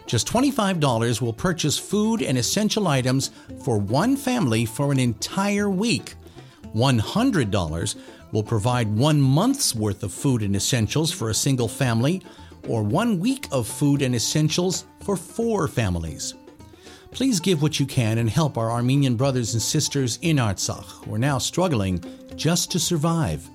Just 0.05 0.27
$25 0.27 1.21
will 1.21 1.33
purchase 1.33 1.77
food 1.77 2.21
and 2.21 2.37
essential 2.37 2.87
items 2.87 3.31
for 3.63 3.77
one 3.77 4.17
family 4.17 4.65
for 4.65 4.91
an 4.91 4.99
entire 4.99 5.69
week. 5.69 6.15
$100 6.75 7.95
will 8.33 8.43
provide 8.43 8.93
one 8.97 9.21
month's 9.21 9.73
worth 9.73 10.03
of 10.03 10.11
food 10.11 10.41
and 10.41 10.55
essentials 10.55 11.11
for 11.11 11.29
a 11.29 11.33
single 11.33 11.69
family, 11.69 12.21
or 12.67 12.83
one 12.83 13.19
week 13.19 13.47
of 13.51 13.67
food 13.67 14.01
and 14.01 14.13
essentials 14.13 14.85
for 15.01 15.15
four 15.15 15.69
families. 15.69 16.33
Please 17.11 17.39
give 17.39 17.61
what 17.61 17.79
you 17.79 17.85
can 17.85 18.17
and 18.17 18.29
help 18.29 18.57
our 18.57 18.71
Armenian 18.71 19.15
brothers 19.15 19.53
and 19.53 19.61
sisters 19.61 20.17
in 20.23 20.37
Artsakh 20.37 21.05
who 21.05 21.13
are 21.13 21.19
now 21.19 21.37
struggling 21.37 22.03
just 22.35 22.71
to 22.71 22.79
survive. 22.79 23.47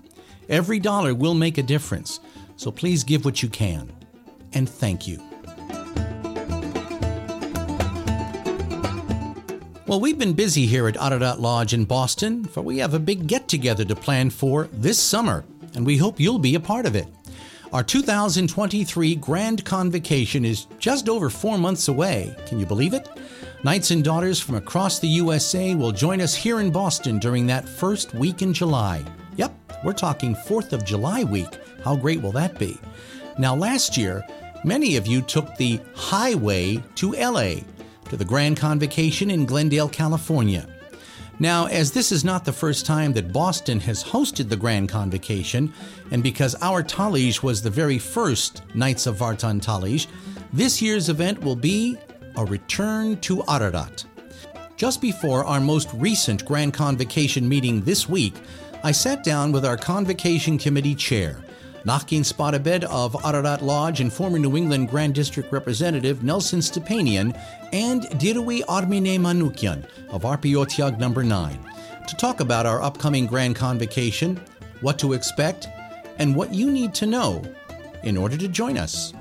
Every 0.49 0.79
dollar 0.79 1.14
will 1.14 1.35
make 1.35 1.59
a 1.59 1.62
difference, 1.62 2.21
so 2.57 2.71
please 2.71 3.03
give 3.03 3.25
what 3.25 3.43
you 3.43 3.49
can. 3.49 3.93
And 4.55 4.69
thank 4.69 5.09
you. 5.09 5.28
Well, 9.88 10.01
we've 10.01 10.18
been 10.18 10.35
busy 10.35 10.66
here 10.66 10.87
at 10.87 10.98
Ararat 10.98 11.40
Lodge 11.40 11.72
in 11.72 11.87
Boston, 11.87 12.44
for 12.44 12.61
we 12.61 12.77
have 12.77 12.92
a 12.92 12.98
big 12.98 13.27
get 13.27 13.48
together 13.48 13.87
to 13.87 13.96
plan 13.96 14.29
for 14.29 14.68
this 14.70 14.98
summer, 14.98 15.46
and 15.74 15.87
we 15.87 15.96
hope 15.96 16.20
you'll 16.20 16.38
be 16.38 16.57
a 16.57 16.61
part 16.61 16.85
of 16.85 16.94
it. 16.94 17.07
Our 17.72 17.83
2023 17.83 19.14
Grand 19.14 19.64
Convocation 19.64 20.44
is 20.44 20.66
just 20.79 21.09
over 21.09 21.31
four 21.31 21.57
months 21.57 21.88
away. 21.88 22.37
Can 22.46 22.61
you 22.61 22.66
believe 22.66 22.92
it? 22.92 23.09
Knights 23.64 23.90
and 23.90 24.05
daughters 24.05 24.38
from 24.38 24.57
across 24.57 24.98
the 24.98 25.09
USA 25.09 25.74
will 25.74 25.92
join 25.92 26.20
us 26.20 26.35
here 26.35 26.61
in 26.61 26.70
Boston 26.70 27.18
during 27.18 27.46
that 27.46 27.66
first 27.66 28.12
week 28.12 28.42
in 28.42 28.53
July. 28.53 29.03
Yep, 29.37 29.55
we're 29.85 29.94
talking 29.94 30.35
4th 30.35 30.74
of 30.74 30.85
July 30.85 31.24
week. 31.24 31.57
How 31.83 31.96
great 31.96 32.20
will 32.20 32.33
that 32.33 32.59
be? 32.59 32.79
Now, 33.38 33.55
last 33.55 33.96
year, 33.96 34.22
many 34.64 34.96
of 34.96 35.07
you 35.07 35.22
took 35.22 35.57
the 35.57 35.81
highway 35.94 36.83
to 36.96 37.12
LA 37.12 37.61
to 38.09 38.16
the 38.16 38.25
Grand 38.25 38.57
Convocation 38.57 39.31
in 39.31 39.47
Glendale, 39.47 39.88
California. 39.88 40.66
Now, 41.40 41.66
as 41.66 41.92
this 41.92 42.11
is 42.11 42.25
not 42.25 42.44
the 42.44 42.53
first 42.53 42.85
time 42.85 43.12
that 43.12 43.33
Boston 43.33 43.79
has 43.81 44.03
hosted 44.03 44.49
the 44.49 44.57
Grand 44.57 44.88
Convocation, 44.88 45.73
and 46.11 46.23
because 46.23 46.57
our 46.62 46.83
Talij 46.83 47.42
was 47.42 47.62
the 47.62 47.71
very 47.71 47.99
first 47.99 48.62
Knights 48.75 49.07
of 49.07 49.18
Vartan 49.18 49.61
Talij, 49.61 50.09
this 50.53 50.83
year's 50.83 51.09
event 51.09 51.40
will 51.40 51.55
be 51.55 51.97
a 52.37 52.44
return 52.44 53.16
to 53.21 53.44
Ararat. 53.49 54.05
Just 54.77 55.01
before 55.01 55.44
our 55.44 55.61
most 55.61 55.88
recent 55.94 56.44
Grand 56.44 56.75
Convocation 56.75 57.49
meeting 57.49 57.83
this 57.83 58.09
week, 58.09 58.35
I 58.83 58.92
sat 58.92 59.23
down 59.23 59.53
with 59.53 59.64
our 59.64 59.77
Convocation 59.77 60.59
Committee 60.59 60.94
Chair, 60.94 61.40
Nakhkin 61.85 62.25
Spadabed 62.25 62.85
of 62.85 63.17
Ararat 63.25 63.62
Lodge 63.62 64.01
and 64.01 64.12
former 64.12 64.38
New 64.38 64.57
England 64.57 64.88
Grand 64.91 65.14
District 65.14 65.51
Representative 65.53 66.23
Nelson 66.23 66.61
Stepanian 66.61 67.38
and 67.73 68.03
Dirui 68.21 68.62
Armine 68.69 69.19
Manukyan 69.19 69.87
of 70.11 70.23
Arpi 70.23 70.55
Otyag 70.55 70.99
number 70.99 71.23
9 71.23 71.59
to 72.09 72.17
talk 72.17 72.41
about 72.41 72.67
our 72.67 72.83
upcoming 72.83 73.27
Grand 73.27 73.55
Convocation, 73.55 74.41
what 74.81 74.99
to 74.99 75.12
expect, 75.12 75.69
and 76.19 76.35
what 76.35 76.53
you 76.53 76.71
need 76.71 76.95
to 76.95 77.07
know 77.07 77.43
in 78.03 78.17
order 78.17 78.37
to 78.37 78.49
join 78.49 78.77
us. 78.77 79.12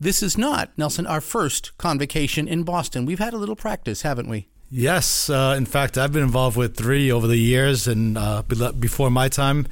this 0.00 0.22
is 0.22 0.36
not, 0.36 0.70
Nelson, 0.76 1.06
our 1.06 1.20
first 1.20 1.76
convocation 1.78 2.48
in 2.48 2.64
Boston. 2.64 3.06
We've 3.06 3.20
had 3.20 3.34
a 3.34 3.38
little 3.38 3.54
practice, 3.56 4.02
haven't 4.02 4.28
we? 4.28 4.48
Yes. 4.74 5.28
Uh, 5.28 5.54
in 5.56 5.66
fact, 5.66 5.98
I've 5.98 6.14
been 6.14 6.22
involved 6.22 6.56
with 6.56 6.76
three 6.76 7.12
over 7.12 7.26
the 7.26 7.36
years, 7.36 7.86
and 7.86 8.16
uh, 8.16 8.42
before 8.42 9.10
my 9.10 9.28
time, 9.28 9.66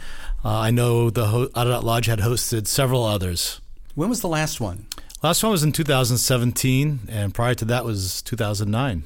uh, 0.44 0.58
I 0.58 0.70
know 0.70 1.10
the 1.10 1.26
Ho- 1.26 1.50
Ararat 1.54 1.84
Lodge 1.84 2.06
had 2.06 2.20
hosted 2.20 2.66
several 2.66 3.04
others. 3.04 3.60
When 3.94 4.08
was 4.08 4.20
the 4.20 4.28
last 4.28 4.60
one? 4.60 4.86
Last 5.22 5.42
one 5.42 5.52
was 5.52 5.62
in 5.62 5.72
2017, 5.72 7.00
and 7.08 7.34
prior 7.34 7.54
to 7.54 7.64
that 7.66 7.84
was 7.84 8.22
2009. 8.22 9.04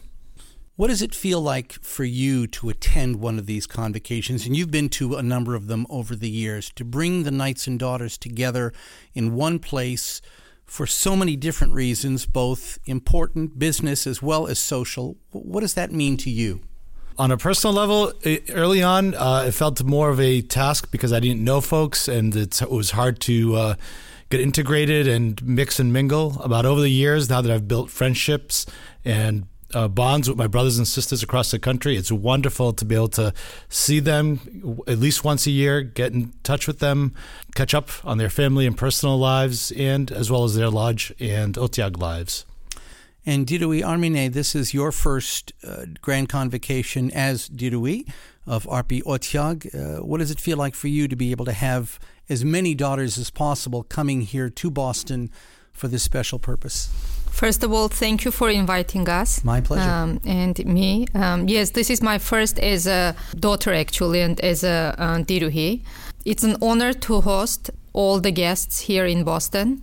What 0.77 0.88
does 0.88 1.03
it 1.03 1.14
feel 1.14 1.40
like 1.40 1.73
for 1.73 2.05
you 2.05 2.47
to 2.49 2.68
attend 2.68 3.16
one 3.16 3.38
of 3.38 3.47
these 3.47 3.66
convocations? 3.66 4.44
And 4.44 4.57
you've 4.57 4.70
been 4.70 4.88
to 4.90 5.16
a 5.16 5.23
number 5.23 5.55
of 5.55 5.66
them 5.68 5.87
over 5.88 6.16
the 6.16 6.29
years, 6.29 6.70
to 6.77 6.85
bring 6.85 7.23
the 7.23 7.31
knights 7.31 7.66
and 7.66 7.79
daughters 7.79 8.18
together 8.18 8.73
in 9.14 9.35
one 9.35 9.59
place 9.59 10.20
for 10.64 10.87
so 10.87 11.14
many 11.14 11.37
different 11.37 11.75
reasons, 11.75 12.27
both 12.27 12.79
important, 12.87 13.59
business, 13.59 14.07
as 14.07 14.23
well 14.23 14.47
as 14.47 14.59
social. 14.59 15.16
What 15.31 15.61
does 15.61 15.75
that 15.75 15.92
mean 15.92 16.16
to 16.18 16.31
you? 16.31 16.61
On 17.16 17.31
a 17.31 17.37
personal 17.37 17.72
level, 17.72 18.12
it, 18.22 18.50
early 18.50 18.83
on, 18.83 19.14
uh, 19.14 19.44
it 19.46 19.53
felt 19.53 19.83
more 19.85 20.11
of 20.11 20.18
a 20.18 20.42
task 20.42 20.90
because 20.90 21.12
I 21.12 21.20
didn't 21.20 21.44
know 21.44 21.61
folks, 21.61 22.09
and 22.09 22.35
it 22.35 22.61
was 22.68 22.90
hard 22.90 23.20
to 23.20 23.55
uh, 23.55 23.74
get 24.31 24.40
integrated 24.40 25.07
and 25.07 25.40
mix 25.46 25.79
and 25.79 25.92
mingle. 25.92 26.40
About 26.42 26.66
over 26.66 26.81
the 26.81 26.90
years, 26.90 27.31
now 27.31 27.40
that 27.40 27.53
I've 27.53 27.68
built 27.68 27.88
friendships 27.90 28.66
and 29.05 29.46
uh, 29.74 29.88
bonds 29.88 30.29
with 30.29 30.38
my 30.38 30.46
brothers 30.46 30.79
and 30.79 30.87
sisters 30.87 31.22
across 31.22 31.50
the 31.50 31.59
country. 31.59 31.96
It's 31.96 32.12
wonderful 32.12 32.72
to 32.72 32.85
be 32.85 32.94
able 32.94 33.09
to 33.09 33.33
see 33.68 34.00
them 34.00 34.81
at 34.87 34.98
least 34.98 35.24
once 35.24 35.46
a 35.46 35.50
year, 35.50 35.83
get 35.83 36.12
in 36.12 36.33
touch 36.42 36.66
with 36.66 36.79
them, 36.79 37.14
catch 37.55 37.74
up 37.74 37.90
on 38.05 38.18
their 38.18 38.31
family 38.31 38.66
and 38.66 38.77
personal 38.77 39.18
lives, 39.18 39.72
and 39.72 40.11
as 40.11 40.31
well 40.31 40.44
as 40.44 40.55
their 40.55 40.70
lodge 40.70 41.12
and 41.18 41.55
Otyag 41.55 41.98
lives. 41.98 42.44
And 43.26 43.46
Dirui 43.46 43.82
Armine, 43.82 44.30
this 44.32 44.54
is 44.54 44.74
your 44.74 44.92
first 44.92 45.52
uh, 45.66 45.87
Grand 46.02 46.28
Convocation 46.28 47.10
as 47.12 47.48
Dirui 47.48 48.06
of 48.46 48.64
Arpi 48.66 49.02
Otyag. 49.04 49.74
Uh, 49.74 50.04
what 50.04 50.18
does 50.18 50.30
it 50.30 50.38
feel 50.38 50.58
like 50.58 50.74
for 50.74 50.88
you 50.88 51.08
to 51.08 51.16
be 51.16 51.30
able 51.30 51.46
to 51.46 51.52
have 51.52 51.98
as 52.28 52.44
many 52.44 52.74
daughters 52.74 53.16
as 53.16 53.30
possible 53.30 53.82
coming 53.82 54.20
here 54.20 54.50
to 54.50 54.70
Boston 54.70 55.30
for 55.72 55.88
this 55.88 56.02
special 56.02 56.38
purpose? 56.38 56.90
First 57.30 57.64
of 57.64 57.72
all, 57.72 57.88
thank 57.88 58.24
you 58.26 58.30
for 58.30 58.50
inviting 58.50 59.08
us. 59.08 59.42
My 59.42 59.60
pleasure. 59.62 59.90
Um, 59.90 60.20
and 60.26 60.64
me. 60.66 61.06
Um, 61.14 61.48
yes, 61.48 61.70
this 61.70 61.88
is 61.90 62.02
my 62.02 62.18
first 62.18 62.58
as 62.58 62.87
a 62.87 63.16
daughter, 63.40 63.72
actually, 63.72 64.20
and 64.20 64.38
as 64.40 64.62
a 64.62 64.94
uh, 64.98 65.18
Diruhi. 65.18 65.82
It's 66.26 66.44
an 66.44 66.56
honor 66.60 66.92
to 66.92 67.22
host 67.22 67.70
all 67.94 68.20
the 68.20 68.30
guests 68.30 68.80
here 68.80 69.06
in 69.06 69.24
Boston. 69.24 69.82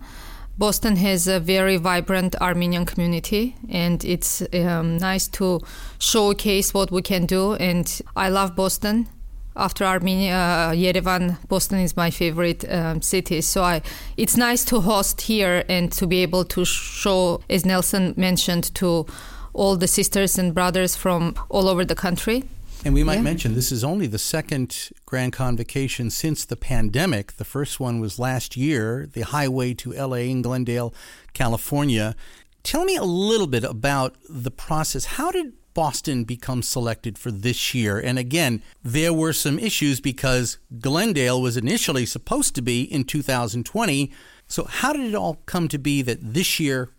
Boston 0.58 0.96
has 0.96 1.26
a 1.26 1.40
very 1.40 1.76
vibrant 1.76 2.36
Armenian 2.40 2.84
community, 2.84 3.56
and 3.68 4.04
it's 4.04 4.42
um, 4.52 4.98
nice 4.98 5.26
to 5.28 5.60
showcase 5.98 6.74
what 6.74 6.90
we 6.90 7.02
can 7.02 7.26
do. 7.26 7.54
And 7.54 8.00
I 8.14 8.28
love 8.28 8.54
Boston 8.54 9.08
after 9.56 9.84
Armenia, 9.84 10.34
uh, 10.34 10.72
Yerevan, 10.72 11.36
Boston 11.48 11.80
is 11.80 11.96
my 11.96 12.10
favorite 12.10 12.64
um, 12.70 13.02
city. 13.02 13.40
So 13.40 13.62
I, 13.62 13.82
it's 14.16 14.36
nice 14.36 14.64
to 14.66 14.80
host 14.80 15.22
here 15.22 15.64
and 15.68 15.92
to 15.92 16.06
be 16.06 16.22
able 16.22 16.44
to 16.46 16.64
show, 16.64 17.40
as 17.50 17.66
Nelson 17.66 18.14
mentioned, 18.16 18.74
to 18.76 19.06
all 19.52 19.76
the 19.76 19.88
sisters 19.88 20.38
and 20.38 20.54
brothers 20.54 20.96
from 20.96 21.34
all 21.50 21.68
over 21.68 21.84
the 21.84 21.94
country. 21.94 22.44
And 22.84 22.94
we 22.94 23.04
might 23.04 23.16
yeah. 23.16 23.22
mention 23.22 23.54
this 23.54 23.70
is 23.70 23.84
only 23.84 24.08
the 24.08 24.18
second 24.18 24.90
Grand 25.06 25.32
Convocation 25.32 26.10
since 26.10 26.44
the 26.44 26.56
pandemic. 26.56 27.36
The 27.36 27.44
first 27.44 27.78
one 27.78 28.00
was 28.00 28.18
last 28.18 28.56
year, 28.56 29.08
the 29.12 29.20
highway 29.20 29.72
to 29.74 29.92
LA 29.92 30.16
in 30.16 30.42
Glendale, 30.42 30.92
California. 31.32 32.16
Tell 32.64 32.84
me 32.84 32.96
a 32.96 33.04
little 33.04 33.46
bit 33.46 33.62
about 33.62 34.16
the 34.28 34.50
process. 34.50 35.04
How 35.04 35.30
did 35.30 35.52
Boston 35.74 36.24
become 36.24 36.62
selected 36.62 37.18
for 37.18 37.30
this 37.30 37.74
year. 37.74 37.98
And 37.98 38.18
again, 38.18 38.62
there 38.82 39.12
were 39.12 39.32
some 39.32 39.58
issues 39.58 40.00
because 40.00 40.58
Glendale 40.80 41.40
was 41.40 41.56
initially 41.56 42.06
supposed 42.06 42.54
to 42.56 42.62
be 42.62 42.82
in 42.82 43.04
2020. 43.04 44.12
So, 44.48 44.64
how 44.64 44.92
did 44.92 45.06
it 45.06 45.14
all 45.14 45.40
come 45.46 45.68
to 45.68 45.78
be 45.78 46.02
that 46.02 46.18
this 46.20 46.60
year 46.60 46.90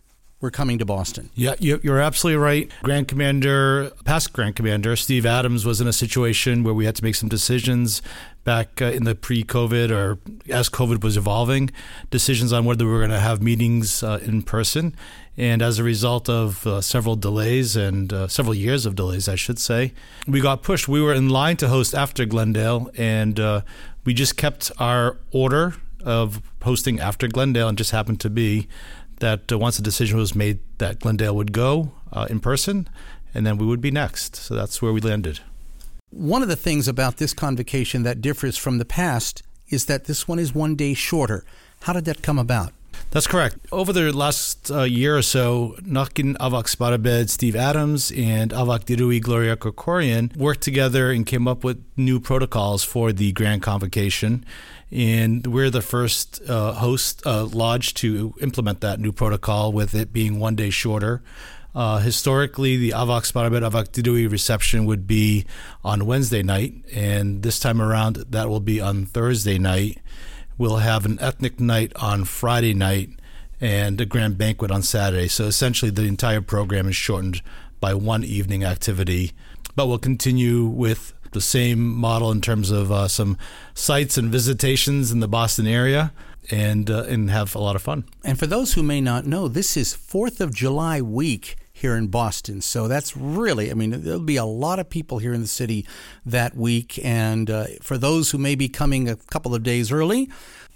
we're 0.43 0.51
coming 0.51 0.77
to 0.77 0.85
Boston? 0.85 1.29
Yeah, 1.35 1.55
you're 1.59 2.01
absolutely 2.01 2.37
right. 2.37 2.69
Grand 2.83 3.07
Commander, 3.07 3.91
past 4.03 4.33
Grand 4.33 4.57
Commander 4.57 4.97
Steve 4.97 5.25
Adams 5.25 5.65
was 5.65 5.79
in 5.79 5.87
a 5.87 5.93
situation 5.93 6.63
where 6.63 6.73
we 6.73 6.83
had 6.83 6.97
to 6.97 7.03
make 7.03 7.15
some 7.15 7.29
decisions 7.29 8.01
back 8.43 8.81
uh, 8.81 8.85
in 8.87 9.05
the 9.05 9.15
pre-COVID 9.15 9.89
or 9.89 10.19
as 10.49 10.67
COVID 10.69 11.01
was 11.01 11.15
evolving, 11.15 11.71
decisions 12.11 12.51
on 12.51 12.65
whether 12.65 12.85
we 12.85 12.91
were 12.91 12.99
going 12.99 13.09
to 13.09 13.21
have 13.21 13.41
meetings 13.41 14.03
uh, 14.03 14.19
in 14.21 14.41
person. 14.41 14.93
And 15.37 15.61
as 15.61 15.79
a 15.79 15.83
result 15.83 16.27
of 16.27 16.67
uh, 16.67 16.81
several 16.81 17.15
delays 17.15 17.77
and 17.77 18.11
uh, 18.11 18.27
several 18.27 18.53
years 18.53 18.85
of 18.85 18.95
delays, 18.95 19.29
I 19.29 19.35
should 19.35 19.59
say, 19.59 19.93
we 20.27 20.41
got 20.41 20.61
pushed. 20.61 20.89
We 20.89 21.01
were 21.01 21.13
in 21.13 21.29
line 21.29 21.55
to 21.57 21.69
host 21.69 21.95
after 21.95 22.25
Glendale, 22.25 22.91
and 22.97 23.39
uh, 23.39 23.61
we 24.03 24.13
just 24.13 24.35
kept 24.35 24.73
our 24.77 25.17
order 25.31 25.75
of 26.03 26.41
hosting 26.63 26.99
after 26.99 27.29
Glendale, 27.29 27.69
and 27.69 27.77
just 27.77 27.91
happened 27.91 28.19
to 28.19 28.29
be 28.29 28.67
that 29.23 29.51
uh, 29.51 29.57
once 29.57 29.79
a 29.79 29.81
decision 29.81 30.17
was 30.17 30.35
made 30.35 30.59
that 30.79 30.99
Glendale 30.99 31.35
would 31.35 31.53
go 31.53 31.93
uh, 32.11 32.27
in 32.29 32.39
person, 32.41 32.89
and 33.33 33.47
then 33.47 33.57
we 33.57 33.65
would 33.65 33.79
be 33.79 33.89
next. 33.89 34.35
So 34.35 34.53
that's 34.53 34.81
where 34.81 34.91
we 34.91 34.99
landed. 34.99 35.39
One 36.09 36.41
of 36.43 36.49
the 36.49 36.57
things 36.67 36.87
about 36.87 37.17
this 37.17 37.33
convocation 37.33 38.03
that 38.03 38.21
differs 38.21 38.57
from 38.57 38.77
the 38.79 38.85
past 38.85 39.41
is 39.69 39.85
that 39.85 40.05
this 40.05 40.27
one 40.27 40.39
is 40.39 40.53
one 40.53 40.75
day 40.75 40.93
shorter. 40.93 41.45
How 41.83 41.93
did 41.93 42.05
that 42.05 42.21
come 42.21 42.37
about? 42.37 42.73
That's 43.11 43.27
correct. 43.27 43.57
Over 43.71 43.93
the 43.93 44.11
last 44.11 44.71
uh, 44.71 44.81
year 44.83 45.17
or 45.17 45.21
so, 45.21 45.75
Nakin 45.81 46.35
Avak 46.37 46.65
Sparabed, 46.65 47.29
Steve 47.29 47.55
Adams, 47.55 48.11
and 48.11 48.51
Avak 48.51 48.85
Dirui 48.85 49.21
Gloria 49.21 49.55
Kokorian 49.55 50.35
worked 50.35 50.61
together 50.61 51.11
and 51.11 51.25
came 51.25 51.47
up 51.47 51.63
with 51.63 51.83
new 51.95 52.19
protocols 52.19 52.83
for 52.83 53.13
the 53.13 53.31
Grand 53.31 53.61
Convocation. 53.61 54.43
And 54.91 55.47
we're 55.47 55.69
the 55.69 55.81
first 55.81 56.41
uh, 56.47 56.73
host 56.73 57.25
uh, 57.25 57.45
lodge 57.45 57.93
to 57.95 58.33
implement 58.41 58.81
that 58.81 58.99
new 58.99 59.11
protocol, 59.11 59.71
with 59.71 59.95
it 59.95 60.13
being 60.13 60.39
one 60.39 60.55
day 60.55 60.69
shorter. 60.69 61.21
Uh, 61.75 61.97
historically, 61.97 62.77
the 62.77 62.91
Avak 62.91 63.23
Sparabed 63.23 63.67
Avak 63.67 63.89
Dirui 63.89 64.29
reception 64.29 64.85
would 64.85 65.07
be 65.07 65.45
on 65.83 66.05
Wednesday 66.05 66.43
night, 66.43 66.75
and 66.93 67.41
this 67.41 67.59
time 67.59 67.81
around, 67.81 68.17
that 68.29 68.47
will 68.47 68.59
be 68.59 68.79
on 68.79 69.05
Thursday 69.05 69.57
night. 69.57 69.97
We'll 70.57 70.77
have 70.77 71.05
an 71.05 71.17
ethnic 71.19 71.59
night 71.59 71.91
on 71.95 72.25
Friday 72.25 72.75
night 72.75 73.09
and 73.59 73.99
a 73.99 74.05
grand 74.05 74.37
banquet 74.37 74.69
on 74.69 74.83
Saturday. 74.83 75.27
So 75.27 75.45
essentially, 75.45 75.89
the 75.89 76.03
entire 76.03 76.41
program 76.41 76.87
is 76.87 76.95
shortened 76.95 77.41
by 77.79 77.95
one 77.95 78.23
evening 78.23 78.63
activity. 78.63 79.31
But 79.75 79.87
we'll 79.87 79.97
continue 79.97 80.65
with 80.65 81.13
the 81.33 81.41
same 81.41 81.93
model 81.93 82.31
in 82.31 82.41
terms 82.41 82.71
of 82.71 82.91
uh, 82.91 83.07
some 83.07 83.37
sites 83.73 84.17
and 84.17 84.31
visitations 84.31 85.11
in 85.11 85.19
the 85.19 85.27
Boston 85.27 85.67
area 85.67 86.11
and 86.51 86.89
uh, 86.89 87.03
and 87.03 87.29
have 87.29 87.55
a 87.55 87.59
lot 87.59 87.75
of 87.75 87.81
fun. 87.81 88.05
And 88.23 88.37
for 88.37 88.47
those 88.47 88.73
who 88.73 88.83
may 88.83 89.01
not 89.01 89.25
know, 89.25 89.47
this 89.47 89.77
is 89.77 89.93
4th 89.93 90.39
of 90.39 90.53
July 90.53 91.01
week 91.01 91.57
here 91.83 91.97
in 91.97 92.07
Boston. 92.07 92.61
So 92.61 92.87
that's 92.87 93.17
really, 93.17 93.69
I 93.69 93.73
mean, 93.73 93.89
there'll 94.03 94.21
be 94.21 94.37
a 94.37 94.45
lot 94.45 94.79
of 94.79 94.89
people 94.89 95.17
here 95.17 95.33
in 95.33 95.41
the 95.41 95.47
city 95.47 95.85
that 96.25 96.55
week. 96.55 96.97
And 97.03 97.49
uh, 97.49 97.65
for 97.81 97.97
those 97.97 98.31
who 98.31 98.37
may 98.37 98.55
be 98.55 98.69
coming 98.69 99.09
a 99.09 99.17
couple 99.17 99.53
of 99.53 99.63
days 99.63 99.91
early, 99.91 100.29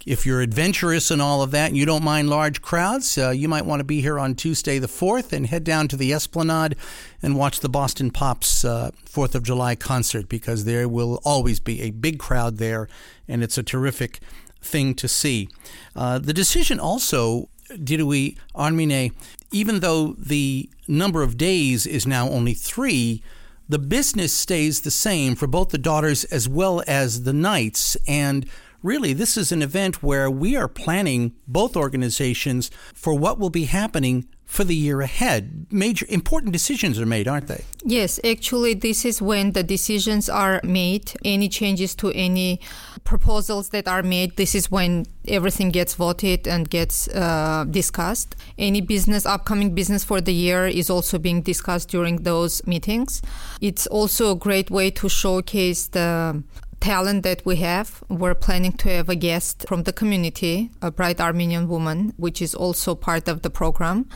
if 0.04 0.26
you're 0.26 0.42
adventurous 0.42 1.10
and 1.10 1.22
all 1.22 1.40
of 1.40 1.50
that 1.52 1.68
and 1.68 1.78
you 1.78 1.86
don't 1.86 2.04
mind 2.04 2.28
large 2.28 2.60
crowds, 2.60 3.16
uh, 3.16 3.30
you 3.30 3.48
might 3.48 3.64
want 3.64 3.80
to 3.80 3.84
be 3.84 4.02
here 4.02 4.18
on 4.18 4.34
Tuesday 4.34 4.78
the 4.78 4.86
4th 4.86 5.32
and 5.32 5.46
head 5.46 5.64
down 5.64 5.88
to 5.88 5.96
the 5.96 6.12
Esplanade 6.12 6.76
and 7.22 7.38
watch 7.38 7.60
the 7.60 7.70
Boston 7.70 8.10
Pops 8.10 8.62
uh, 8.62 8.90
4th 9.06 9.34
of 9.34 9.42
July 9.42 9.76
concert 9.76 10.28
because 10.28 10.66
there 10.66 10.86
will 10.86 11.22
always 11.24 11.58
be 11.58 11.80
a 11.80 11.90
big 11.90 12.18
crowd 12.18 12.58
there 12.58 12.86
and 13.26 13.42
it's 13.42 13.56
a 13.56 13.62
terrific 13.62 14.20
thing 14.60 14.94
to 14.96 15.08
see. 15.08 15.48
Uh, 15.96 16.18
the 16.18 16.34
decision 16.34 16.78
also, 16.78 17.48
did 17.82 18.02
we, 18.02 18.36
Armine, 18.54 19.12
even 19.50 19.80
though 19.80 20.14
the 20.18 20.70
number 20.86 21.22
of 21.22 21.36
days 21.36 21.86
is 21.86 22.06
now 22.06 22.28
only 22.28 22.54
three, 22.54 23.22
the 23.68 23.78
business 23.78 24.32
stays 24.32 24.80
the 24.80 24.90
same 24.90 25.34
for 25.34 25.46
both 25.46 25.68
the 25.70 25.78
daughters 25.78 26.24
as 26.24 26.48
well 26.48 26.82
as 26.86 27.24
the 27.24 27.32
knights. 27.32 27.96
And 28.06 28.48
really, 28.82 29.12
this 29.12 29.36
is 29.36 29.52
an 29.52 29.62
event 29.62 30.02
where 30.02 30.30
we 30.30 30.56
are 30.56 30.68
planning 30.68 31.34
both 31.46 31.76
organizations 31.76 32.70
for 32.94 33.14
what 33.14 33.38
will 33.38 33.50
be 33.50 33.64
happening 33.64 34.28
for 34.48 34.64
the 34.64 34.74
year 34.74 35.02
ahead. 35.02 35.66
Major 35.70 36.06
important 36.08 36.52
decisions 36.52 36.98
are 36.98 37.04
made, 37.04 37.28
aren't 37.28 37.48
they? 37.48 37.64
Yes, 37.84 38.18
actually, 38.24 38.72
this 38.72 39.04
is 39.04 39.20
when 39.20 39.52
the 39.52 39.62
decisions 39.62 40.30
are 40.30 40.58
made. 40.64 41.12
Any 41.22 41.50
changes 41.50 41.94
to 41.96 42.10
any 42.12 42.58
proposals 43.04 43.68
that 43.68 43.86
are 43.86 44.02
made, 44.02 44.36
this 44.36 44.54
is 44.54 44.70
when 44.70 45.04
everything 45.28 45.70
gets 45.70 45.94
voted 45.94 46.48
and 46.48 46.68
gets 46.68 47.08
uh, 47.08 47.66
discussed. 47.70 48.36
Any 48.56 48.80
business, 48.80 49.26
upcoming 49.26 49.74
business 49.74 50.02
for 50.02 50.18
the 50.18 50.32
year, 50.32 50.66
is 50.66 50.88
also 50.88 51.18
being 51.18 51.42
discussed 51.42 51.90
during 51.90 52.22
those 52.22 52.66
meetings. 52.66 53.20
It's 53.60 53.86
also 53.86 54.32
a 54.32 54.34
great 54.34 54.70
way 54.70 54.90
to 54.92 55.10
showcase 55.10 55.88
the 55.88 56.42
talent 56.80 57.22
that 57.24 57.44
we 57.44 57.56
have. 57.56 58.02
We're 58.08 58.34
planning 58.34 58.72
to 58.78 58.88
have 58.88 59.10
a 59.10 59.14
guest 59.14 59.66
from 59.68 59.82
the 59.82 59.92
community, 59.92 60.70
a 60.80 60.90
bright 60.90 61.20
Armenian 61.20 61.68
woman, 61.68 62.14
which 62.16 62.40
is 62.40 62.54
also 62.54 62.94
part 62.94 63.28
of 63.28 63.42
the 63.42 63.50
program. 63.50 64.08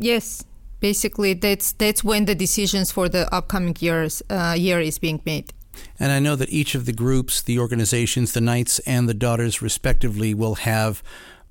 Yes, 0.00 0.44
basically 0.80 1.34
that's 1.34 1.72
that's 1.72 2.02
when 2.02 2.24
the 2.24 2.34
decisions 2.34 2.90
for 2.90 3.08
the 3.08 3.32
upcoming 3.34 3.76
years 3.80 4.22
uh, 4.30 4.54
year 4.58 4.80
is 4.80 4.98
being 4.98 5.20
made. 5.24 5.52
And 5.98 6.12
I 6.12 6.18
know 6.18 6.36
that 6.36 6.50
each 6.50 6.74
of 6.74 6.84
the 6.84 6.92
groups, 6.92 7.42
the 7.42 7.58
organizations, 7.58 8.32
the 8.32 8.40
Knights 8.40 8.80
and 8.80 9.08
the 9.08 9.14
Daughters, 9.14 9.62
respectively, 9.62 10.34
will 10.34 10.56
have 10.56 11.02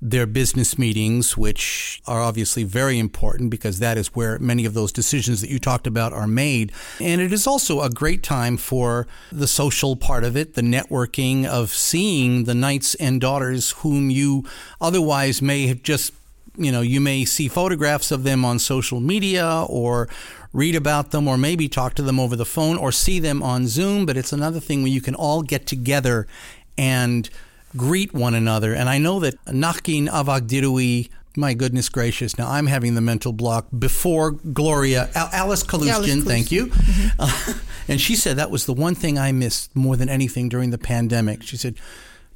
their 0.02 0.26
business 0.26 0.78
meetings, 0.78 1.36
which 1.36 2.00
are 2.06 2.20
obviously 2.20 2.64
very 2.64 2.98
important 2.98 3.50
because 3.50 3.80
that 3.80 3.98
is 3.98 4.08
where 4.08 4.38
many 4.38 4.64
of 4.64 4.72
those 4.72 4.92
decisions 4.92 5.42
that 5.42 5.50
you 5.50 5.58
talked 5.58 5.86
about 5.86 6.12
are 6.12 6.26
made. 6.26 6.72
And 7.00 7.20
it 7.20 7.32
is 7.32 7.46
also 7.46 7.82
a 7.82 7.90
great 7.90 8.22
time 8.22 8.56
for 8.56 9.06
the 9.30 9.46
social 9.46 9.96
part 9.96 10.24
of 10.24 10.36
it, 10.36 10.54
the 10.54 10.62
networking 10.62 11.46
of 11.46 11.70
seeing 11.70 12.44
the 12.44 12.54
knights 12.54 12.94
and 12.94 13.20
daughters 13.20 13.72
whom 13.72 14.08
you 14.08 14.44
otherwise 14.80 15.42
may 15.42 15.66
have 15.66 15.82
just 15.82 16.12
you 16.56 16.72
know, 16.72 16.80
you 16.80 17.00
may 17.00 17.24
see 17.24 17.48
photographs 17.48 18.10
of 18.10 18.24
them 18.24 18.44
on 18.44 18.58
social 18.58 19.00
media 19.00 19.64
or 19.68 20.08
read 20.52 20.74
about 20.74 21.10
them 21.10 21.28
or 21.28 21.38
maybe 21.38 21.68
talk 21.68 21.94
to 21.94 22.02
them 22.02 22.18
over 22.18 22.36
the 22.36 22.44
phone 22.44 22.76
or 22.76 22.90
see 22.92 23.20
them 23.20 23.42
on 23.42 23.66
Zoom, 23.66 24.06
but 24.06 24.16
it's 24.16 24.32
another 24.32 24.60
thing 24.60 24.82
when 24.82 24.92
you 24.92 25.00
can 25.00 25.14
all 25.14 25.42
get 25.42 25.66
together 25.66 26.26
and 26.76 27.30
greet 27.76 28.12
one 28.12 28.34
another. 28.34 28.74
And 28.74 28.88
I 28.88 28.98
know 28.98 29.20
that 29.20 29.42
Nakin 29.44 30.08
Avagdirui, 30.08 31.08
my 31.36 31.54
goodness 31.54 31.88
gracious, 31.88 32.36
now 32.36 32.50
I'm 32.50 32.66
having 32.66 32.94
the 32.94 33.00
mental 33.00 33.32
block 33.32 33.66
before 33.76 34.32
Gloria, 34.32 35.08
Al- 35.14 35.30
Alice 35.32 35.62
Kalushkin, 35.62 36.24
thank 36.24 36.50
you. 36.50 36.66
Mm-hmm. 36.66 37.08
Uh, 37.20 37.54
and 37.88 38.00
she 38.00 38.16
said 38.16 38.36
that 38.36 38.50
was 38.50 38.66
the 38.66 38.74
one 38.74 38.96
thing 38.96 39.18
I 39.18 39.30
missed 39.30 39.74
more 39.76 39.96
than 39.96 40.08
anything 40.08 40.48
during 40.48 40.70
the 40.70 40.78
pandemic. 40.78 41.44
She 41.44 41.56
said, 41.56 41.76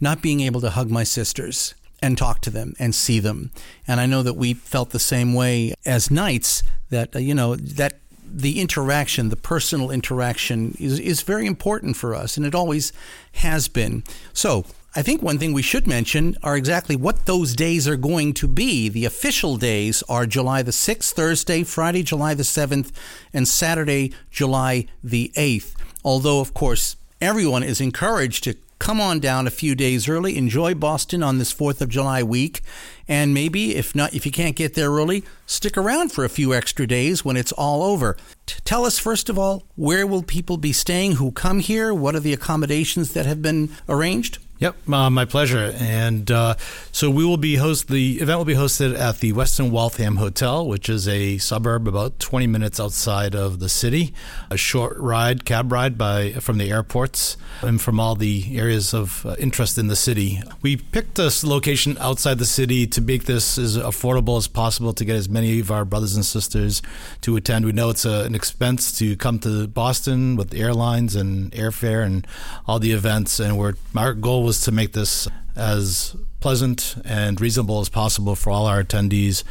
not 0.00 0.22
being 0.22 0.40
able 0.40 0.60
to 0.60 0.70
hug 0.70 0.90
my 0.90 1.02
sisters 1.04 1.74
and 2.04 2.18
talk 2.18 2.42
to 2.42 2.50
them 2.50 2.74
and 2.78 2.94
see 2.94 3.18
them. 3.18 3.50
And 3.88 3.98
I 3.98 4.04
know 4.04 4.22
that 4.22 4.34
we 4.34 4.52
felt 4.52 4.90
the 4.90 4.98
same 4.98 5.32
way 5.32 5.72
as 5.86 6.10
knights 6.10 6.62
that, 6.90 7.16
uh, 7.16 7.18
you 7.18 7.34
know, 7.34 7.56
that 7.56 7.94
the 8.26 8.60
interaction, 8.60 9.30
the 9.30 9.36
personal 9.36 9.90
interaction 9.90 10.76
is, 10.78 10.98
is 10.98 11.22
very 11.22 11.46
important 11.46 11.96
for 11.96 12.14
us, 12.14 12.36
and 12.36 12.44
it 12.44 12.54
always 12.54 12.92
has 13.32 13.68
been. 13.68 14.04
So, 14.34 14.66
I 14.96 15.02
think 15.02 15.22
one 15.22 15.38
thing 15.38 15.52
we 15.52 15.62
should 15.62 15.88
mention 15.88 16.36
are 16.42 16.56
exactly 16.56 16.94
what 16.94 17.26
those 17.26 17.54
days 17.54 17.88
are 17.88 17.96
going 17.96 18.32
to 18.34 18.46
be. 18.46 18.88
The 18.88 19.06
official 19.06 19.56
days 19.56 20.04
are 20.08 20.24
July 20.24 20.62
the 20.62 20.70
6th, 20.70 21.12
Thursday, 21.12 21.64
Friday, 21.64 22.04
July 22.04 22.34
the 22.34 22.44
7th, 22.44 22.92
and 23.32 23.48
Saturday, 23.48 24.12
July 24.30 24.86
the 25.02 25.32
8th. 25.36 25.74
Although, 26.04 26.38
of 26.40 26.54
course, 26.54 26.96
everyone 27.20 27.64
is 27.64 27.80
encouraged 27.80 28.44
to 28.44 28.54
come 28.78 29.00
on 29.00 29.20
down 29.20 29.46
a 29.46 29.50
few 29.50 29.74
days 29.74 30.08
early, 30.08 30.36
enjoy 30.36 30.74
Boston 30.74 31.22
on 31.22 31.38
this 31.38 31.52
4th 31.52 31.80
of 31.80 31.88
July 31.88 32.22
week, 32.22 32.60
and 33.08 33.32
maybe 33.32 33.74
if 33.74 33.94
not 33.94 34.14
if 34.14 34.24
you 34.26 34.32
can't 34.32 34.56
get 34.56 34.74
there 34.74 34.90
early, 34.90 35.24
stick 35.46 35.76
around 35.76 36.12
for 36.12 36.24
a 36.24 36.28
few 36.28 36.54
extra 36.54 36.86
days 36.86 37.24
when 37.24 37.36
it's 37.36 37.52
all 37.52 37.82
over. 37.82 38.16
T- 38.46 38.56
tell 38.64 38.84
us 38.84 38.98
first 38.98 39.28
of 39.28 39.38
all, 39.38 39.64
where 39.76 40.06
will 40.06 40.22
people 40.22 40.56
be 40.56 40.72
staying 40.72 41.12
who 41.12 41.30
come 41.32 41.60
here? 41.60 41.94
What 41.94 42.14
are 42.14 42.20
the 42.20 42.32
accommodations 42.32 43.12
that 43.12 43.26
have 43.26 43.42
been 43.42 43.70
arranged? 43.88 44.38
Yep, 44.60 44.88
uh, 44.88 45.10
my 45.10 45.24
pleasure. 45.24 45.74
And 45.78 46.30
uh, 46.30 46.54
so 46.92 47.10
we 47.10 47.24
will 47.24 47.36
be 47.36 47.56
host. 47.56 47.88
The 47.88 48.20
event 48.20 48.38
will 48.38 48.44
be 48.44 48.54
hosted 48.54 48.96
at 48.96 49.18
the 49.18 49.32
Weston 49.32 49.72
Waltham 49.72 50.16
Hotel, 50.16 50.64
which 50.64 50.88
is 50.88 51.08
a 51.08 51.38
suburb 51.38 51.88
about 51.88 52.20
20 52.20 52.46
minutes 52.46 52.78
outside 52.78 53.34
of 53.34 53.58
the 53.58 53.68
city. 53.68 54.14
A 54.50 54.56
short 54.56 54.96
ride, 54.96 55.44
cab 55.44 55.72
ride 55.72 55.98
by 55.98 56.34
from 56.34 56.58
the 56.58 56.70
airports 56.70 57.36
and 57.62 57.80
from 57.80 57.98
all 57.98 58.14
the 58.14 58.56
areas 58.56 58.94
of 58.94 59.26
uh, 59.26 59.34
interest 59.40 59.76
in 59.76 59.88
the 59.88 59.96
city. 59.96 60.40
We 60.62 60.76
picked 60.76 61.18
a 61.18 61.32
location 61.42 61.96
outside 61.98 62.38
the 62.38 62.46
city 62.46 62.86
to 62.86 63.00
make 63.00 63.24
this 63.24 63.58
as 63.58 63.76
affordable 63.76 64.38
as 64.38 64.46
possible 64.46 64.92
to 64.92 65.04
get 65.04 65.16
as 65.16 65.28
many 65.28 65.58
of 65.58 65.72
our 65.72 65.84
brothers 65.84 66.14
and 66.14 66.24
sisters 66.24 66.80
to 67.22 67.34
attend. 67.34 67.64
We 67.64 67.72
know 67.72 67.90
it's 67.90 68.04
a, 68.04 68.22
an 68.22 68.36
expense 68.36 68.96
to 68.98 69.16
come 69.16 69.40
to 69.40 69.66
Boston 69.66 70.36
with 70.36 70.54
airlines 70.54 71.16
and 71.16 71.50
airfare 71.52 72.04
and 72.06 72.24
all 72.68 72.78
the 72.78 72.92
events, 72.92 73.40
and 73.40 73.58
we're 73.58 73.74
our 73.96 74.14
goal 74.14 74.43
was 74.44 74.60
to 74.60 74.72
make 74.72 74.92
this 74.92 75.26
as 75.56 76.14
pleasant 76.44 76.96
and 77.06 77.40
reasonable 77.40 77.80
as 77.80 77.88
possible 77.88 78.34
for 78.36 78.50
all 78.50 78.66
our 78.66 78.84
attendees. 78.84 79.44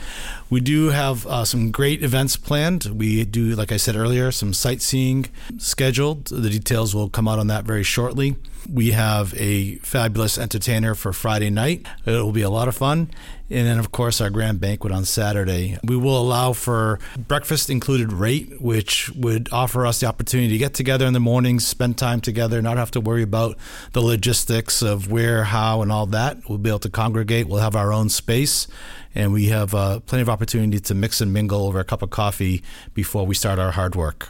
We 0.51 0.61
do 0.61 0.91
have 0.91 1.25
uh, 1.25 1.43
some 1.43 1.71
great 1.71 2.03
events 2.03 2.37
planned. 2.37 2.85
We 2.85 3.25
do, 3.25 3.55
like 3.55 3.71
I 3.71 3.77
said 3.77 3.95
earlier, 3.95 4.31
some 4.31 4.53
sightseeing 4.53 5.25
scheduled. 5.57 6.25
The 6.25 6.51
details 6.51 6.93
will 6.93 7.09
come 7.09 7.27
out 7.27 7.39
on 7.39 7.47
that 7.47 7.65
very 7.65 7.81
shortly. 7.81 8.35
We 8.71 8.91
have 8.91 9.33
a 9.35 9.77
fabulous 9.77 10.37
entertainer 10.37 10.93
for 10.93 11.11
Friday 11.13 11.49
night. 11.49 11.87
It 12.05 12.11
will 12.11 12.31
be 12.31 12.43
a 12.43 12.49
lot 12.51 12.67
of 12.67 12.77
fun. 12.77 13.09
And 13.49 13.67
then, 13.67 13.77
of 13.77 13.91
course, 13.91 14.21
our 14.21 14.29
grand 14.29 14.61
banquet 14.61 14.93
on 14.93 15.05
Saturday. 15.05 15.77
We 15.83 15.97
will 15.97 16.17
allow 16.19 16.53
for 16.53 16.99
breakfast 17.17 17.69
included 17.69 18.13
rate, 18.13 18.61
which 18.61 19.11
would 19.15 19.49
offer 19.51 19.85
us 19.85 19.99
the 19.99 20.07
opportunity 20.07 20.49
to 20.49 20.57
get 20.57 20.73
together 20.73 21.05
in 21.05 21.13
the 21.13 21.19
mornings, 21.19 21.67
spend 21.67 21.97
time 21.97 22.21
together, 22.21 22.61
not 22.61 22.77
have 22.77 22.91
to 22.91 23.01
worry 23.01 23.21
about 23.21 23.57
the 23.91 24.01
logistics 24.01 24.81
of 24.81 25.11
where, 25.11 25.43
how, 25.43 25.81
and 25.81 25.91
all 25.91 26.05
that. 26.07 26.37
We'll 26.47 26.57
be 26.57 26.69
able 26.69 26.79
to 26.83 26.89
congregate. 26.89 27.47
We'll 27.47 27.59
have 27.59 27.75
our 27.75 27.91
own 27.91 28.09
space 28.09 28.67
and 29.15 29.33
we 29.33 29.47
have 29.47 29.73
uh, 29.73 29.99
plenty 30.01 30.21
of 30.21 30.29
opportunity 30.29 30.79
to 30.79 30.93
mix 30.93 31.21
and 31.21 31.33
mingle 31.33 31.65
over 31.65 31.79
a 31.79 31.83
cup 31.83 32.01
of 32.01 32.09
coffee 32.09 32.63
before 32.93 33.25
we 33.25 33.35
start 33.35 33.59
our 33.59 33.71
hard 33.71 33.95
work. 33.95 34.29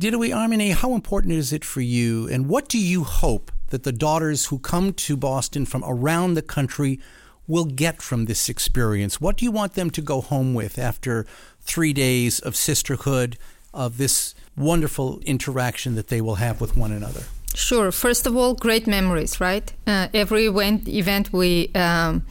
Dirui 0.00 0.34
Armine, 0.34 0.72
how 0.72 0.94
important 0.94 1.34
is 1.34 1.52
it 1.52 1.64
for 1.64 1.80
you, 1.80 2.28
and 2.28 2.48
what 2.48 2.68
do 2.68 2.78
you 2.78 3.04
hope 3.04 3.52
that 3.68 3.84
the 3.84 3.92
daughters 3.92 4.46
who 4.46 4.58
come 4.58 4.92
to 4.92 5.16
Boston 5.16 5.64
from 5.64 5.84
around 5.86 6.34
the 6.34 6.42
country 6.42 6.98
will 7.46 7.64
get 7.64 8.02
from 8.02 8.24
this 8.24 8.48
experience? 8.48 9.20
What 9.20 9.36
do 9.36 9.44
you 9.44 9.52
want 9.52 9.74
them 9.74 9.90
to 9.90 10.02
go 10.02 10.20
home 10.20 10.52
with 10.52 10.80
after 10.80 11.26
three 11.60 11.92
days 11.92 12.40
of 12.40 12.56
sisterhood, 12.56 13.38
of 13.72 13.96
this 13.96 14.34
wonderful 14.56 15.20
interaction 15.20 15.94
that 15.94 16.08
they 16.08 16.20
will 16.20 16.36
have 16.36 16.60
with 16.60 16.76
one 16.76 16.90
another? 16.90 17.22
Sure. 17.54 17.92
First 17.92 18.26
of 18.26 18.36
all, 18.36 18.54
great 18.54 18.86
memories, 18.86 19.40
right? 19.40 19.72
Uh, 19.86 20.08
every 20.12 20.46
event, 20.46 20.88
event 20.88 21.32
we 21.32 21.70
um, 21.74 22.26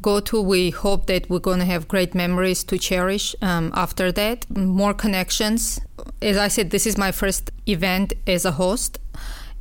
go 0.00 0.20
to, 0.20 0.40
we 0.40 0.70
hope 0.70 1.06
that 1.06 1.28
we're 1.28 1.40
going 1.40 1.58
to 1.58 1.64
have 1.64 1.88
great 1.88 2.14
memories 2.14 2.62
to 2.64 2.78
cherish 2.78 3.34
um, 3.42 3.72
after 3.74 4.12
that. 4.12 4.48
More 4.56 4.94
connections. 4.94 5.80
As 6.22 6.36
I 6.36 6.46
said, 6.46 6.70
this 6.70 6.86
is 6.86 6.96
my 6.96 7.10
first 7.10 7.50
event 7.66 8.12
as 8.26 8.44
a 8.44 8.52
host. 8.52 8.98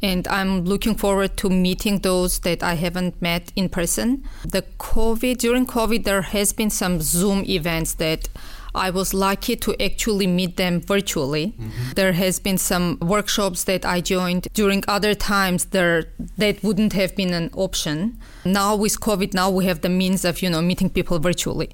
And 0.03 0.27
I'm 0.27 0.63
looking 0.65 0.93
forward 0.93 1.36
to 1.38 1.49
meeting 1.49 1.99
those 1.99 2.38
that 2.39 2.62
I 2.62 2.75
haven't 2.75 3.19
met 3.19 3.51
in 3.56 3.69
person. 3.69 4.23
The 4.45 4.62
COVID, 4.77 5.39
during 5.39 5.65
COVID, 5.65 6.03
there 6.03 6.21
has 6.21 6.53
been 6.53 6.69
some 6.69 7.01
Zoom 7.01 7.43
events 7.45 7.95
that 7.95 8.30
I 8.75 8.89
was 8.89 9.13
lucky 9.13 9.56
to 9.56 9.75
actually 9.82 10.27
meet 10.27 10.58
them 10.58 10.82
virtually. 10.82 11.47
Mm-hmm. 11.47 11.91
There 11.95 12.13
has 12.13 12.39
been 12.39 12.58
some 12.58 12.97
workshops 13.01 13.63
that 13.65 13.86
I 13.86 14.01
joined 14.01 14.47
during 14.53 14.84
other 14.88 15.13
times 15.15 15.65
there 15.65 16.06
that 16.38 16.63
wouldn't 16.63 16.93
have 16.93 17.15
been 17.15 17.34
an 17.34 17.49
option. 17.53 18.19
Now 18.45 18.75
with 18.75 18.99
COVID, 18.99 19.34
now 19.34 19.49
we 19.49 19.65
have 19.65 19.82
the 19.82 19.89
means 19.89 20.25
of 20.25 20.41
you 20.41 20.49
know 20.49 20.62
meeting 20.62 20.89
people 20.89 21.19
virtually, 21.19 21.69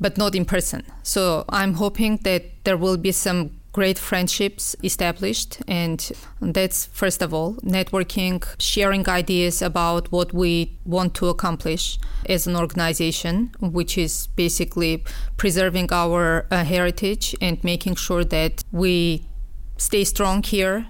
but 0.00 0.16
not 0.18 0.34
in 0.34 0.44
person. 0.44 0.84
So 1.02 1.44
I'm 1.48 1.74
hoping 1.74 2.18
that 2.18 2.64
there 2.64 2.76
will 2.76 2.96
be 2.96 3.12
some 3.12 3.50
great 3.74 3.98
friendships 3.98 4.76
established. 4.82 5.60
And 5.68 5.98
that's, 6.40 6.86
first 6.86 7.20
of 7.20 7.34
all, 7.34 7.56
networking, 7.56 8.42
sharing 8.58 9.06
ideas 9.08 9.60
about 9.60 10.10
what 10.12 10.32
we 10.32 10.78
want 10.86 11.14
to 11.16 11.28
accomplish 11.28 11.98
as 12.26 12.46
an 12.46 12.56
organization, 12.56 13.52
which 13.60 13.98
is 13.98 14.28
basically 14.28 15.04
preserving 15.36 15.92
our 15.92 16.46
uh, 16.50 16.64
heritage 16.64 17.34
and 17.40 17.62
making 17.64 17.96
sure 17.96 18.24
that 18.24 18.62
we 18.70 19.26
stay 19.76 20.04
strong 20.04 20.42
here 20.44 20.86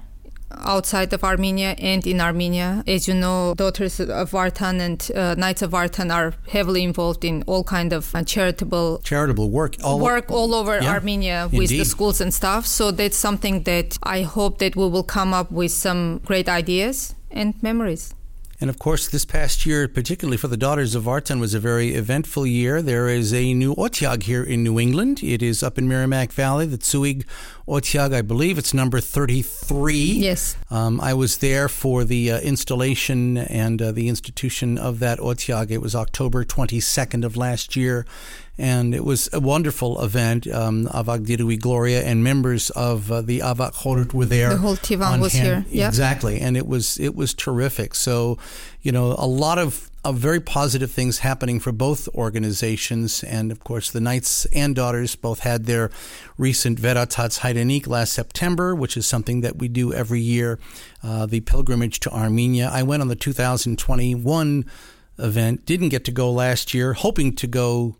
outside 0.59 1.13
of 1.13 1.25
Armenia 1.25 1.75
and 1.79 2.07
in 2.07 2.21
Armenia. 2.21 2.83
As 2.87 3.09
you 3.09 3.15
know, 3.15 3.55
Daughters 3.57 4.01
of 4.01 4.31
Vartan 4.31 4.81
and 4.81 5.11
uh, 5.15 5.35
Knights 5.35 5.63
of 5.63 5.71
Vartan 5.73 6.13
are 6.13 6.35
heavily 6.49 6.83
involved 6.83 7.25
in 7.25 7.43
all 7.47 7.65
kind 7.65 7.93
of 7.93 8.15
uh, 8.15 8.23
charitable 8.25 8.99
charitable 9.05 9.51
work 9.51 9.77
all 9.83 10.01
work 10.01 10.31
all 10.31 10.55
over 10.55 10.79
yeah, 10.81 10.93
Armenia 10.93 11.49
with 11.53 11.63
indeed. 11.63 11.81
the 11.81 11.85
schools 11.85 12.21
and 12.21 12.33
stuff. 12.33 12.67
So 12.67 12.91
that's 12.91 13.17
something 13.17 13.65
that 13.65 13.99
I 14.03 14.23
hope 14.23 14.59
that 14.59 14.77
we 14.77 14.89
will 14.89 15.03
come 15.03 15.35
up 15.35 15.51
with 15.51 15.73
some 15.73 16.21
great 16.25 16.49
ideas 16.49 17.15
and 17.31 17.55
memories. 17.63 18.15
And 18.61 18.71
of 18.71 18.79
course, 18.79 19.09
this 19.09 19.25
past 19.25 19.67
year, 19.67 19.89
particularly 19.89 20.37
for 20.37 20.49
the 20.49 20.57
Daughters 20.57 20.95
of 20.95 21.05
Vartan, 21.05 21.41
was 21.41 21.55
a 21.55 21.61
very 21.61 21.95
eventful 21.95 22.47
year. 22.47 22.81
There 22.83 23.09
is 23.09 23.35
a 23.35 23.53
new 23.53 23.75
Otyag 23.75 24.23
here 24.23 24.43
in 24.43 24.63
New 24.63 24.79
England. 24.79 25.23
It 25.23 25.43
is 25.43 25.63
up 25.63 25.79
in 25.79 25.89
Merrimack 25.89 26.33
Valley, 26.33 26.67
the 26.67 26.79
Tsuig 26.79 27.25
Otyag. 27.67 28.15
I 28.15 28.23
believe 28.23 28.57
it's 28.59 28.73
number 28.73 29.01
33. 29.01 29.95
Yes. 29.97 30.57
Um, 30.71 31.01
I 31.01 31.15
was 31.15 31.39
there 31.39 31.69
for 31.69 32.05
the 32.05 32.31
uh, 32.31 32.41
installation 32.41 33.39
and 33.39 33.83
uh, 33.83 33.93
the 33.93 34.09
institution 34.09 34.79
of 34.79 35.01
that 35.01 35.19
Otyag. 35.19 35.71
It 35.71 35.79
was 35.79 35.95
October 35.95 36.45
22nd 36.45 37.25
of 37.25 37.37
last 37.37 37.75
year, 37.75 38.07
and 38.57 38.95
it 38.95 39.05
was 39.05 39.29
a 39.33 39.41
wonderful 39.41 40.03
event. 40.03 40.47
Um, 40.47 40.87
Avak 40.87 41.27
Dirui 41.27 41.61
Gloria 41.61 42.03
and 42.03 42.23
members 42.23 42.71
of 42.71 43.11
uh, 43.11 43.21
the 43.21 43.41
Avak 43.41 43.75
Chorut 43.75 44.15
were 44.15 44.27
there. 44.27 44.51
The 44.51 44.59
whole 44.59 44.77
Tivan 44.77 45.21
was 45.21 45.33
hand. 45.33 45.67
here. 45.67 45.81
Yeah. 45.81 45.89
Exactly, 45.89 46.41
and 46.41 46.57
it 46.57 46.67
was 46.67 46.99
it 47.01 47.15
was 47.17 47.35
terrific. 47.35 47.95
So, 47.95 48.39
you 48.81 48.93
know, 48.93 49.15
a 49.19 49.27
lot 49.27 49.59
of 49.59 49.91
of 50.05 50.19
very 50.19 50.39
positive 50.39 50.91
things 50.91 51.21
happening 51.21 51.59
for 51.59 51.73
both 51.73 52.09
organizations. 52.15 53.25
And 53.25 53.51
of 53.51 53.65
course, 53.65 53.91
the 53.91 54.01
Knights 54.01 54.45
and 54.47 54.77
Daughters 54.77 55.17
both 55.17 55.41
had 55.41 55.65
their 55.65 55.91
recent 56.37 56.79
Veritas 56.79 57.39
Hayrenik 57.39 57.87
last 57.87 58.13
September, 58.13 58.75
which 58.75 58.99
is 58.99 59.07
something 59.07 59.41
that 59.41 59.57
we 59.57 59.67
do 59.67 59.95
every 59.95 60.21
year, 60.21 60.59
uh, 61.03 61.25
the 61.25 61.41
pilgrimage 61.41 62.01
to 62.01 62.11
Armenia. 62.11 62.69
I 62.71 62.83
went 62.83 63.01
on 63.01 63.09
the 63.09 63.17
2021 63.17 64.67
event, 65.19 65.65
didn't 65.65 65.89
get 65.89 66.05
to 66.05 66.13
go 66.13 66.31
last 66.31 66.75
year, 66.75 66.93
hoping 66.93 67.35
to 67.37 67.47
go 67.47 67.97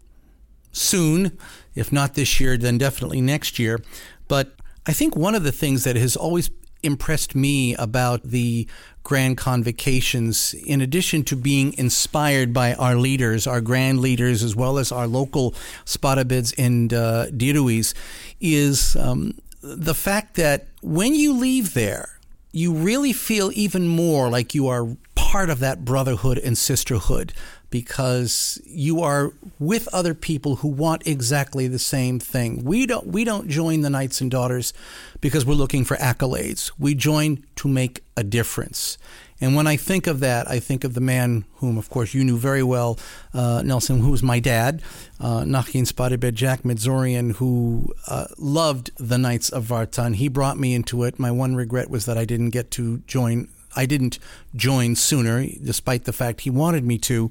soon. 0.75 1.39
If 1.75 1.91
not 1.91 2.15
this 2.15 2.39
year, 2.39 2.57
then 2.59 2.79
definitely 2.79 3.21
next 3.21 3.59
year. 3.59 3.81
But 4.29 4.55
I 4.87 4.93
think 4.93 5.17
one 5.17 5.35
of 5.35 5.43
the 5.43 5.53
things 5.53 5.85
that 5.85 5.97
has 5.97 6.17
always 6.17 6.51
impressed 6.83 7.35
me 7.35 7.75
about 7.77 8.23
the 8.23 8.69
Grand 9.03 9.37
Convocations, 9.37 10.55
in 10.55 10.81
addition 10.81 11.25
to 11.25 11.37
being 11.37 11.75
inspired 11.79 12.53
by 12.53 12.75
our 12.75 12.97
leaders, 12.97 13.47
our 13.47 13.61
grand 13.61 14.01
leaders, 14.01 14.43
as 14.43 14.55
well 14.55 14.79
as 14.79 14.93
our 14.93 15.07
local 15.07 15.53
Sparabeds 15.85 16.55
and 16.59 16.93
uh, 16.93 17.27
Diruis, 17.31 17.95
is 18.41 18.97
um, 18.97 19.39
the 19.63 19.95
fact 19.95 20.37
that 20.37 20.67
when 20.83 21.15
you 21.15 21.33
leave 21.33 21.75
there, 21.75 22.19
you 22.53 22.73
really 22.73 23.13
feel 23.13 23.51
even 23.55 23.89
more 23.89 24.29
like 24.29 24.55
you 24.55 24.69
are 24.69 24.97
part 25.15 25.51
of 25.51 25.59
that 25.59 25.85
brotherhood 25.85 26.39
and 26.39 26.57
sisterhood 26.57 27.33
because 27.75 28.61
you 28.65 29.01
are 29.01 29.33
with 29.59 29.93
other 29.93 30.15
people 30.15 30.55
who 30.55 30.69
want 30.69 31.05
exactly 31.09 31.67
the 31.67 31.77
same 31.77 32.21
thing. 32.21 32.63
We 32.63 32.87
don't 32.87 33.09
we 33.09 33.25
don't 33.25 33.49
join 33.49 33.81
the 33.81 33.91
knights 33.91 34.21
and 34.21 34.31
daughters 34.31 34.73
because 35.21 35.45
we're 35.45 35.55
looking 35.55 35.85
for 35.85 35.97
accolades. 35.97 36.71
We 36.79 36.95
join 36.95 37.45
to 37.57 37.67
make 37.67 38.05
a 38.17 38.23
difference. 38.23 38.97
And 39.41 39.57
when 39.57 39.67
I 39.67 39.77
think 39.77 40.07
of 40.07 40.21
that, 40.21 40.49
I 40.49 40.61
think 40.61 40.85
of 40.85 40.95
the 40.95 41.01
man 41.01 41.47
whom, 41.57 41.77
of 41.77 41.91
course, 41.91 42.15
you 42.15 42.23
knew 42.23 42.39
very 42.39 42.63
well, 42.63 42.97
uh, 43.35 43.63
Nelson, 43.65 43.99
who 43.99 44.13
was 44.13 44.23
my 44.23 44.39
dad, 44.39 44.81
uh, 45.19 45.41
Nachin 45.41 45.85
Sparabed 45.85 46.35
Jack 46.35 46.63
Medzorian, 46.63 47.33
who 47.33 47.93
uh, 48.07 48.27
loved 48.39 48.93
the 48.99 49.19
Knights 49.19 49.49
of 49.49 49.67
Vartan. 49.67 50.15
He 50.15 50.29
brought 50.29 50.59
me 50.59 50.75
into 50.75 51.03
it. 51.03 51.19
My 51.19 51.33
one 51.33 51.57
regret 51.57 51.91
was 51.91 52.07
that 52.07 52.17
I 52.17 52.25
didn't 52.25 52.51
get 52.51 52.71
to 52.73 52.99
join 53.09 53.49
I 53.77 53.87
didn't 53.87 54.19
join 54.55 54.97
sooner, 54.97 55.47
despite 55.63 56.05
the 56.05 56.13
fact 56.13 56.43
he 56.43 56.51
wanted 56.51 56.85
me 56.85 56.99
to. 56.99 57.31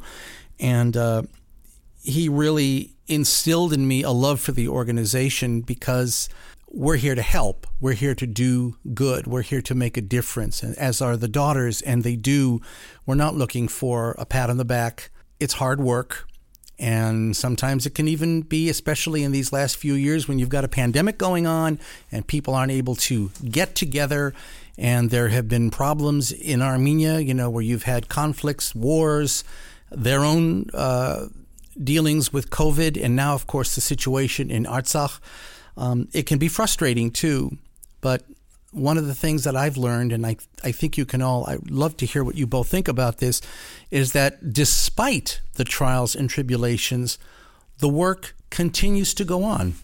And 0.59 0.95
uh, 0.95 1.23
he 2.03 2.29
really 2.29 2.95
instilled 3.07 3.73
in 3.73 3.87
me 3.87 4.03
a 4.03 4.11
love 4.11 4.39
for 4.39 4.51
the 4.51 4.67
organization 4.67 5.61
because 5.61 6.29
we're 6.69 6.97
here 6.97 7.15
to 7.15 7.21
help. 7.21 7.67
We're 7.79 7.93
here 7.93 8.15
to 8.15 8.25
do 8.25 8.77
good. 8.93 9.27
We're 9.27 9.43
here 9.43 9.61
to 9.61 9.75
make 9.75 9.95
a 9.95 10.01
difference. 10.01 10.63
As 10.63 11.01
are 11.01 11.15
the 11.15 11.27
daughters, 11.27 11.81
and 11.81 12.03
they 12.03 12.15
do. 12.15 12.61
We're 13.05 13.15
not 13.15 13.35
looking 13.35 13.67
for 13.67 14.15
a 14.17 14.25
pat 14.25 14.49
on 14.49 14.57
the 14.57 14.65
back. 14.65 15.11
It's 15.39 15.53
hard 15.53 15.79
work. 15.79 16.27
And 16.79 17.37
sometimes 17.37 17.85
it 17.85 17.93
can 17.93 18.07
even 18.07 18.41
be, 18.41 18.69
especially 18.69 19.23
in 19.23 19.31
these 19.31 19.53
last 19.53 19.77
few 19.77 19.93
years 19.93 20.27
when 20.27 20.39
you've 20.39 20.49
got 20.49 20.65
a 20.65 20.67
pandemic 20.67 21.19
going 21.19 21.45
on 21.45 21.79
and 22.11 22.25
people 22.25 22.55
aren't 22.55 22.71
able 22.71 22.95
to 22.95 23.29
get 23.49 23.75
together. 23.75 24.33
And 24.77 25.09
there 25.09 25.29
have 25.29 25.47
been 25.47 25.69
problems 25.69 26.31
in 26.31 26.61
Armenia, 26.61 27.19
you 27.19 27.33
know, 27.33 27.49
where 27.49 27.61
you've 27.61 27.83
had 27.83 28.09
conflicts, 28.09 28.73
wars, 28.73 29.43
their 29.91 30.21
own 30.21 30.69
uh, 30.73 31.27
dealings 31.81 32.33
with 32.33 32.49
COVID, 32.49 33.01
and 33.03 33.15
now, 33.15 33.35
of 33.35 33.45
course, 33.45 33.75
the 33.75 33.81
situation 33.81 34.49
in 34.49 34.65
Artsakh. 34.65 35.19
Um, 35.77 36.07
it 36.13 36.25
can 36.25 36.39
be 36.39 36.47
frustrating 36.47 37.11
too. 37.11 37.57
But 38.01 38.23
one 38.71 38.97
of 38.97 39.05
the 39.05 39.15
things 39.15 39.43
that 39.43 39.55
I've 39.55 39.77
learned, 39.77 40.11
and 40.11 40.25
I, 40.25 40.37
I 40.63 40.71
think 40.71 40.97
you 40.97 41.05
can 41.05 41.21
all, 41.21 41.45
I'd 41.47 41.69
love 41.69 41.95
to 41.97 42.05
hear 42.05 42.23
what 42.23 42.35
you 42.35 42.47
both 42.47 42.67
think 42.67 42.87
about 42.87 43.19
this, 43.19 43.41
is 43.91 44.13
that 44.13 44.53
despite 44.53 45.41
the 45.53 45.63
trials 45.63 46.15
and 46.15 46.29
tribulations, 46.29 47.19
the 47.77 47.89
work 47.89 48.35
continues 48.49 49.13
to 49.15 49.25
go 49.25 49.43
on. 49.43 49.75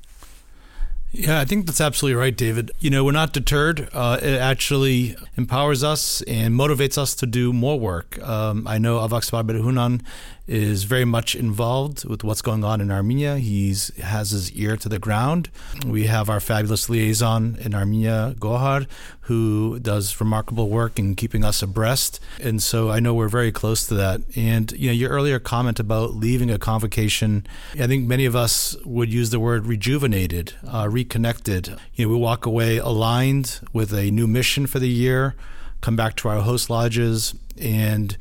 Yeah, 1.11 1.39
I 1.39 1.45
think 1.45 1.65
that's 1.65 1.81
absolutely 1.81 2.19
right, 2.19 2.35
David. 2.35 2.71
You 2.79 2.91
know, 2.91 3.03
we're 3.03 3.13
not 3.13 3.33
deterred. 3.33 3.89
Uh, 3.93 4.19
it 4.21 4.37
actually 4.37 5.15
empowers 5.37 5.83
us 5.83 6.21
and 6.23 6.53
motivates 6.53 6.99
us 6.99 7.15
to 7.15 7.25
do 7.25 7.51
more 7.51 7.79
work. 7.79 8.21
Um, 8.21 8.67
I 8.67 8.77
know 8.77 8.99
Avak 8.99 9.23
Hunan 9.31 10.01
is 10.49 10.83
very 10.83 11.05
much 11.05 11.35
involved 11.35 12.05
with 12.05 12.23
what's 12.23 12.41
going 12.41 12.63
on 12.63 12.81
in 12.81 12.89
Armenia. 12.89 13.37
He's 13.37 13.95
has 13.97 14.31
his 14.31 14.51
ear 14.53 14.75
to 14.77 14.89
the 14.89 14.97
ground. 14.97 15.49
We 15.85 16.07
have 16.07 16.27
our 16.27 16.39
fabulous 16.39 16.89
liaison 16.89 17.55
in 17.61 17.75
Armenia, 17.75 18.33
Gohar, 18.39 18.87
who 19.21 19.77
does 19.79 20.19
remarkable 20.19 20.67
work 20.67 20.97
in 20.97 21.13
keeping 21.13 21.45
us 21.45 21.61
abreast. 21.61 22.19
And 22.41 22.63
so 22.63 22.89
I 22.89 22.99
know 22.99 23.13
we're 23.13 23.29
very 23.29 23.51
close 23.51 23.85
to 23.87 23.93
that. 23.93 24.21
And 24.35 24.71
you 24.71 24.87
know, 24.87 24.93
your 24.93 25.11
earlier 25.11 25.37
comment 25.37 25.79
about 25.79 26.15
leaving 26.15 26.49
a 26.49 26.57
convocation, 26.57 27.45
I 27.79 27.85
think 27.85 28.07
many 28.07 28.25
of 28.25 28.35
us 28.35 28.75
would 28.83 29.13
use 29.13 29.29
the 29.29 29.39
word 29.39 29.67
rejuvenated, 29.67 30.53
uh, 30.67 30.89
reconnected. 30.89 31.75
You 31.93 32.05
know, 32.07 32.13
we 32.13 32.17
walk 32.17 32.47
away 32.47 32.77
aligned 32.77 33.59
with 33.71 33.93
a 33.93 34.09
new 34.09 34.25
mission 34.25 34.65
for 34.65 34.79
the 34.79 34.89
year, 34.89 35.35
come 35.81 35.95
back 35.95 36.15
to 36.17 36.27
our 36.27 36.41
host 36.41 36.71
lodges 36.71 37.35
and 37.61 38.17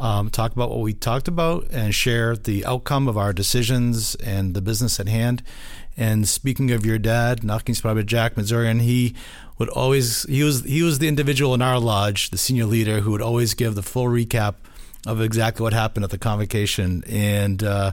um, 0.00 0.30
talk 0.30 0.52
about 0.52 0.70
what 0.70 0.80
we 0.80 0.94
talked 0.94 1.28
about 1.28 1.66
and 1.70 1.94
share 1.94 2.34
the 2.34 2.64
outcome 2.64 3.06
of 3.06 3.18
our 3.18 3.32
decisions 3.32 4.14
and 4.16 4.54
the 4.54 4.62
business 4.62 4.98
at 4.98 5.08
hand. 5.08 5.42
And 5.96 6.26
speaking 6.26 6.70
of 6.70 6.86
your 6.86 6.98
dad, 6.98 7.42
Nakin 7.42 7.76
Sparabed 7.76 8.06
Jack 8.06 8.34
Medzorian, 8.34 8.80
he 8.80 9.14
would 9.58 9.68
always 9.68 10.22
he 10.22 10.42
was 10.42 10.64
he 10.64 10.82
was 10.82 10.98
the 10.98 11.08
individual 11.08 11.52
in 11.52 11.60
our 11.60 11.78
lodge, 11.78 12.30
the 12.30 12.38
senior 12.38 12.64
leader, 12.64 13.00
who 13.00 13.10
would 13.10 13.20
always 13.20 13.52
give 13.52 13.74
the 13.74 13.82
full 13.82 14.06
recap 14.06 14.54
of 15.06 15.20
exactly 15.20 15.62
what 15.62 15.74
happened 15.74 16.04
at 16.04 16.10
the 16.10 16.18
convocation. 16.18 17.04
And 17.06 17.62
uh, 17.62 17.92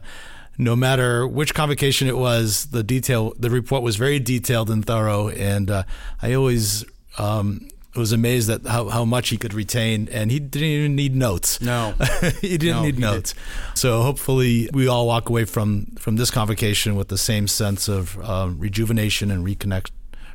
no 0.58 0.78
matter 0.78 1.28
which 1.28 1.54
convocation 1.54 2.08
it 2.08 2.18
was, 2.18 2.68
the 2.68 2.84
detail 2.84 3.34
the 3.38 3.50
report 3.50 3.84
was 3.84 3.98
very 3.98 4.20
detailed 4.20 4.70
and 4.70 4.86
thorough. 4.86 5.28
And 5.28 5.70
uh, 5.70 5.84
I 6.22 6.34
always 6.34 6.86
um, 7.18 7.68
was 7.98 8.12
amazed 8.12 8.50
at 8.50 8.66
how, 8.66 8.90
how 8.90 9.04
much 9.06 9.30
he 9.30 9.38
could 9.38 9.54
retain, 9.54 10.08
and 10.12 10.32
he 10.32 10.40
didn't 10.40 10.68
even 10.68 10.96
need 10.96 11.16
notes. 11.16 11.60
No, 11.62 11.94
he 12.42 12.58
didn't 12.58 12.78
No, 12.78 12.84
need 12.84 12.96
he 12.96 13.02
notes. 13.02 13.34
So 13.74 14.02
hopefully, 14.04 14.70
we 14.74 14.88
all 14.88 15.08
walk 15.08 15.30
away 15.30 15.46
from 15.46 15.88
from 15.98 16.16
this 16.16 16.32
convocation 16.32 16.96
with 16.96 17.10
the 17.10 17.18
same 17.18 17.48
sense 17.48 17.88
of 17.88 18.18
um, 18.24 18.60
rejuvenation 18.60 19.32
and 19.32 19.46
reconnect 19.46 19.92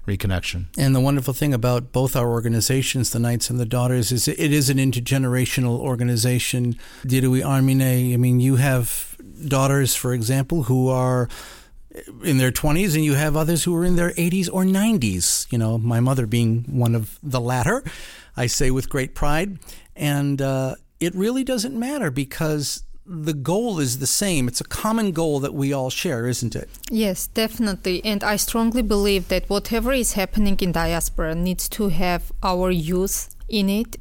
reconnection. 0.07 0.67
And 0.77 0.95
the 0.95 1.01
wonderful 1.01 1.33
thing 1.33 1.55
about 1.55 1.93
both 1.93 2.17
our 2.17 2.29
organizations, 2.29 3.11
the 3.11 3.19
Knights 3.21 3.51
and 3.51 3.61
the 3.61 3.67
Daughters, 3.67 4.11
is 4.11 4.27
it 4.27 4.39
is 4.53 4.69
an 4.69 4.79
intergenerational 4.79 5.79
organization. 5.79 6.77
Dirui 7.05 7.45
Armine, 7.45 8.13
I 8.13 8.17
mean, 8.17 8.41
you 8.41 8.57
have 8.57 9.17
daughters, 9.47 9.95
for 9.95 10.13
example, 10.13 10.65
who 10.65 10.89
are 10.89 11.29
in 12.23 12.39
their 12.39 12.53
20s, 12.53 12.95
and 12.95 13.05
you 13.05 13.15
have 13.15 13.37
others 13.37 13.65
who 13.65 13.75
are 13.77 13.85
in 13.85 13.97
their 13.97 14.13
80s 14.13 14.49
or 14.53 14.65
90s. 14.65 15.51
You 15.53 15.59
know, 15.59 15.79
my 15.79 16.01
mother 16.01 16.27
being 16.27 16.65
one 16.69 16.95
of 16.95 17.19
the 17.23 17.41
latter, 17.41 17.83
I 18.37 18.47
say 18.47 18.71
with 18.71 18.89
great 18.89 19.15
pride. 19.15 19.59
And 19.95 20.41
uh, 20.41 20.77
it 21.01 21.15
really 21.15 21.45
doesn't 21.45 21.79
matter 21.79 22.11
because 22.11 22.85
the 23.05 23.35
goal 23.35 23.79
is 23.81 23.99
the 23.99 24.07
same. 24.07 24.49
It's 24.49 24.61
a 24.61 24.65
common 24.65 25.13
goal 25.13 25.41
that 25.41 25.55
we 25.55 25.73
all 25.73 25.91
share, 25.91 26.27
isn't 26.27 26.55
it? 26.55 26.69
Yes, 26.91 27.27
definitely. 27.27 28.03
And 28.05 28.23
I 28.23 28.37
strongly 28.37 28.83
believe 28.83 29.29
that 29.29 29.51
whatever 29.51 29.93
is 29.93 30.13
happening 30.13 30.57
in 30.61 30.73
diaspora 30.73 31.35
needs 31.35 31.69
to 31.71 31.89
have 31.89 32.33
our 32.43 32.71
youth 32.71 33.35
in 33.49 33.69
it. 33.69 33.97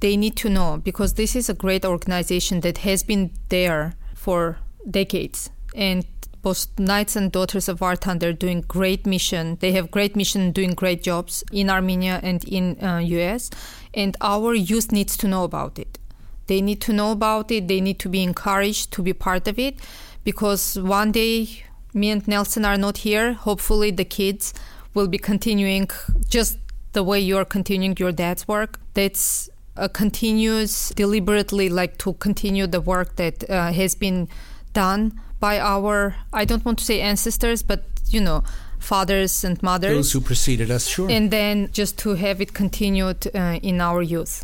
They 0.00 0.16
need 0.16 0.36
to 0.36 0.48
know 0.48 0.80
because 0.82 1.14
this 1.14 1.34
is 1.34 1.48
a 1.48 1.54
great 1.54 1.84
organization 1.84 2.60
that 2.60 2.78
has 2.78 3.02
been 3.02 3.32
there 3.48 3.96
for 4.14 4.58
decades. 4.88 5.50
And 5.74 6.06
both 6.44 6.68
Knights 6.78 7.16
and 7.16 7.32
Daughters 7.32 7.68
of 7.70 7.80
Vartan, 7.80 8.20
they're 8.20 8.34
doing 8.34 8.60
great 8.68 9.06
mission. 9.06 9.56
They 9.60 9.72
have 9.72 9.90
great 9.90 10.14
mission, 10.14 10.52
doing 10.52 10.74
great 10.74 11.02
jobs 11.02 11.42
in 11.50 11.70
Armenia 11.70 12.20
and 12.22 12.44
in 12.44 12.78
uh, 12.84 12.98
US. 12.98 13.50
And 13.94 14.14
our 14.20 14.54
youth 14.54 14.92
needs 14.92 15.16
to 15.16 15.26
know 15.26 15.44
about 15.44 15.78
it. 15.78 15.98
They 16.46 16.60
need 16.60 16.82
to 16.82 16.92
know 16.92 17.12
about 17.12 17.50
it. 17.50 17.66
They 17.66 17.80
need 17.80 17.98
to 18.00 18.10
be 18.10 18.22
encouraged 18.22 18.92
to 18.92 19.02
be 19.02 19.14
part 19.14 19.48
of 19.48 19.58
it 19.58 19.76
because 20.22 20.78
one 20.78 21.12
day 21.12 21.64
me 21.94 22.10
and 22.10 22.28
Nelson 22.28 22.66
are 22.66 22.76
not 22.76 22.98
here. 22.98 23.32
Hopefully, 23.32 23.90
the 23.90 24.04
kids 24.04 24.52
will 24.92 25.08
be 25.08 25.16
continuing 25.16 25.88
just 26.28 26.58
the 26.92 27.02
way 27.02 27.18
you're 27.18 27.46
continuing 27.46 27.96
your 27.98 28.12
dad's 28.12 28.46
work. 28.46 28.78
That's 28.92 29.48
a 29.76 29.88
continuous, 29.88 30.90
deliberately, 30.90 31.70
like 31.70 31.96
to 31.98 32.12
continue 32.14 32.66
the 32.66 32.82
work 32.82 33.16
that 33.16 33.48
uh, 33.48 33.72
has 33.72 33.94
been 33.94 34.28
done 34.74 35.18
by 35.44 35.58
our 35.58 36.16
I 36.32 36.44
don't 36.46 36.64
want 36.64 36.78
to 36.78 36.84
say 36.90 37.02
ancestors, 37.02 37.62
but 37.62 37.80
you 38.14 38.20
know, 38.26 38.42
fathers 38.78 39.44
and 39.44 39.62
mothers. 39.62 39.96
Those 39.96 40.12
who 40.12 40.20
preceded 40.20 40.70
us, 40.70 40.84
sure. 40.86 41.10
and 41.10 41.30
then 41.30 41.68
just 41.80 41.98
to 42.04 42.08
have 42.24 42.40
it 42.40 42.50
continued 42.54 43.20
uh, 43.34 43.58
in 43.70 43.76
our 43.80 44.00
youth. 44.14 44.34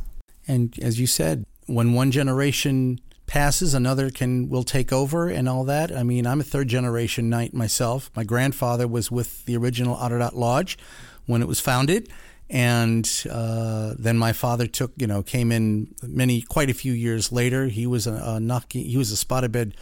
And 0.46 0.78
as 0.88 0.94
you 1.00 1.06
said, 1.06 1.36
when 1.66 1.94
one 1.94 2.10
generation 2.10 3.00
passes, 3.26 3.72
another 3.72 4.10
can 4.10 4.50
will 4.52 4.66
take 4.76 4.92
over 4.92 5.20
and 5.36 5.48
all 5.48 5.64
that. 5.64 5.88
I 6.00 6.02
mean, 6.02 6.26
I'm 6.26 6.40
a 6.40 6.48
third 6.52 6.68
generation 6.68 7.30
knight 7.30 7.54
myself. 7.54 8.10
My 8.20 8.24
grandfather 8.24 8.86
was 8.86 9.10
with 9.10 9.30
the 9.46 9.56
original 9.56 9.96
Ararat 10.04 10.34
Lodge 10.36 10.76
when 11.24 11.40
it 11.40 11.48
was 11.48 11.60
founded, 11.60 12.02
and 12.50 13.06
uh, 13.30 13.94
then 13.98 14.18
my 14.18 14.32
father 14.34 14.66
took, 14.66 14.92
you 15.02 15.06
know, 15.06 15.22
came 15.22 15.50
in 15.50 15.94
many, 16.02 16.42
quite 16.42 16.68
a 16.68 16.74
few 16.74 16.92
years 16.92 17.32
later. 17.32 17.68
He 17.68 17.86
was 17.86 18.06
a, 18.06 18.14
a 18.34 18.40
Naki, 18.40 18.82
he 18.82 18.98
was 18.98 19.10
a 19.12 19.16
Sparabed 19.24 19.72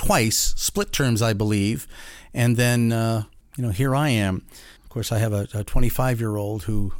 twice, 0.00 0.54
split 0.56 0.92
terms, 0.92 1.20
I 1.20 1.34
believe, 1.34 1.86
and 2.32 2.56
then 2.56 2.90
uh, 2.90 3.24
you 3.56 3.62
know 3.62 3.68
here 3.70 3.94
I 3.94 4.08
am. 4.08 4.46
Of 4.82 4.88
course, 4.88 5.12
I 5.12 5.18
have 5.18 5.34
a 5.34 5.62
25 5.62 6.18
year 6.18 6.36
old 6.36 6.62
who, 6.64 6.92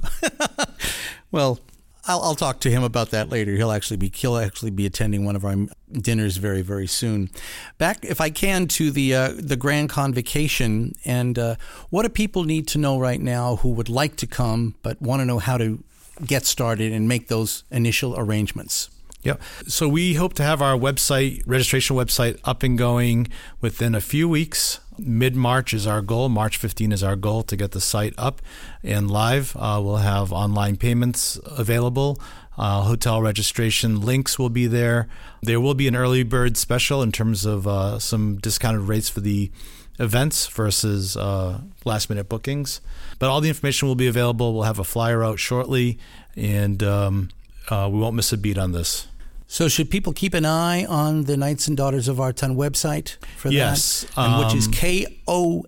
well, 1.33 1.59
I'll, 2.07 2.21
I'll 2.21 2.35
talk 2.35 2.61
to 2.61 2.71
him 2.71 2.83
about 2.83 3.11
that 3.11 3.31
later. 3.31 3.57
He'll 3.57 3.73
actually 3.73 3.97
be 3.97 4.13
he'll 4.15 4.37
actually 4.37 4.71
be 4.71 4.85
attending 4.85 5.25
one 5.25 5.35
of 5.35 5.47
our 5.47 5.57
dinners 5.91 6.37
very 6.37 6.61
very 6.61 6.87
soon. 6.87 7.31
Back, 7.79 8.05
if 8.05 8.21
I 8.21 8.29
can, 8.29 8.69
to 8.69 8.91
the 8.91 9.15
uh, 9.15 9.33
the 9.35 9.57
Grand 9.57 9.89
Convocation 9.89 10.93
and 11.07 11.39
uh, 11.39 11.55
what 11.89 12.03
do 12.03 12.11
people 12.11 12.45
need 12.45 12.69
to 12.69 12.79
know 12.79 12.99
right 12.99 13.21
now 13.21 13.57
who 13.57 13.71
would 13.71 13.89
like 13.89 14.17
to 14.17 14.27
come 14.27 14.75
but 14.83 15.01
want 15.01 15.21
to 15.21 15.25
know 15.25 15.39
how 15.39 15.57
to 15.57 15.83
get 16.27 16.45
started 16.45 16.93
and 16.93 17.09
make 17.09 17.29
those 17.29 17.65
initial 17.71 18.15
arrangements. 18.19 18.91
Yep. 19.23 19.41
So 19.67 19.89
we 19.89 20.15
hope 20.15 20.33
to 20.35 20.43
have 20.43 20.63
our 20.63 20.77
website, 20.77 21.43
registration 21.47 21.97
website, 21.97 22.41
up 22.45 22.63
and 22.63 22.79
going 22.79 23.29
within 23.61 23.95
a 23.95 24.01
few 24.01 24.29
weeks. 24.29 24.81
Mid 24.99 25.37
March 25.37 25.75
is 25.75 25.87
our 25.87 26.01
goal. 26.01 26.29
March 26.29 26.57
15 26.57 26.93
is 26.93 27.03
our 27.03 27.17
goal 27.17 27.43
to 27.45 27.57
get 27.57 27.73
the 27.73 27.81
site 27.81 28.15
up 28.17 28.41
and 28.83 29.11
live. 29.11 29.57
Uh, 29.57 29.81
we'll 29.83 29.97
have 29.97 30.33
online 30.33 30.77
payments 30.77 31.39
available. 31.45 32.21
Uh, 32.57 32.83
hotel 32.83 33.23
registration 33.23 34.01
links 34.01 34.39
will 34.39 34.51
be 34.51 34.67
there. 34.67 35.09
There 35.43 35.61
will 35.61 35.75
be 35.75 35.89
an 35.89 35.97
early 35.97 36.23
bird 36.23 36.57
special 36.57 37.03
in 37.03 37.13
terms 37.13 37.45
of 37.45 37.67
uh, 37.67 37.99
some 37.99 38.37
discounted 38.37 38.83
rates 38.83 39.09
for 39.09 39.21
the 39.21 39.51
events 39.99 40.47
versus 40.47 41.17
uh, 41.17 41.61
last 41.85 42.11
minute 42.11 42.29
bookings. 42.29 42.81
But 43.19 43.31
all 43.31 43.41
the 43.41 43.49
information 43.49 43.89
will 43.89 43.95
be 43.95 44.09
available. 44.09 44.53
We'll 44.55 44.65
have 44.65 44.79
a 44.79 44.85
flyer 44.85 45.23
out 45.23 45.39
shortly, 45.39 45.99
and 46.37 46.83
um, 46.83 47.31
uh, 47.71 47.89
we 47.91 47.99
won't 47.99 48.17
miss 48.17 48.33
a 48.33 48.37
beat 48.37 48.59
on 48.59 48.73
this. 48.73 49.07
So, 49.47 49.67
should 49.69 49.91
people 49.91 50.13
keep 50.13 50.35
an 50.35 50.45
eye 50.45 50.85
on 50.85 51.25
the 51.25 51.37
Knights 51.37 51.67
and 51.67 51.77
Daughters 51.77 52.07
of 52.07 52.19
Vartan 52.19 52.55
website 52.55 53.17
for 53.37 53.49
this? 53.49 53.57
yes, 53.57 54.05
that? 54.15 54.19
Um, 54.19 54.45
which 54.45 54.55
is 54.55 54.69
um, 54.69 54.73
kofv.org. 54.75 55.67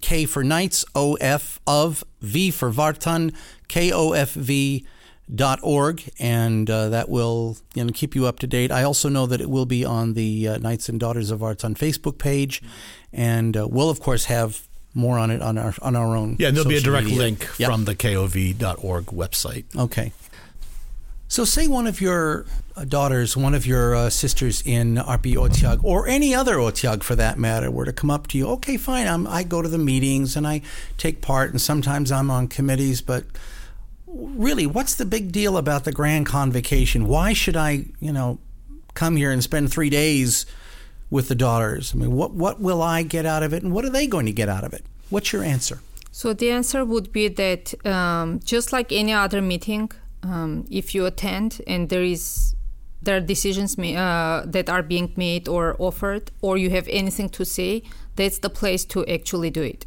K 0.00 0.24
for 0.24 0.42
Knights, 0.42 0.84
OF 0.94 1.60
of 1.66 2.04
V 2.22 2.50
for 2.50 2.70
Vartan, 2.72 3.34
kofv.org, 3.68 4.84
and 6.18 6.70
uh, 6.70 6.88
that 6.88 7.10
will 7.10 7.58
you 7.74 7.84
know, 7.84 7.92
keep 7.92 8.14
you 8.14 8.24
up 8.24 8.38
to 8.38 8.46
date. 8.46 8.72
I 8.72 8.82
also 8.82 9.10
know 9.10 9.26
that 9.26 9.42
it 9.42 9.50
will 9.50 9.66
be 9.66 9.84
on 9.84 10.14
the 10.14 10.48
uh, 10.48 10.56
Knights 10.56 10.88
and 10.88 10.98
Daughters 10.98 11.30
of 11.30 11.40
Vartan 11.40 11.76
Facebook 11.76 12.16
page, 12.16 12.62
and 13.12 13.54
uh, 13.58 13.68
we'll, 13.68 13.90
of 13.90 14.00
course, 14.00 14.24
have 14.24 14.65
more 14.96 15.18
on 15.18 15.30
it 15.30 15.42
on 15.42 15.58
our 15.58 15.74
on 15.82 15.94
our 15.94 16.16
own. 16.16 16.36
Yeah, 16.38 16.50
there'll 16.50 16.68
be 16.68 16.76
a 16.78 16.80
direct 16.80 17.04
media. 17.06 17.20
link 17.20 17.48
Yep. 17.58 17.70
from 17.70 17.84
the 17.84 17.94
kov.org 17.94 19.04
website. 19.06 19.64
Okay. 19.76 20.12
So, 21.28 21.44
say 21.44 21.66
one 21.66 21.88
of 21.88 22.00
your 22.00 22.46
uh, 22.76 22.84
daughters, 22.84 23.36
one 23.36 23.52
of 23.54 23.66
your 23.66 23.96
uh, 23.96 24.10
sisters 24.10 24.62
in 24.64 24.94
Arpi 24.94 25.34
Otyag, 25.34 25.82
or 25.82 26.06
any 26.06 26.32
other 26.34 26.54
Otyag 26.56 27.02
for 27.02 27.16
that 27.16 27.36
matter, 27.36 27.68
were 27.68 27.84
to 27.84 27.92
come 27.92 28.10
up 28.10 28.28
to 28.28 28.38
you. 28.38 28.46
Okay, 28.50 28.76
fine. 28.76 29.08
I'm, 29.08 29.26
I 29.26 29.42
go 29.42 29.60
to 29.60 29.68
the 29.68 29.76
meetings 29.78 30.36
and 30.36 30.46
I 30.46 30.62
take 30.98 31.20
part, 31.22 31.50
and 31.50 31.60
sometimes 31.60 32.12
I'm 32.12 32.30
on 32.30 32.46
committees. 32.46 33.02
But 33.02 33.24
really, 34.06 34.66
what's 34.68 34.94
the 34.94 35.04
big 35.04 35.32
deal 35.32 35.56
about 35.56 35.82
the 35.84 35.90
Grand 35.92 36.26
Convocation? 36.26 37.08
Why 37.08 37.32
should 37.32 37.56
I, 37.56 37.86
you 37.98 38.12
know, 38.12 38.38
come 38.94 39.16
here 39.16 39.32
and 39.32 39.42
spend 39.42 39.72
three 39.72 39.90
days 39.90 40.46
with 41.10 41.28
the 41.28 41.34
daughters? 41.34 41.94
I 41.94 41.98
mean, 41.98 42.12
what 42.12 42.32
what 42.34 42.60
will 42.60 42.82
I 42.82 43.02
get 43.02 43.26
out 43.26 43.42
of 43.42 43.52
it, 43.52 43.62
and 43.62 43.72
what 43.72 43.84
are 43.84 43.90
they 43.90 44.06
going 44.06 44.26
to 44.26 44.32
get 44.32 44.48
out 44.48 44.64
of 44.64 44.72
it? 44.72 44.84
What's 45.10 45.32
your 45.32 45.42
answer? 45.42 45.80
So 46.10 46.32
the 46.32 46.50
answer 46.50 46.84
would 46.84 47.12
be 47.12 47.28
that 47.28 47.74
um, 47.86 48.40
just 48.42 48.72
like 48.72 48.90
any 48.90 49.12
other 49.12 49.42
meeting, 49.42 49.90
um, 50.22 50.64
if 50.70 50.94
you 50.94 51.04
attend 51.06 51.60
and 51.66 51.88
there 51.90 52.02
is 52.02 52.54
there 53.02 53.16
are 53.18 53.20
decisions 53.20 53.78
uh, 53.78 54.42
that 54.46 54.68
are 54.68 54.82
being 54.82 55.12
made 55.16 55.48
or 55.48 55.76
offered, 55.78 56.30
or 56.42 56.56
you 56.56 56.70
have 56.70 56.88
anything 56.88 57.28
to 57.28 57.44
say, 57.44 57.82
that's 58.16 58.38
the 58.38 58.50
place 58.50 58.84
to 58.86 59.06
actually 59.06 59.50
do 59.50 59.62
it. 59.62 59.86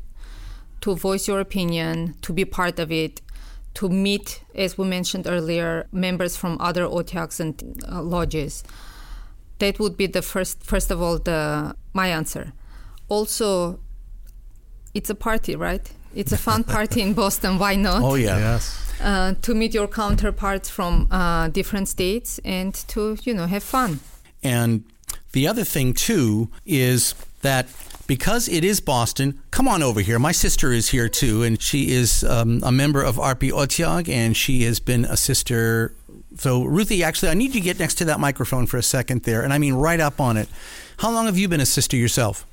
To 0.81 0.95
voice 0.95 1.27
your 1.27 1.39
opinion, 1.39 2.15
to 2.21 2.31
be 2.31 2.45
part 2.45 2.79
of 2.79 2.91
it, 2.91 3.21
to 3.73 3.89
meet, 3.89 4.41
as 4.55 4.77
we 4.77 4.85
mentioned 4.85 5.27
earlier, 5.27 5.87
members 5.91 6.37
from 6.37 6.57
other 6.59 6.83
Otyags 6.85 7.39
and 7.39 7.83
uh, 7.91 8.01
lodges. 8.01 8.63
That 9.59 9.79
would 9.79 9.97
be 9.97 10.07
the 10.07 10.21
first. 10.21 10.63
First 10.63 10.91
of 10.91 11.01
all, 11.01 11.19
the 11.19 11.75
my 11.93 12.07
answer. 12.07 12.53
Also, 13.07 13.79
it's 14.93 15.09
a 15.09 15.15
party, 15.15 15.55
right? 15.55 15.91
It's 16.15 16.31
a 16.31 16.37
fun 16.37 16.63
party 16.75 17.01
in 17.01 17.13
Boston. 17.13 17.59
Why 17.59 17.75
not? 17.75 18.01
Oh 18.03 18.15
yeah. 18.15 18.37
Yes. 18.37 18.85
Uh, 19.01 19.33
to 19.41 19.55
meet 19.55 19.73
your 19.73 19.87
counterparts 19.87 20.69
from 20.69 21.07
uh, 21.09 21.47
different 21.49 21.87
states 21.87 22.39
and 22.43 22.73
to 22.89 23.17
you 23.23 23.33
know 23.33 23.47
have 23.47 23.63
fun. 23.63 23.99
And 24.43 24.83
the 25.31 25.47
other 25.47 25.63
thing 25.63 25.93
too 25.93 26.49
is 26.65 27.15
that 27.41 27.67
because 28.07 28.49
it 28.49 28.63
is 28.63 28.79
Boston, 28.79 29.39
come 29.51 29.67
on 29.67 29.83
over 29.83 30.01
here. 30.01 30.17
My 30.17 30.31
sister 30.31 30.71
is 30.71 30.89
here 30.89 31.07
too, 31.07 31.43
and 31.43 31.61
she 31.61 31.91
is 31.91 32.23
um, 32.23 32.59
a 32.63 32.71
member 32.71 33.03
of 33.03 33.17
Arpi 33.17 33.51
Otyag, 33.51 34.09
and 34.09 34.35
she 34.35 34.63
has 34.63 34.79
been 34.79 35.05
a 35.05 35.15
sister. 35.15 35.93
So, 36.37 36.63
Ruthie, 36.63 37.03
actually, 37.03 37.29
I 37.29 37.33
need 37.33 37.55
you 37.55 37.61
to 37.61 37.65
get 37.65 37.79
next 37.79 37.95
to 37.95 38.05
that 38.05 38.19
microphone 38.19 38.65
for 38.65 38.77
a 38.77 38.83
second 38.83 39.23
there, 39.23 39.41
and 39.41 39.51
I 39.51 39.57
mean 39.57 39.73
right 39.73 39.99
up 39.99 40.19
on 40.19 40.37
it. 40.37 40.47
How 40.97 41.11
long 41.11 41.25
have 41.25 41.37
you 41.37 41.47
been 41.47 41.61
a 41.61 41.65
sister 41.65 41.97
yourself? 41.97 42.45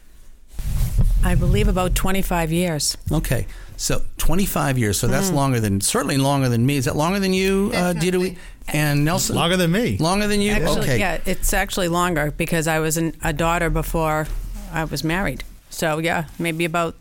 I 1.23 1.35
believe 1.35 1.69
about 1.69 1.95
25 1.95 2.53
years. 2.53 2.97
Okay, 3.11 3.47
so 3.77 4.03
25 4.19 4.79
years. 4.79 4.99
So 4.99 5.09
that's 5.09 5.31
longer 5.31 5.61
than 5.61 5.81
certainly 5.81 6.17
longer 6.17 6.49
than 6.49 6.65
me. 6.65 6.77
Is 6.77 6.85
that 6.85 6.97
longer 6.97 7.19
than 7.19 7.33
you, 7.33 7.73
uh, 7.75 7.93
Definitely. 7.93 8.31
Dirui? 8.31 8.39
And 8.69 9.05
Nelson? 9.05 9.37
Longer 9.37 9.57
than 9.57 9.73
me. 9.73 9.97
Longer 9.99 10.27
than 10.27 10.41
you? 10.41 10.53
Actually, 10.53 10.81
okay. 10.81 10.99
yeah, 10.99 11.21
it's 11.27 11.53
actually 11.53 11.89
longer 11.89 12.31
because 12.31 12.67
I 12.67 12.79
was 12.79 12.97
an, 12.97 13.15
a 13.23 13.33
daughter 13.33 13.71
before 13.71 14.27
I 14.73 14.85
was 14.85 15.05
married. 15.05 15.45
So, 15.71 15.99
yeah, 15.99 16.27
maybe 16.39 16.65
about 16.65 16.97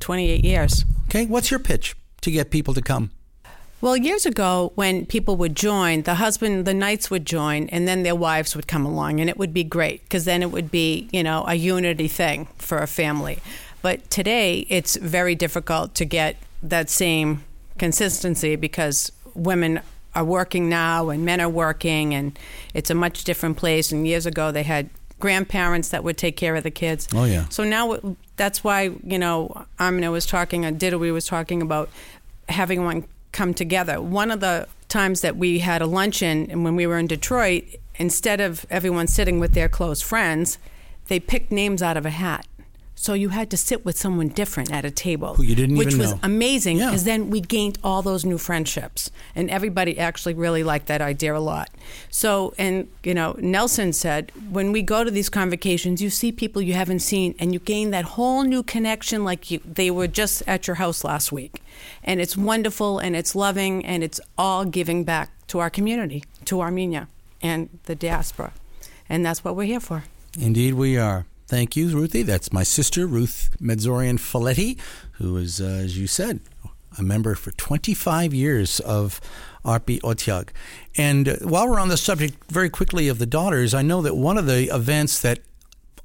28 0.00 0.44
years. 0.44 0.84
Okay, 1.08 1.26
what's 1.26 1.50
your 1.50 1.60
pitch 1.60 1.96
to 2.20 2.30
get 2.30 2.50
people 2.50 2.74
to 2.74 2.82
come? 2.82 3.10
Well, 3.80 3.96
years 3.96 4.26
ago, 4.26 4.72
when 4.74 5.06
people 5.06 5.36
would 5.36 5.54
join, 5.54 6.02
the 6.02 6.16
husband, 6.16 6.64
the 6.64 6.74
knights 6.74 7.10
would 7.10 7.24
join, 7.24 7.68
and 7.68 7.86
then 7.86 8.02
their 8.02 8.16
wives 8.16 8.56
would 8.56 8.66
come 8.66 8.84
along, 8.84 9.20
and 9.20 9.30
it 9.30 9.38
would 9.38 9.54
be 9.54 9.62
great 9.62 10.02
because 10.02 10.24
then 10.24 10.42
it 10.42 10.50
would 10.50 10.70
be, 10.70 11.08
you 11.12 11.22
know, 11.22 11.44
a 11.46 11.54
unity 11.54 12.08
thing 12.08 12.48
for 12.58 12.78
a 12.78 12.88
family. 12.88 13.38
But 13.80 14.10
today, 14.10 14.66
it's 14.68 14.96
very 14.96 15.36
difficult 15.36 15.94
to 15.94 16.04
get 16.04 16.36
that 16.60 16.90
same 16.90 17.44
consistency 17.78 18.56
because 18.56 19.12
women 19.34 19.80
are 20.16 20.24
working 20.24 20.68
now 20.68 21.10
and 21.10 21.24
men 21.24 21.40
are 21.40 21.48
working, 21.48 22.14
and 22.14 22.36
it's 22.74 22.90
a 22.90 22.96
much 22.96 23.22
different 23.22 23.58
place. 23.58 23.92
And 23.92 24.08
years 24.08 24.26
ago, 24.26 24.50
they 24.50 24.64
had 24.64 24.90
grandparents 25.20 25.90
that 25.90 26.02
would 26.02 26.18
take 26.18 26.36
care 26.36 26.56
of 26.56 26.64
the 26.64 26.70
kids. 26.72 27.06
Oh, 27.14 27.24
yeah. 27.24 27.44
So 27.48 27.62
now 27.62 28.16
that's 28.34 28.64
why 28.64 28.90
you 29.04 29.20
know 29.20 29.66
Armina 29.78 30.10
was 30.10 30.26
talking, 30.26 30.66
uh, 30.66 30.70
Dirui 30.70 31.12
was 31.12 31.26
talking 31.26 31.62
about 31.62 31.88
having 32.48 32.82
one 32.82 33.04
come 33.32 33.54
together. 33.54 34.00
One 34.00 34.30
of 34.30 34.40
the 34.40 34.68
times 34.88 35.20
that 35.20 35.36
we 35.36 35.58
had 35.60 35.82
a 35.82 35.86
luncheon, 35.86 36.48
and 36.50 36.64
when 36.64 36.76
we 36.76 36.86
were 36.86 36.98
in 36.98 37.06
Detroit, 37.06 37.64
instead 37.96 38.40
of 38.40 38.66
everyone 38.70 39.06
sitting 39.06 39.38
with 39.38 39.52
their 39.52 39.68
close 39.68 40.00
friends, 40.00 40.58
they 41.08 41.20
picked 41.20 41.52
names 41.52 41.82
out 41.82 41.96
of 41.96 42.06
a 42.06 42.10
hat. 42.10 42.46
So 43.00 43.14
you 43.14 43.28
had 43.28 43.48
to 43.50 43.56
sit 43.56 43.84
with 43.84 43.96
someone 43.96 44.28
different 44.28 44.72
at 44.72 44.84
a 44.84 44.90
table, 44.90 45.34
Who 45.36 45.44
you 45.44 45.54
didn't 45.54 45.76
which 45.76 45.88
even 45.94 46.00
was 46.00 46.10
know. 46.12 46.20
amazing 46.24 46.78
Yeah. 46.78 46.86
because 46.86 47.04
then 47.04 47.30
we 47.30 47.40
gained 47.40 47.78
all 47.84 48.02
those 48.02 48.24
new 48.24 48.38
friendships, 48.38 49.10
and 49.36 49.48
everybody 49.50 49.98
actually 49.98 50.34
really 50.34 50.64
liked 50.64 50.86
that 50.86 51.00
idea 51.00 51.36
a 51.36 51.38
lot. 51.38 51.70
So, 52.10 52.54
and 52.58 52.88
you 53.04 53.14
know, 53.14 53.36
Nelson 53.38 53.92
said 53.92 54.32
when 54.50 54.72
we 54.72 54.82
go 54.82 55.04
to 55.04 55.12
these 55.12 55.28
convocations, 55.28 56.02
you 56.02 56.10
see 56.10 56.32
people 56.32 56.60
you 56.60 56.74
haven't 56.74 56.98
seen, 57.00 57.36
and 57.38 57.52
you 57.54 57.60
gain 57.60 57.92
that 57.92 58.04
whole 58.16 58.42
new 58.42 58.62
connection, 58.64 59.22
like 59.24 59.48
you, 59.50 59.60
they 59.64 59.90
were 59.92 60.08
just 60.08 60.42
at 60.48 60.66
your 60.66 60.76
house 60.76 61.04
last 61.04 61.30
week, 61.30 61.62
and 62.02 62.20
it's 62.20 62.36
wonderful, 62.36 62.98
and 62.98 63.14
it's 63.14 63.36
loving, 63.36 63.86
and 63.86 64.02
it's 64.02 64.20
all 64.36 64.64
giving 64.64 65.04
back 65.04 65.30
to 65.46 65.60
our 65.60 65.70
community, 65.70 66.24
to 66.46 66.60
Armenia, 66.60 67.06
and 67.40 67.68
the 67.84 67.94
diaspora, 67.94 68.52
and 69.08 69.24
that's 69.24 69.44
what 69.44 69.54
we're 69.54 69.70
here 69.74 69.80
for. 69.80 70.02
Indeed, 70.38 70.74
we 70.74 70.98
are. 70.98 71.24
Thank 71.48 71.76
you, 71.76 71.88
Ruthie. 71.88 72.24
That's 72.24 72.52
my 72.52 72.62
sister, 72.62 73.06
Ruth 73.06 73.56
Medzorian 73.58 74.18
Folletti, 74.18 74.78
who 75.12 75.38
is, 75.38 75.62
uh, 75.62 75.64
as 75.64 75.96
you 75.96 76.06
said, 76.06 76.40
a 76.98 77.02
member 77.02 77.34
for 77.34 77.52
25 77.52 78.34
years 78.34 78.80
of 78.80 79.18
Arpi 79.64 79.98
Otyag. 80.02 80.50
And 80.98 81.26
uh, 81.26 81.36
while 81.40 81.66
we're 81.66 81.80
on 81.80 81.88
the 81.88 81.96
subject 81.96 82.52
very 82.52 82.68
quickly 82.68 83.08
of 83.08 83.18
the 83.18 83.24
daughters, 83.24 83.72
I 83.72 83.80
know 83.80 84.02
that 84.02 84.14
one 84.14 84.36
of 84.36 84.44
the 84.44 84.64
events 84.74 85.20
that 85.20 85.38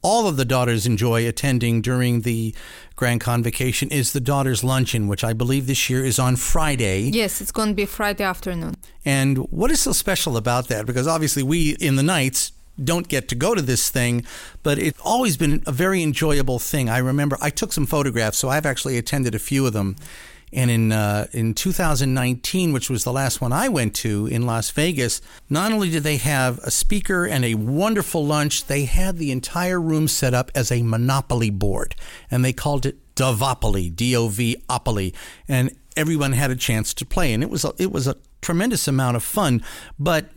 all 0.01 0.29
of 0.29 0.37
the 0.37 0.45
daughters 0.45 0.85
enjoy 0.85 1.27
attending 1.27 1.81
during 1.81 2.21
the 2.21 2.55
Grand 2.95 3.19
Convocation 3.19 3.89
is 3.89 4.13
the 4.13 4.21
Daughters 4.21 4.63
Luncheon, 4.63 5.09
which 5.09 5.25
I 5.25 5.33
believe 5.33 5.67
this 5.67 5.89
year 5.89 6.05
is 6.05 6.19
on 6.19 6.37
Friday. 6.37 7.09
Yes, 7.11 7.41
it's 7.41 7.51
going 7.51 7.69
to 7.69 7.75
be 7.75 7.85
Friday 7.85 8.23
afternoon. 8.23 8.75
And 9.03 9.39
what 9.49 9.71
is 9.71 9.81
so 9.81 9.91
special 9.91 10.37
about 10.37 10.69
that? 10.69 10.85
Because 10.85 11.05
obviously, 11.05 11.43
we 11.43 11.75
in 11.81 11.97
the 11.97 12.03
Knights 12.03 12.53
don't 12.81 13.07
get 13.07 13.27
to 13.29 13.35
go 13.35 13.53
to 13.55 13.61
this 13.61 13.89
thing, 13.89 14.25
but 14.63 14.79
it's 14.79 14.99
always 15.01 15.37
been 15.37 15.63
a 15.67 15.71
very 15.71 16.01
enjoyable 16.01 16.59
thing. 16.59 16.89
I 16.89 16.97
remember 16.97 17.37
I 17.41 17.49
took 17.49 17.73
some 17.73 17.85
photographs, 17.85 18.37
so 18.37 18.49
I've 18.49 18.65
actually 18.65 18.97
attended 18.97 19.35
a 19.35 19.39
few 19.39 19.65
of 19.65 19.73
them. 19.73 19.95
And 20.51 20.69
in 20.69 20.91
uh, 20.91 21.25
in 21.31 21.55
2019, 21.55 22.73
which 22.73 22.87
was 22.87 23.03
the 23.03 23.11
last 23.11 23.41
one 23.41 23.51
I 23.51 23.69
went 23.69 23.95
to 23.95 24.27
in 24.27 24.45
Las 24.45 24.69
Vegas, 24.69 25.19
not 25.49 25.71
only 25.71 25.89
did 25.89 26.03
they 26.03 26.17
have 26.17 26.59
a 26.59 26.69
speaker 26.69 27.25
and 27.25 27.43
a 27.43 27.55
wonderful 27.55 28.23
lunch, 28.23 28.65
they 28.65 28.85
had 28.85 29.17
the 29.17 29.31
entire 29.31 29.81
room 29.81 30.07
set 30.07 30.35
up 30.35 30.51
as 30.53 30.71
a 30.71 30.83
monopoly 30.83 31.49
board, 31.49 31.95
and 32.29 32.45
they 32.45 32.53
called 32.53 32.85
it 32.85 32.97
Dovopoly, 33.15 33.95
D-O-V-opoly, 33.95 35.15
and 35.47 35.75
everyone 35.95 36.33
had 36.33 36.51
a 36.51 36.55
chance 36.55 36.93
to 36.95 37.05
play, 37.05 37.33
and 37.33 37.41
it 37.41 37.49
was 37.49 37.65
a, 37.65 37.73
it 37.79 37.91
was 37.91 38.07
a 38.07 38.17
tremendous 38.41 38.87
amount 38.87 39.15
of 39.15 39.23
fun. 39.23 39.63
But 39.97 40.29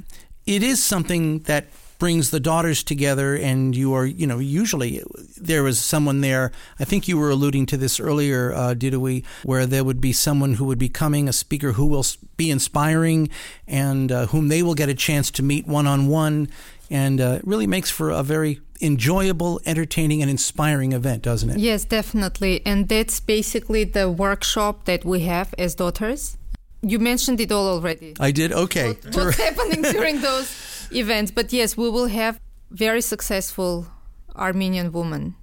it 0.47 0.62
is 0.62 0.82
something 0.82 1.41
that 1.41 1.66
brings 1.99 2.30
the 2.30 2.40
daughters 2.40 2.82
together 2.82 3.34
and 3.34 3.74
you 3.74 3.94
are 3.94 4.07
you 4.07 4.26
know 4.26 4.38
usually 4.38 5.03
there 5.36 5.62
was 5.62 5.78
someone 5.78 6.20
there. 6.20 6.53
I 6.78 6.84
think 6.84 7.09
you 7.09 7.18
were 7.18 7.30
alluding 7.30 7.66
to 7.66 7.76
this 7.76 8.01
earlier 8.01 8.53
uh, 8.53 8.74
we? 8.74 9.24
where 9.44 9.66
there 9.66 9.84
would 9.84 10.01
be 10.01 10.12
someone 10.12 10.55
who 10.55 10.64
would 10.64 10.78
be 10.78 10.88
coming 10.88 11.28
a 11.28 11.32
speaker 11.32 11.72
who 11.72 11.86
will 11.86 12.05
be 12.36 12.51
inspiring 12.51 13.28
and 13.66 14.12
uh, 14.12 14.26
whom 14.26 14.49
they 14.49 14.62
will 14.62 14.74
get 14.74 14.88
a 14.88 14.94
chance 14.94 15.30
to 15.32 15.42
meet 15.42 15.66
one-on-one 15.66 16.49
and 16.90 17.20
uh, 17.20 17.38
it 17.38 17.47
really 17.47 17.66
makes 17.66 17.90
for 17.90 18.11
a 18.11 18.22
very 18.22 18.61
enjoyable 18.80 19.61
entertaining 19.64 20.20
and 20.22 20.30
inspiring 20.30 20.92
event 20.92 21.22
doesn't 21.22 21.51
it? 21.51 21.59
Yes 21.59 21.84
definitely. 21.84 22.64
And 22.66 22.88
that's 22.88 23.20
basically 23.20 23.84
the 23.84 24.11
workshop 24.11 24.84
that 24.84 25.05
we 25.05 25.20
have 25.20 25.55
as 25.59 25.74
daughters. 25.74 26.36
You 26.82 26.99
mentioned 26.99 27.40
it 27.40 27.51
all 27.51 27.68
already. 27.68 28.14
I 28.20 28.30
did? 28.30 28.53
Okay. 28.53 28.88
What, 28.88 29.16
what's 29.16 29.38
happening 29.38 29.82
during 29.97 30.20
those 30.20 30.47
events. 30.93 31.30
But 31.30 31.53
yes, 31.53 31.76
we 31.76 31.91
will 31.91 32.07
have 32.07 32.41
very 32.70 33.01
successful 33.01 33.87
Armenian 34.34 34.93
woman 34.93 35.34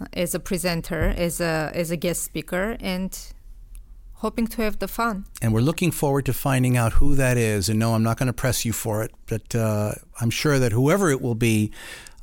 uh, 0.00 0.06
as 0.12 0.34
a 0.34 0.40
presenter, 0.40 1.14
as 1.16 1.40
a 1.40 1.70
as 1.74 1.90
a 1.90 1.96
guest 1.96 2.22
speaker, 2.22 2.76
and 2.80 3.18
hoping 4.16 4.46
to 4.46 4.62
have 4.62 4.78
the 4.78 4.88
fun. 4.88 5.26
And 5.42 5.52
we're 5.52 5.60
looking 5.60 5.90
forward 5.90 6.24
to 6.26 6.32
finding 6.32 6.76
out 6.76 6.94
who 6.94 7.14
that 7.16 7.36
is. 7.36 7.68
And 7.68 7.78
no, 7.78 7.94
I'm 7.94 8.02
not 8.02 8.16
going 8.16 8.28
to 8.28 8.32
press 8.32 8.64
you 8.64 8.72
for 8.72 9.02
it, 9.02 9.12
but 9.26 9.54
uh, 9.54 9.92
I'm 10.20 10.30
sure 10.30 10.58
that 10.58 10.72
whoever 10.72 11.10
it 11.10 11.20
will 11.20 11.34
be, 11.34 11.70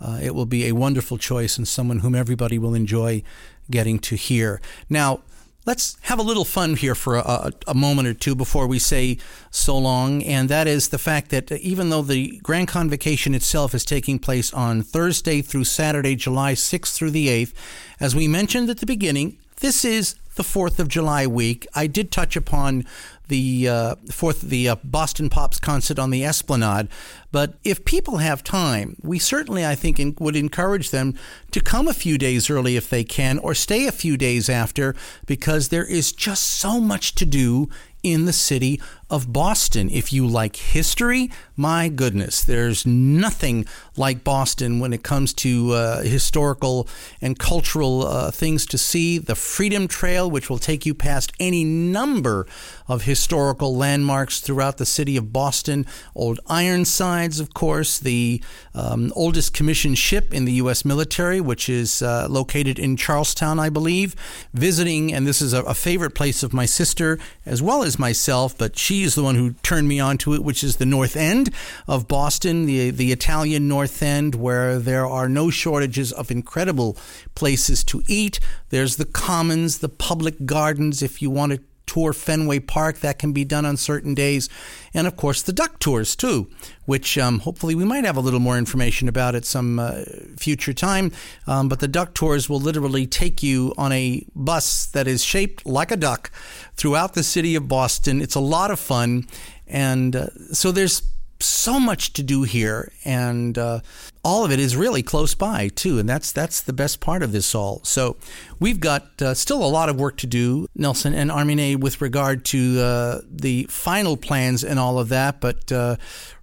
uh, 0.02 0.20
it 0.22 0.34
will 0.34 0.48
be 0.48 0.68
a 0.68 0.72
wonderful 0.72 1.18
choice 1.18 1.58
and 1.58 1.68
someone 1.68 2.00
whom 2.00 2.16
everybody 2.16 2.58
will 2.58 2.74
enjoy 2.74 3.22
getting 3.70 4.00
to 4.00 4.16
hear. 4.16 4.60
Now, 4.90 5.22
Let's 5.66 5.96
have 6.02 6.20
a 6.20 6.24
little 6.24 6.44
fun 6.44 6.76
here 6.76 6.94
for 6.94 7.16
a, 7.16 7.54
a, 7.68 7.74
moment 7.74 8.10
or 8.10 8.14
two 8.14 8.36
before 8.36 8.68
we 8.68 8.80
say 8.80 9.18
so 9.50 9.78
long, 9.78 10.22
and 10.22 10.50
that 10.50 10.68
is 10.68 10.90
the 10.90 10.98
fact 10.98 11.30
that 11.30 11.54
even 11.54 11.90
though 11.90 12.02
the 12.02 12.38
Grand 12.44 12.68
Convocation 12.68 13.34
itself 13.34 13.74
is 13.74 13.86
taking 13.86 14.20
place 14.20 14.54
on 14.54 14.82
Thursday 14.82 15.42
through 15.42 15.64
Saturday, 15.64 16.18
July 16.18 16.52
6th 16.52 16.94
through 16.94 17.12
the 17.12 17.28
8th, 17.30 17.54
as 18.02 18.14
we 18.14 18.28
mentioned 18.28 18.70
at 18.70 18.80
the 18.80 18.86
beginning, 18.86 19.38
this 19.62 19.86
is 19.86 20.16
the 20.36 20.44
4th 20.44 20.80
of 20.80 20.90
July 20.90 21.26
week. 21.26 21.66
I 21.74 21.88
did 21.88 22.12
touch 22.12 22.36
upon 22.36 22.86
the 23.28 23.68
uh, 23.68 23.96
fourth 24.12 24.42
the 24.42 24.70
uh, 24.70 24.76
Boston 24.84 25.30
Pops 25.30 25.60
concert 25.60 26.00
on 26.00 26.10
the 26.10 26.26
Esplanade. 26.26 26.88
But 27.32 27.56
if 27.64 27.86
people 27.86 28.18
have 28.18 28.44
time, 28.44 28.96
we 29.02 29.20
certainly 29.20 29.66
I 29.66 29.76
think 29.76 30.00
in, 30.00 30.16
would 30.20 30.36
encourage 30.36 30.92
them 30.92 31.16
to 31.52 31.62
come 31.62 31.88
a 31.88 31.94
few 31.94 32.18
days 32.18 32.50
early 32.50 32.76
if 32.76 32.90
they 32.90 33.04
can, 33.04 33.40
or 33.40 33.54
stay 33.54 33.88
a 33.88 33.92
few 33.92 34.18
days 34.18 34.50
after, 34.50 34.96
because 35.26 35.70
there 35.70 35.86
is 35.86 36.12
just 36.12 36.44
so 36.44 36.80
much 36.80 37.16
to 37.16 37.26
do 37.26 37.70
in 38.04 38.26
the 38.26 38.34
city 38.34 38.82
of 39.14 39.32
Boston. 39.32 39.92
If 39.92 40.12
you 40.12 40.26
like 40.26 40.56
history, 40.56 41.30
my 41.56 41.88
goodness, 41.88 42.44
there's 42.44 42.84
nothing 42.84 43.68
like 43.96 44.24
Boston 44.24 44.80
when 44.80 44.92
it 44.92 45.04
comes 45.04 45.36
to 45.36 45.72
uh, 45.74 46.02
historical 46.02 46.88
and 47.22 47.38
cultural 47.38 48.08
uh, 48.08 48.32
things 48.32 48.66
to 48.66 48.78
see. 48.80 49.20
The 49.20 49.36
Freedom 49.36 49.88
Trail, 49.88 50.32
which 50.32 50.50
will 50.50 50.58
take 50.58 50.84
you 50.88 50.96
past 50.96 51.32
any 51.40 51.64
number 51.64 52.48
of 52.88 53.04
historical 53.04 53.76
landmarks 53.76 54.40
throughout 54.40 54.78
the 54.78 54.86
city 54.86 55.16
of 55.16 55.32
Boston. 55.32 55.86
Old 56.16 56.40
Ironsides, 56.48 57.40
of 57.40 57.54
course, 57.54 58.00
the 58.00 58.42
um, 58.74 59.14
oldest 59.16 59.54
commissioned 59.54 60.00
ship 60.00 60.34
in 60.34 60.46
the 60.46 60.54
U.S. 60.54 60.84
military, 60.84 61.40
which 61.40 61.70
is 61.70 62.02
uh, 62.02 62.26
located 62.28 62.80
in 62.80 62.98
Charlestown, 62.98 63.60
I 63.60 63.70
believe. 63.70 64.16
Visiting, 64.56 65.14
and 65.14 65.28
this 65.28 65.40
is 65.40 65.54
a, 65.54 65.62
a 65.66 65.76
favorite 65.76 66.16
place 66.16 66.42
of 66.42 66.52
my 66.52 66.66
sister 66.66 67.20
as 67.46 67.62
well 67.62 67.84
as 67.84 68.00
myself, 68.00 68.58
but 68.58 68.76
she 68.76 69.03
is 69.04 69.16
the 69.16 69.24
one 69.24 69.36
who 69.36 69.54
turned 69.64 69.88
me 69.88 70.00
on 70.00 70.18
to 70.20 70.34
it, 70.34 70.44
which 70.44 70.64
is 70.64 70.78
the 70.78 70.86
North 70.86 71.16
End 71.16 71.54
of 71.88 72.08
Boston, 72.08 72.66
the 72.66 72.90
the 72.90 73.12
Italian 73.12 73.68
North 73.68 74.02
End, 74.02 74.36
where 74.36 74.80
there 74.80 75.06
are 75.06 75.30
no 75.30 75.50
shortages 75.50 76.12
of 76.12 76.32
incredible 76.32 76.98
places 77.36 77.84
to 77.86 78.02
eat. 78.08 78.40
There's 78.70 78.96
the 78.96 79.06
Commons, 79.06 79.80
the 79.80 79.90
public 79.90 80.46
gardens, 80.46 81.02
if 81.02 81.22
you 81.22 81.30
want 81.30 81.52
to 81.54 81.60
tour 81.86 82.14
Fenway 82.14 82.60
Park. 82.60 83.00
That 83.00 83.20
can 83.20 83.34
be 83.34 83.46
done 83.46 83.66
on 83.66 83.78
certain 83.78 84.14
days. 84.14 84.50
And 84.94 85.08
of 85.08 85.16
course, 85.16 85.42
the 85.42 85.54
duck 85.54 85.80
tours, 85.80 86.16
too, 86.16 86.50
which 86.86 87.18
um, 87.18 87.40
hopefully 87.40 87.76
we 87.76 87.86
might 87.86 88.06
have 88.06 88.18
a 88.18 88.22
little 88.22 88.40
more 88.40 88.58
information 88.58 89.08
about 89.08 89.36
at 89.36 89.46
some 89.46 89.80
uh, 89.80 90.04
future 90.38 90.74
time. 90.74 91.12
Um, 91.48 91.70
but 91.70 91.80
the 91.80 91.88
duck 91.88 92.14
tours 92.14 92.50
will 92.50 92.60
literally 92.60 93.08
take 93.08 93.42
you 93.44 93.74
on 93.78 93.92
a 93.92 94.26
bus 94.36 94.86
that 94.88 95.08
is 95.08 95.24
shaped 95.24 95.66
like 95.66 95.92
a 95.92 95.98
duck 95.98 96.32
throughout 96.76 97.14
the 97.14 97.24
city 97.24 97.56
of 97.56 97.68
Boston. 97.68 98.22
It's 98.22 98.36
a 98.36 98.40
lot 98.40 98.72
of 98.72 98.80
fun. 98.80 99.28
And 99.68 100.16
uh, 100.16 100.28
so 100.52 100.72
there's 100.72 101.02
so 101.44 101.80
much 101.80 102.14
to 102.14 102.24
do 102.24 102.44
here, 102.44 102.92
and 103.04 103.58
uh, 103.58 103.80
all 104.24 104.46
of 104.46 104.52
it 104.52 104.60
is 104.60 104.76
really 104.76 105.04
close 105.04 105.36
by 105.36 105.68
too, 105.70 106.00
and 106.00 106.08
that's 106.08 106.32
that's 106.32 106.62
the 106.62 106.74
best 106.74 107.00
part 107.00 107.24
of 107.24 107.32
this 107.32 107.54
all. 107.54 107.82
So 107.84 108.18
we've 108.60 108.80
got 108.80 109.22
uh, 109.22 109.34
still 109.34 109.64
a 109.64 109.68
lot 109.68 109.90
of 109.90 110.00
work 110.00 110.18
to 110.18 110.28
do, 110.28 110.68
Nelson 110.76 111.14
and 111.14 111.32
Armine, 111.32 111.80
with 111.80 112.02
regard 112.02 112.46
to 112.46 112.80
uh, 112.80 113.22
the 113.30 113.64
final 113.70 114.18
plans 114.18 114.64
and 114.64 114.80
all 114.80 115.00
of 115.00 115.10
that. 115.10 115.42
But 115.42 115.72
uh, 115.72 115.98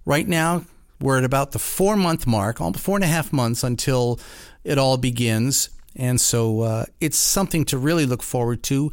right 0.05 0.27
now 0.27 0.65
we're 0.99 1.17
at 1.17 1.23
about 1.23 1.51
the 1.51 1.59
four 1.59 1.95
month 1.95 2.27
mark, 2.27 2.59
four 2.77 2.97
and 2.97 3.03
a 3.03 3.07
half 3.07 3.33
months 3.33 3.63
until 3.63 4.19
it 4.63 4.77
all 4.77 4.97
begins, 4.97 5.69
and 5.95 6.21
so 6.21 6.61
uh, 6.61 6.85
it's 6.99 7.17
something 7.17 7.65
to 7.65 7.77
really 7.77 8.05
look 8.05 8.23
forward 8.23 8.63
to. 8.63 8.91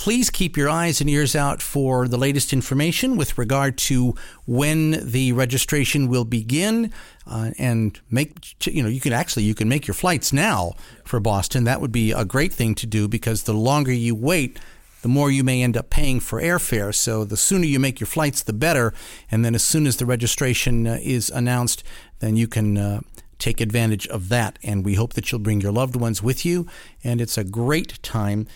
Please 0.00 0.30
keep 0.30 0.56
your 0.56 0.70
eyes 0.70 1.02
and 1.02 1.10
ears 1.10 1.36
out 1.36 1.60
for 1.60 2.08
the 2.08 2.16
latest 2.16 2.54
information 2.54 3.18
with 3.18 3.36
regard 3.36 3.76
to 3.76 4.14
when 4.46 4.92
the 5.06 5.32
registration 5.32 6.08
will 6.08 6.24
begin, 6.24 6.90
uh, 7.26 7.50
and 7.58 8.00
make 8.10 8.56
you 8.66 8.82
know 8.82 8.88
you 8.88 8.98
can 8.98 9.12
actually 9.12 9.42
you 9.42 9.54
can 9.54 9.68
make 9.68 9.86
your 9.86 9.94
flights 9.94 10.32
now 10.32 10.72
for 11.04 11.20
Boston. 11.20 11.64
That 11.64 11.82
would 11.82 11.92
be 11.92 12.12
a 12.12 12.24
great 12.24 12.50
thing 12.50 12.74
to 12.76 12.86
do 12.86 13.08
because 13.08 13.42
the 13.42 13.52
longer 13.52 13.92
you 13.92 14.14
wait, 14.14 14.58
the 15.02 15.08
more 15.08 15.30
you 15.30 15.44
may 15.44 15.62
end 15.62 15.76
up 15.76 15.90
paying 15.90 16.18
for 16.18 16.40
airfare. 16.40 16.94
So 16.94 17.26
the 17.26 17.36
sooner 17.36 17.66
you 17.66 17.78
make 17.78 18.00
your 18.00 18.06
flights, 18.06 18.42
the 18.42 18.54
better. 18.54 18.94
And 19.30 19.44
then 19.44 19.54
as 19.54 19.62
soon 19.62 19.86
as 19.86 19.98
the 19.98 20.06
registration 20.06 20.86
uh, 20.86 20.98
is 21.02 21.28
announced, 21.28 21.84
then 22.20 22.36
you 22.36 22.48
can. 22.48 22.78
Uh, 22.78 23.00
take 23.38 23.62
advantage 23.62 24.06
of 24.08 24.28
that. 24.28 24.58
And 24.62 24.84
we 24.84 24.96
hope 24.96 25.14
that 25.14 25.32
you'll 25.32 25.40
bring 25.40 25.62
your 25.62 25.72
loved 25.72 25.96
ones 25.96 26.22
with 26.22 26.44
you. 26.44 26.66
And 27.02 27.22
it's 27.22 27.38
a 27.38 27.42
great 27.42 28.02
time 28.02 28.46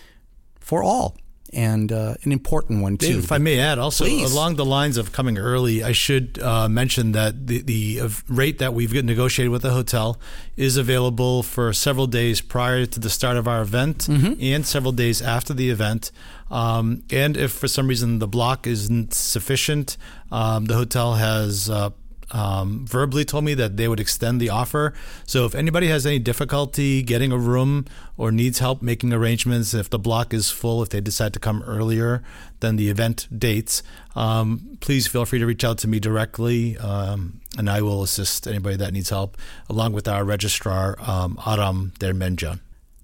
for 0.59 0.83
all 0.83 1.17
and 1.55 1.91
uh, 1.91 2.15
an 2.23 2.31
important 2.31 2.81
one 2.81 2.97
too. 2.97 3.13
Dave, 3.13 3.23
if 3.23 3.31
I 3.31 3.37
may 3.37 3.59
add, 3.59 3.79
also 3.79 4.03
Please. 4.03 4.31
along 4.31 4.55
the 4.57 4.65
lines 4.65 4.97
of 4.97 5.11
coming 5.11 5.37
early, 5.37 5.83
I 5.83 5.93
should 5.93 6.37
uh, 6.41 6.67
mention 6.67 7.13
that 7.13 7.47
the 7.47 7.61
the 7.61 8.01
uh, 8.01 8.09
rate 8.27 8.59
that 8.59 8.73
we've 8.73 8.93
negotiated 8.93 9.51
with 9.51 9.61
the 9.61 9.71
hotel 9.71 10.19
is 10.57 10.77
available 10.77 11.41
for 11.41 11.71
several 11.73 12.07
days 12.07 12.41
prior 12.41 12.85
to 12.85 12.99
the 12.99 13.09
start 13.09 13.37
of 13.37 13.47
our 13.47 13.61
event 13.61 13.99
mm-hmm. 13.99 14.33
and 14.41 14.65
several 14.65 14.91
days 14.91 15.21
after 15.21 15.53
the 15.53 15.69
event. 15.69 16.11
Um, 16.51 17.03
and 17.09 17.35
if 17.37 17.51
for 17.51 17.67
some 17.67 17.87
reason 17.87 18.19
the 18.19 18.27
block 18.27 18.67
isn't 18.67 19.13
sufficient, 19.13 19.97
um, 20.31 20.65
the 20.65 20.75
hotel 20.75 21.15
has 21.15 21.69
uh, 21.69 21.89
um, 22.31 22.85
verbally 22.87 23.25
told 23.25 23.43
me 23.43 23.53
that 23.53 23.77
they 23.77 23.87
would 23.87 23.99
extend 23.99 24.41
the 24.41 24.49
offer. 24.49 24.93
So 25.25 25.45
if 25.45 25.55
anybody 25.55 25.87
has 25.87 26.05
any 26.05 26.19
difficulty 26.19 27.01
getting 27.01 27.31
a 27.31 27.37
room 27.37 27.85
or 28.17 28.31
needs 28.31 28.59
help 28.59 28.81
making 28.81 29.13
arrangements, 29.13 29.73
if 29.73 29.89
the 29.89 29.99
block 29.99 30.33
is 30.33 30.51
full, 30.51 30.81
if 30.81 30.89
they 30.89 31.01
decide 31.01 31.33
to 31.33 31.39
come 31.39 31.63
earlier 31.63 32.23
than 32.59 32.75
the 32.75 32.89
event 32.89 33.27
dates, 33.37 33.83
um, 34.15 34.77
please 34.79 35.07
feel 35.07 35.25
free 35.25 35.39
to 35.39 35.45
reach 35.45 35.63
out 35.63 35.77
to 35.79 35.87
me 35.87 35.99
directly, 35.99 36.77
um, 36.77 37.41
and 37.57 37.69
I 37.69 37.81
will 37.81 38.03
assist 38.03 38.47
anybody 38.47 38.75
that 38.77 38.93
needs 38.93 39.09
help, 39.09 39.37
along 39.69 39.93
with 39.93 40.07
our 40.07 40.23
registrar, 40.23 40.97
um, 40.99 41.37
Aram 41.45 41.93
Dermenjan. 41.99 42.59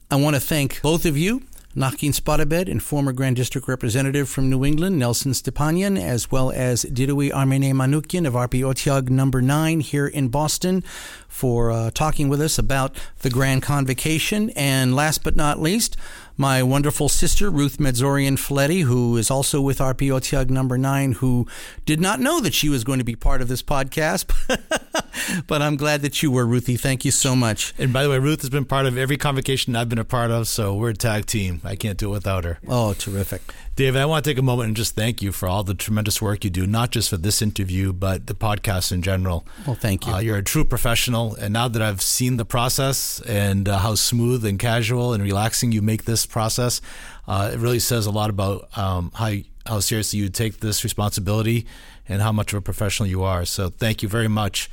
I 0.09 0.15
want 0.15 0.36
to 0.36 0.41
thank 0.41 0.82
both 0.82 1.05
of 1.05 1.17
you 1.17 1.43
Nachkin 1.76 2.11
Sparabed 2.13 2.69
and 2.69 2.84
former 2.84 3.13
Grand 3.13 3.38
District 3.38 3.65
Representative 3.65 4.28
from 4.28 4.49
New 4.49 4.65
England, 4.65 4.99
Nelson 4.99 5.32
Stepanyan, 5.32 5.97
as 5.97 6.30
well 6.30 6.51
as 6.51 6.84
Dirui 6.84 7.32
Armine 7.32 7.72
Manukyan 7.74 8.28
of 8.28 8.34
Arpi 8.34 8.59
Otyag 8.59 9.09
number 9.09 9.41
9 9.41 9.80
here 9.80 10.07
in 10.07 10.28
Boston 10.28 10.84
for 11.30 11.72
uh, 11.72 11.89
talking 11.91 12.28
with 12.28 12.41
us 12.41 12.59
about 12.59 12.99
the 13.19 13.30
Grand 13.30 13.61
Convocation. 13.61 14.49
And 14.49 14.93
last 14.93 15.24
but 15.24 15.38
not 15.38 15.61
least, 15.61 15.95
my 16.38 16.63
wonderful 16.63 17.09
sister, 17.09 17.49
Ruth 17.49 17.77
Medzorian 17.77 18.38
Folletti, 18.38 18.84
who 18.84 19.17
is 19.17 19.29
also 19.29 19.61
with 19.61 19.79
Arpi 19.79 20.07
Otyag 20.07 20.49
number 20.49 20.77
9, 20.77 21.13
who 21.13 21.47
did 21.86 21.99
not 21.99 22.19
know 22.19 22.39
that 22.41 22.53
she 22.53 22.69
was 22.69 22.84
going 22.84 22.99
to 22.99 23.05
be 23.05 23.15
part 23.15 23.41
of 23.41 23.47
this 23.47 23.61
podcast. 23.61 24.32
but 25.47 25.61
I'm 25.61 25.75
glad 25.75 26.01
that 26.01 26.23
you 26.23 26.32
were, 26.32 26.45
Ruthie. 26.45 26.77
Thank 26.77 27.05
you 27.05 27.11
so 27.11 27.36
much. 27.36 27.73
And 27.77 27.93
by 27.93 28.03
the 28.03 28.09
way, 28.09 28.19
Ruth 28.19 28.41
has 28.41 28.49
been 28.49 28.65
part 28.65 28.86
of 28.86 28.97
every 28.97 29.17
convocation 29.17 29.75
I've 29.75 29.89
been 29.89 29.99
a 29.99 30.05
part 30.05 30.32
of, 30.32 30.47
so 30.47 30.73
we're 30.73 30.89
a 30.89 30.93
tag 30.93 31.25
team. 31.25 31.61
I 31.63 31.75
can't 31.75 31.97
do 31.97 32.09
it 32.09 32.11
without 32.11 32.43
her. 32.43 32.59
Oh, 32.67 32.93
terrific. 32.93 33.41
David, 33.76 34.01
I 34.01 34.05
want 34.05 34.26
to 34.26 34.30
take 34.30 34.38
a 34.38 34.41
moment 34.41 34.67
and 34.67 34.76
just 34.76 34.95
thank 34.95 35.22
you 35.22 35.32
for 35.32 35.47
all 35.47 35.63
the 35.63 35.74
tremendous 35.74 36.22
work 36.22 36.43
you 36.43 36.49
do, 36.49 36.67
not 36.67 36.91
just 36.91 37.09
for 37.09 37.15
this 37.15 37.41
interview, 37.41 37.93
but 37.93 38.28
the 38.28 38.36
podcast 38.36 38.91
in 38.91 39.01
general. 39.01 39.47
Well, 39.65 39.78
thank 39.78 40.05
you. 40.05 40.13
Uh, 40.13 40.19
you're 40.19 40.38
a 40.38 40.43
true 40.43 40.65
professional. 40.65 41.36
And 41.36 41.53
now 41.53 41.69
that 41.69 41.82
I've 41.82 42.01
seen 42.01 42.36
the 42.36 42.43
process 42.43 43.22
and 43.22 43.69
uh, 43.69 43.80
how 43.80 43.95
smooth 43.95 44.45
and 44.45 44.59
casual 44.59 45.13
and 45.13 45.24
relaxing 45.24 45.72
you 45.72 45.82
make 45.82 46.03
this 46.03 46.26
process, 46.26 46.82
uh, 47.28 47.51
it 47.53 47.59
really 47.59 47.80
says 47.80 48.05
a 48.05 48.11
lot 48.11 48.30
about 48.30 48.78
um, 48.78 49.09
how, 49.15 49.32
how 49.65 49.80
seriously 49.80 50.19
you 50.19 50.28
take 50.28 50.59
this 50.59 50.84
responsibility 50.84 51.65
and 52.09 52.22
how 52.22 52.34
much 52.34 52.51
of 52.51 52.57
a 52.57 52.61
professional 52.61 53.07
you 53.07 53.24
are. 53.24 53.45
So 53.45 53.69
thank 53.69 54.03
you 54.03 54.09
very 54.09 54.28
much. 54.28 54.69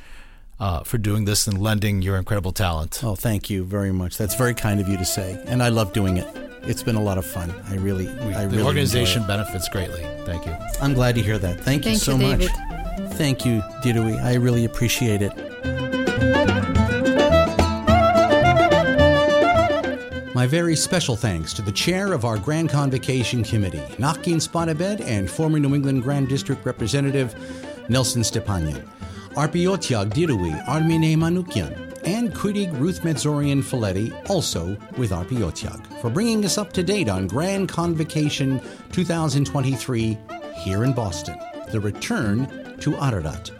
Uh, 0.59 0.83
for 0.83 0.97
doing 0.97 1.23
this 1.23 1.47
and 1.47 1.57
lending 1.57 2.01
your 2.01 2.17
incredible 2.17 2.51
talent. 2.51 3.01
Oh, 3.01 3.15
thank 3.15 3.49
you 3.49 3.63
very 3.63 3.93
much. 3.93 4.17
That's 4.17 4.35
very 4.35 4.53
kind 4.53 4.81
of 4.81 4.89
you 4.89 4.97
to 4.97 5.05
say, 5.05 5.41
and 5.47 5.63
I 5.63 5.69
love 5.69 5.93
doing 5.93 6.17
it. 6.17 6.27
It's 6.63 6.83
been 6.83 6.97
a 6.97 7.01
lot 7.01 7.17
of 7.17 7.25
fun. 7.25 7.53
I 7.69 7.75
really, 7.75 8.07
we, 8.25 8.33
I 8.33 8.43
the 8.43 8.57
really 8.57 8.63
organization 8.63 9.25
benefits 9.25 9.69
greatly. 9.69 10.01
Thank 10.25 10.45
you. 10.45 10.53
I'm 10.81 10.93
glad 10.93 11.15
to 11.15 11.21
hear 11.21 11.37
that. 11.37 11.61
Thank, 11.61 11.83
Thank 11.83 11.85
you 11.85 11.91
you, 11.91 11.97
so 11.97 12.17
David. 12.17 12.49
much. 12.51 13.13
Thank 13.13 13.45
you, 13.45 13.61
Dirui. 13.81 14.21
I 14.21 14.35
really 14.35 14.65
appreciate 14.65 15.21
it. 15.21 15.31
My 20.35 20.45
very 20.45 20.75
special 20.75 21.15
thanks 21.15 21.53
to 21.53 21.61
the 21.61 21.71
chair 21.71 22.13
of 22.13 22.23
our 22.23 22.37
Grand 22.37 22.69
Convocation 22.69 23.43
Committee, 23.43 23.83
Nakin 23.97 24.41
Sparabed, 24.41 25.01
and 25.01 25.29
former 25.29 25.59
New 25.59 25.73
England 25.75 26.03
Grand 26.03 26.29
District 26.29 26.65
Representative 26.65 27.33
Nelson 27.89 28.21
Stepanyan, 28.21 28.85
Arpi 29.35 29.65
Otyag 29.65 30.11
Dirui 30.11 30.51
Armine 30.67 31.15
Manukyan, 31.15 31.89
and 32.03 32.33
Kudig 32.33 32.77
Ruth 32.79 33.01
Medzorian 33.01 33.61
Folletti, 33.61 34.11
also 34.29 34.75
with 34.97 35.11
Arpi 35.11 35.37
Otyag, 35.37 35.85
for 36.01 36.09
bringing 36.09 36.43
us 36.45 36.57
up 36.57 36.73
to 36.73 36.83
date 36.83 37.07
on 37.07 37.27
Grand 37.27 37.69
Convocation 37.69 38.59
2023 38.91 40.17
here 40.55 40.83
in 40.83 40.93
Boston, 40.93 41.37
the 41.71 41.79
return 41.79 42.77
to 42.79 42.95
Ararat. 42.97 43.51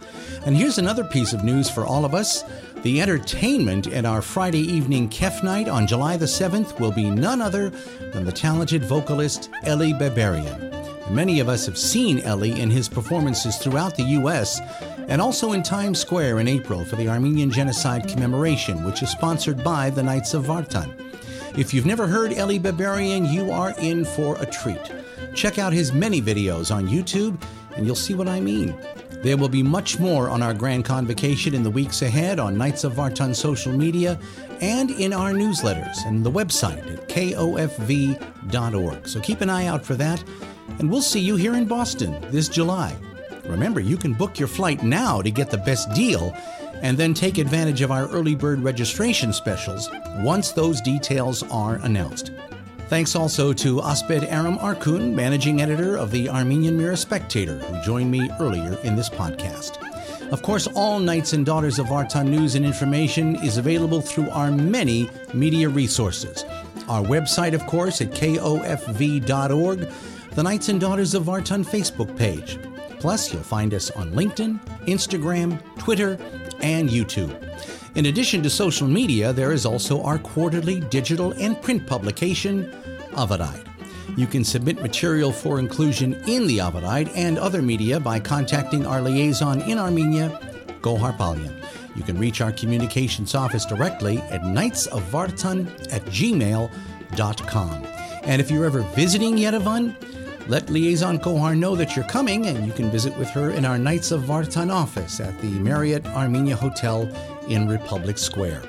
And 0.45 0.55
here's 0.55 0.77
another 0.77 1.03
piece 1.03 1.33
of 1.33 1.43
news 1.43 1.69
for 1.69 1.85
all 1.85 2.05
of 2.05 2.15
us. 2.15 2.43
The 2.83 3.01
entertainment 3.01 3.87
at 3.87 4.05
our 4.05 4.21
Friday 4.21 4.61
evening 4.61 5.09
Kef 5.09 5.43
night 5.43 5.67
on 5.67 5.85
July 5.85 6.15
the 6.17 6.25
7th 6.25 6.79
will 6.79 6.91
be 6.91 7.09
none 7.09 7.41
other 7.41 7.69
than 8.13 8.25
the 8.25 8.31
talented 8.31 8.83
vocalist 8.85 9.49
Ellie. 9.63 9.91
And 9.91 11.15
many 11.15 11.39
of 11.41 11.49
us 11.49 11.65
have 11.65 11.77
seen 11.77 12.19
Ellie 12.19 12.59
in 12.59 12.69
his 12.69 12.87
performances 12.87 13.57
throughout 13.57 13.97
the 13.97 14.03
U.S. 14.03 14.61
and 15.09 15.21
also 15.21 15.51
in 15.53 15.63
Times 15.63 15.99
Square 15.99 16.39
in 16.39 16.47
April 16.47 16.85
for 16.85 16.95
the 16.95 17.09
Armenian 17.09 17.51
Genocide 17.51 18.07
Commemoration, 18.07 18.83
which 18.85 19.01
is 19.01 19.09
sponsored 19.09 19.63
by 19.63 19.89
the 19.89 20.03
Knights 20.03 20.35
of 20.35 20.45
Vartan. 20.45 20.93
If 21.57 21.73
you've 21.73 21.87
never 21.87 22.05
heard 22.05 22.31
Eli 22.31 22.59
Beberian, 22.59 23.33
you 23.33 23.51
are 23.51 23.73
in 23.79 24.05
for 24.05 24.39
a 24.39 24.45
treat. 24.45 24.91
Check 25.33 25.57
out 25.57 25.73
his 25.73 25.91
many 25.91 26.21
videos 26.21 26.73
on 26.73 26.87
YouTube, 26.87 27.41
and 27.75 27.87
you'll 27.87 27.95
see 27.95 28.13
what 28.13 28.27
I 28.27 28.39
mean. 28.39 28.75
There 29.23 29.35
will 29.35 29.49
be 29.49 29.63
much 29.63 29.99
more 29.99 30.29
on 30.29 30.43
our 30.43 30.53
Grand 30.53 30.85
Convocation 30.85 31.55
in 31.55 31.63
the 31.63 31.71
weeks 31.71 32.03
ahead 32.03 32.39
on 32.39 32.57
Knights 32.57 32.83
of 32.83 32.93
Vartan 32.93 33.35
social 33.35 33.73
media 33.73 34.19
and 34.61 34.91
in 34.91 35.11
our 35.11 35.33
newsletters 35.33 36.05
and 36.05 36.23
the 36.23 36.31
website 36.31 36.93
at 36.93 37.09
kofv.org. 37.09 38.17
So 39.07 39.19
keep 39.19 39.41
an 39.41 39.49
eye 39.49 39.65
out 39.65 39.83
for 39.83 39.95
that, 39.95 40.23
and 40.77 40.89
we'll 40.89 41.01
see 41.01 41.19
you 41.19 41.35
here 41.35 41.55
in 41.55 41.65
Boston 41.65 42.15
this 42.29 42.47
July. 42.47 42.95
Remember, 43.49 43.79
you 43.79 43.97
can 43.97 44.13
book 44.13 44.37
your 44.37 44.47
flight 44.47 44.83
now 44.83 45.21
to 45.21 45.31
get 45.31 45.49
the 45.49 45.57
best 45.57 45.91
deal 45.93 46.33
and 46.81 46.97
then 46.97 47.13
take 47.13 47.37
advantage 47.37 47.81
of 47.81 47.91
our 47.91 48.07
early 48.09 48.35
bird 48.35 48.61
registration 48.61 49.33
specials 49.33 49.89
once 50.19 50.51
those 50.51 50.79
details 50.81 51.43
are 51.51 51.75
announced. 51.83 52.31
Thanks 52.87 53.15
also 53.15 53.53
to 53.53 53.81
Asbed 53.81 54.23
Aram 54.23 54.57
Arkun, 54.59 55.13
managing 55.13 55.61
editor 55.61 55.95
of 55.95 56.11
the 56.11 56.29
Armenian 56.29 56.77
Mirror 56.77 56.95
Spectator, 56.95 57.57
who 57.57 57.83
joined 57.83 58.09
me 58.09 58.29
earlier 58.39 58.77
in 58.83 58.95
this 58.95 59.09
podcast. 59.09 59.77
Of 60.31 60.41
course, 60.43 60.67
all 60.67 60.99
Knights 60.99 61.33
and 61.33 61.45
Daughters 61.45 61.79
of 61.79 61.87
Vartan 61.87 62.27
news 62.27 62.55
and 62.55 62.65
information 62.65 63.35
is 63.37 63.57
available 63.57 64.01
through 64.01 64.29
our 64.29 64.51
many 64.51 65.09
media 65.33 65.67
resources. 65.69 66.45
Our 66.87 67.03
website, 67.03 67.53
of 67.53 67.65
course, 67.67 68.01
at 68.01 68.11
kofv.org, 68.11 69.87
the 70.31 70.43
Knights 70.43 70.69
and 70.69 70.79
Daughters 70.79 71.13
of 71.13 71.23
Vartan 71.23 71.65
Facebook 71.65 72.15
page. 72.15 72.59
Plus, 72.99 73.31
you'll 73.33 73.43
find 73.43 73.73
us 73.73 73.91
on 73.91 74.11
LinkedIn, 74.11 74.59
Instagram, 74.85 75.61
Twitter, 75.77 76.17
and 76.61 76.89
YouTube. 76.89 77.35
In 77.95 78.07
addition 78.07 78.43
to 78.43 78.49
social 78.49 78.87
media, 78.87 79.33
there 79.33 79.51
is 79.51 79.65
also 79.65 80.01
our 80.03 80.19
quarterly 80.19 80.79
digital 80.81 81.31
and 81.33 81.59
print 81.61 81.87
publication, 81.87 82.71
Avaride. 83.11 83.65
You 84.17 84.27
can 84.27 84.43
submit 84.43 84.81
material 84.81 85.31
for 85.31 85.59
inclusion 85.59 86.13
in 86.27 86.45
the 86.45 86.57
Avaride 86.57 87.11
and 87.15 87.37
other 87.37 87.61
media 87.61 87.99
by 87.99 88.19
contacting 88.19 88.85
our 88.85 89.01
liaison 89.01 89.61
in 89.61 89.77
Armenia, 89.77 90.39
Gohar 90.81 91.15
Palyan. 91.17 91.55
You 91.95 92.03
can 92.03 92.17
reach 92.17 92.41
our 92.41 92.51
communications 92.51 93.35
office 93.35 93.65
directly 93.65 94.17
at 94.29 94.41
knightsofvartan 94.41 95.93
at 95.93 96.03
gmail.com. 96.05 97.85
And 98.23 98.41
if 98.41 98.51
you're 98.51 98.65
ever 98.65 98.81
visiting 98.93 99.37
Yerevan, 99.37 99.95
let 100.49 100.71
Liaison 100.71 101.19
Gohar 101.19 101.55
know 101.55 101.75
that 101.75 101.95
you're 101.95 102.05
coming, 102.05 102.47
and 102.47 102.65
you 102.65 102.73
can 102.73 102.89
visit 102.89 103.15
with 103.19 103.29
her 103.29 103.51
in 103.51 103.65
our 103.65 103.77
Knights 103.77 104.09
of 104.09 104.23
Vartan 104.23 104.73
office 104.73 105.19
at 105.19 105.39
the 105.41 105.47
Marriott 105.47 106.07
Armenia 106.07 106.55
Hotel 106.55 107.07
in 107.47 107.69
Republic 107.69 108.17
Square. 108.17 108.63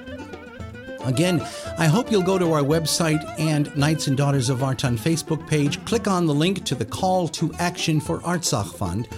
Again, 1.06 1.40
I 1.78 1.86
hope 1.86 2.12
you'll 2.12 2.20
go 2.20 2.38
to 2.38 2.52
our 2.52 2.60
website 2.60 3.24
and 3.40 3.74
Knights 3.78 4.08
and 4.08 4.16
Daughters 4.16 4.50
of 4.50 4.58
Vartan 4.58 4.98
Facebook 4.98 5.48
page, 5.48 5.82
click 5.86 6.06
on 6.06 6.26
the 6.26 6.34
link 6.34 6.66
to 6.66 6.74
the 6.74 6.84
Call 6.84 7.28
to 7.28 7.50
Action 7.54 7.98
for 7.98 8.18
Artsakh 8.18 8.76
Fund, 8.76 9.08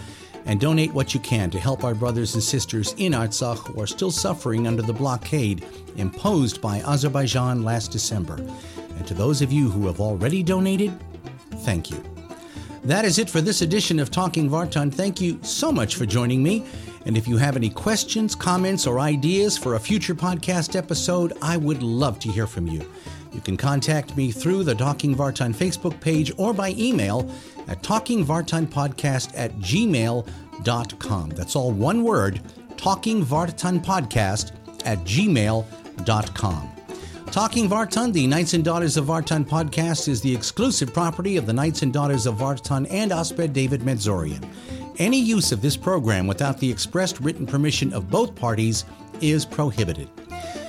and 0.44 0.60
donate 0.60 0.94
what 0.94 1.14
you 1.14 1.18
can 1.18 1.50
to 1.50 1.58
help 1.58 1.82
our 1.82 1.96
brothers 1.96 2.34
and 2.34 2.42
sisters 2.44 2.94
in 2.96 3.10
Artsakh 3.10 3.66
who 3.66 3.80
are 3.80 3.88
still 3.88 4.12
suffering 4.12 4.68
under 4.68 4.82
the 4.82 4.92
blockade 4.92 5.64
imposed 5.96 6.60
by 6.60 6.78
Azerbaijan 6.82 7.64
last 7.64 7.90
December. 7.90 8.36
And 8.36 9.06
to 9.08 9.14
those 9.14 9.42
of 9.42 9.50
you 9.50 9.68
who 9.68 9.88
have 9.88 10.00
already 10.00 10.44
donated, 10.44 10.92
thank 11.64 11.90
you. 11.90 12.11
That 12.84 13.04
is 13.04 13.18
it 13.18 13.30
for 13.30 13.40
this 13.40 13.62
edition 13.62 14.00
of 14.00 14.10
Talking 14.10 14.50
Vartan. 14.50 14.92
Thank 14.92 15.20
you 15.20 15.38
so 15.42 15.70
much 15.70 15.94
for 15.94 16.04
joining 16.04 16.42
me. 16.42 16.66
And 17.06 17.16
if 17.16 17.28
you 17.28 17.36
have 17.36 17.54
any 17.56 17.70
questions, 17.70 18.34
comments, 18.34 18.88
or 18.88 18.98
ideas 18.98 19.56
for 19.56 19.74
a 19.74 19.80
future 19.80 20.16
podcast 20.16 20.74
episode, 20.74 21.32
I 21.40 21.56
would 21.56 21.82
love 21.82 22.18
to 22.20 22.28
hear 22.28 22.48
from 22.48 22.66
you. 22.66 22.84
You 23.32 23.40
can 23.40 23.56
contact 23.56 24.16
me 24.16 24.32
through 24.32 24.64
the 24.64 24.74
Talking 24.74 25.14
Vartan 25.14 25.54
Facebook 25.54 26.00
page 26.00 26.32
or 26.36 26.52
by 26.52 26.70
email 26.70 27.30
at 27.68 27.82
talkingvartanpodcast 27.82 29.32
at 29.36 29.52
gmail.com. 29.58 31.30
That's 31.30 31.56
all 31.56 31.70
one 31.72 32.02
word, 32.02 32.40
talkingvartanpodcast 32.76 34.52
at 34.84 34.98
gmail.com. 34.98 36.71
Talking 37.32 37.66
Vartan, 37.66 38.12
the 38.12 38.26
Knights 38.26 38.52
and 38.52 38.62
Daughters 38.62 38.98
of 38.98 39.06
Vartan 39.06 39.46
podcast, 39.46 40.06
is 40.06 40.20
the 40.20 40.34
exclusive 40.34 40.92
property 40.92 41.38
of 41.38 41.46
the 41.46 41.52
Knights 41.54 41.80
and 41.80 41.90
Daughters 41.90 42.26
of 42.26 42.34
Vartan 42.34 42.86
and 42.90 43.10
Asbed 43.10 43.54
David 43.54 43.80
Medzorian. 43.80 44.46
Any 44.98 45.18
use 45.18 45.50
of 45.50 45.62
this 45.62 45.74
program 45.74 46.26
without 46.26 46.58
the 46.58 46.70
expressed 46.70 47.20
written 47.20 47.46
permission 47.46 47.90
of 47.94 48.10
both 48.10 48.34
parties 48.34 48.84
is 49.22 49.46
prohibited. 49.46 50.10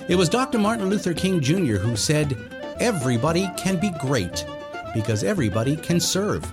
It 0.07 0.16
was 0.16 0.30
Dr. 0.30 0.57
Martin 0.57 0.89
Luther 0.89 1.14
King 1.14 1.41
Jr. 1.41 1.76
who 1.76 1.97
said, 1.97 2.38
Everybody 2.80 3.49
can 3.57 3.78
be 3.78 3.91
great 3.99 4.45
because 4.93 5.26
everybody 5.26 5.76
can 5.76 5.99
serve. 5.99 6.49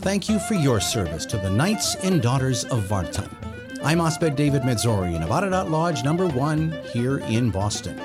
Thank 0.00 0.28
you 0.28 0.38
for 0.40 0.56
your 0.56 0.78
service 0.78 1.24
to 1.24 1.38
the 1.38 1.48
Knights 1.48 1.94
and 1.94 2.20
Daughters 2.20 2.64
of 2.64 2.84
Vartan. 2.84 3.34
I'm 3.82 4.02
Asbed 4.02 4.36
David 4.36 4.60
Medzorian 4.60 5.22
of 5.22 5.70
Lodge 5.70 6.04
number 6.04 6.26
one 6.26 6.72
here 6.92 7.20
in 7.20 7.48
Boston. 7.48 7.98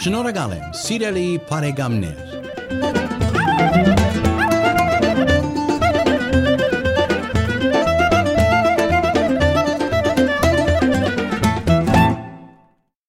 Շնորհակալ 0.00 0.52
եմ, 0.56 0.68
սիրելի 0.82 1.24
բարեկամներ։ 1.50 3.01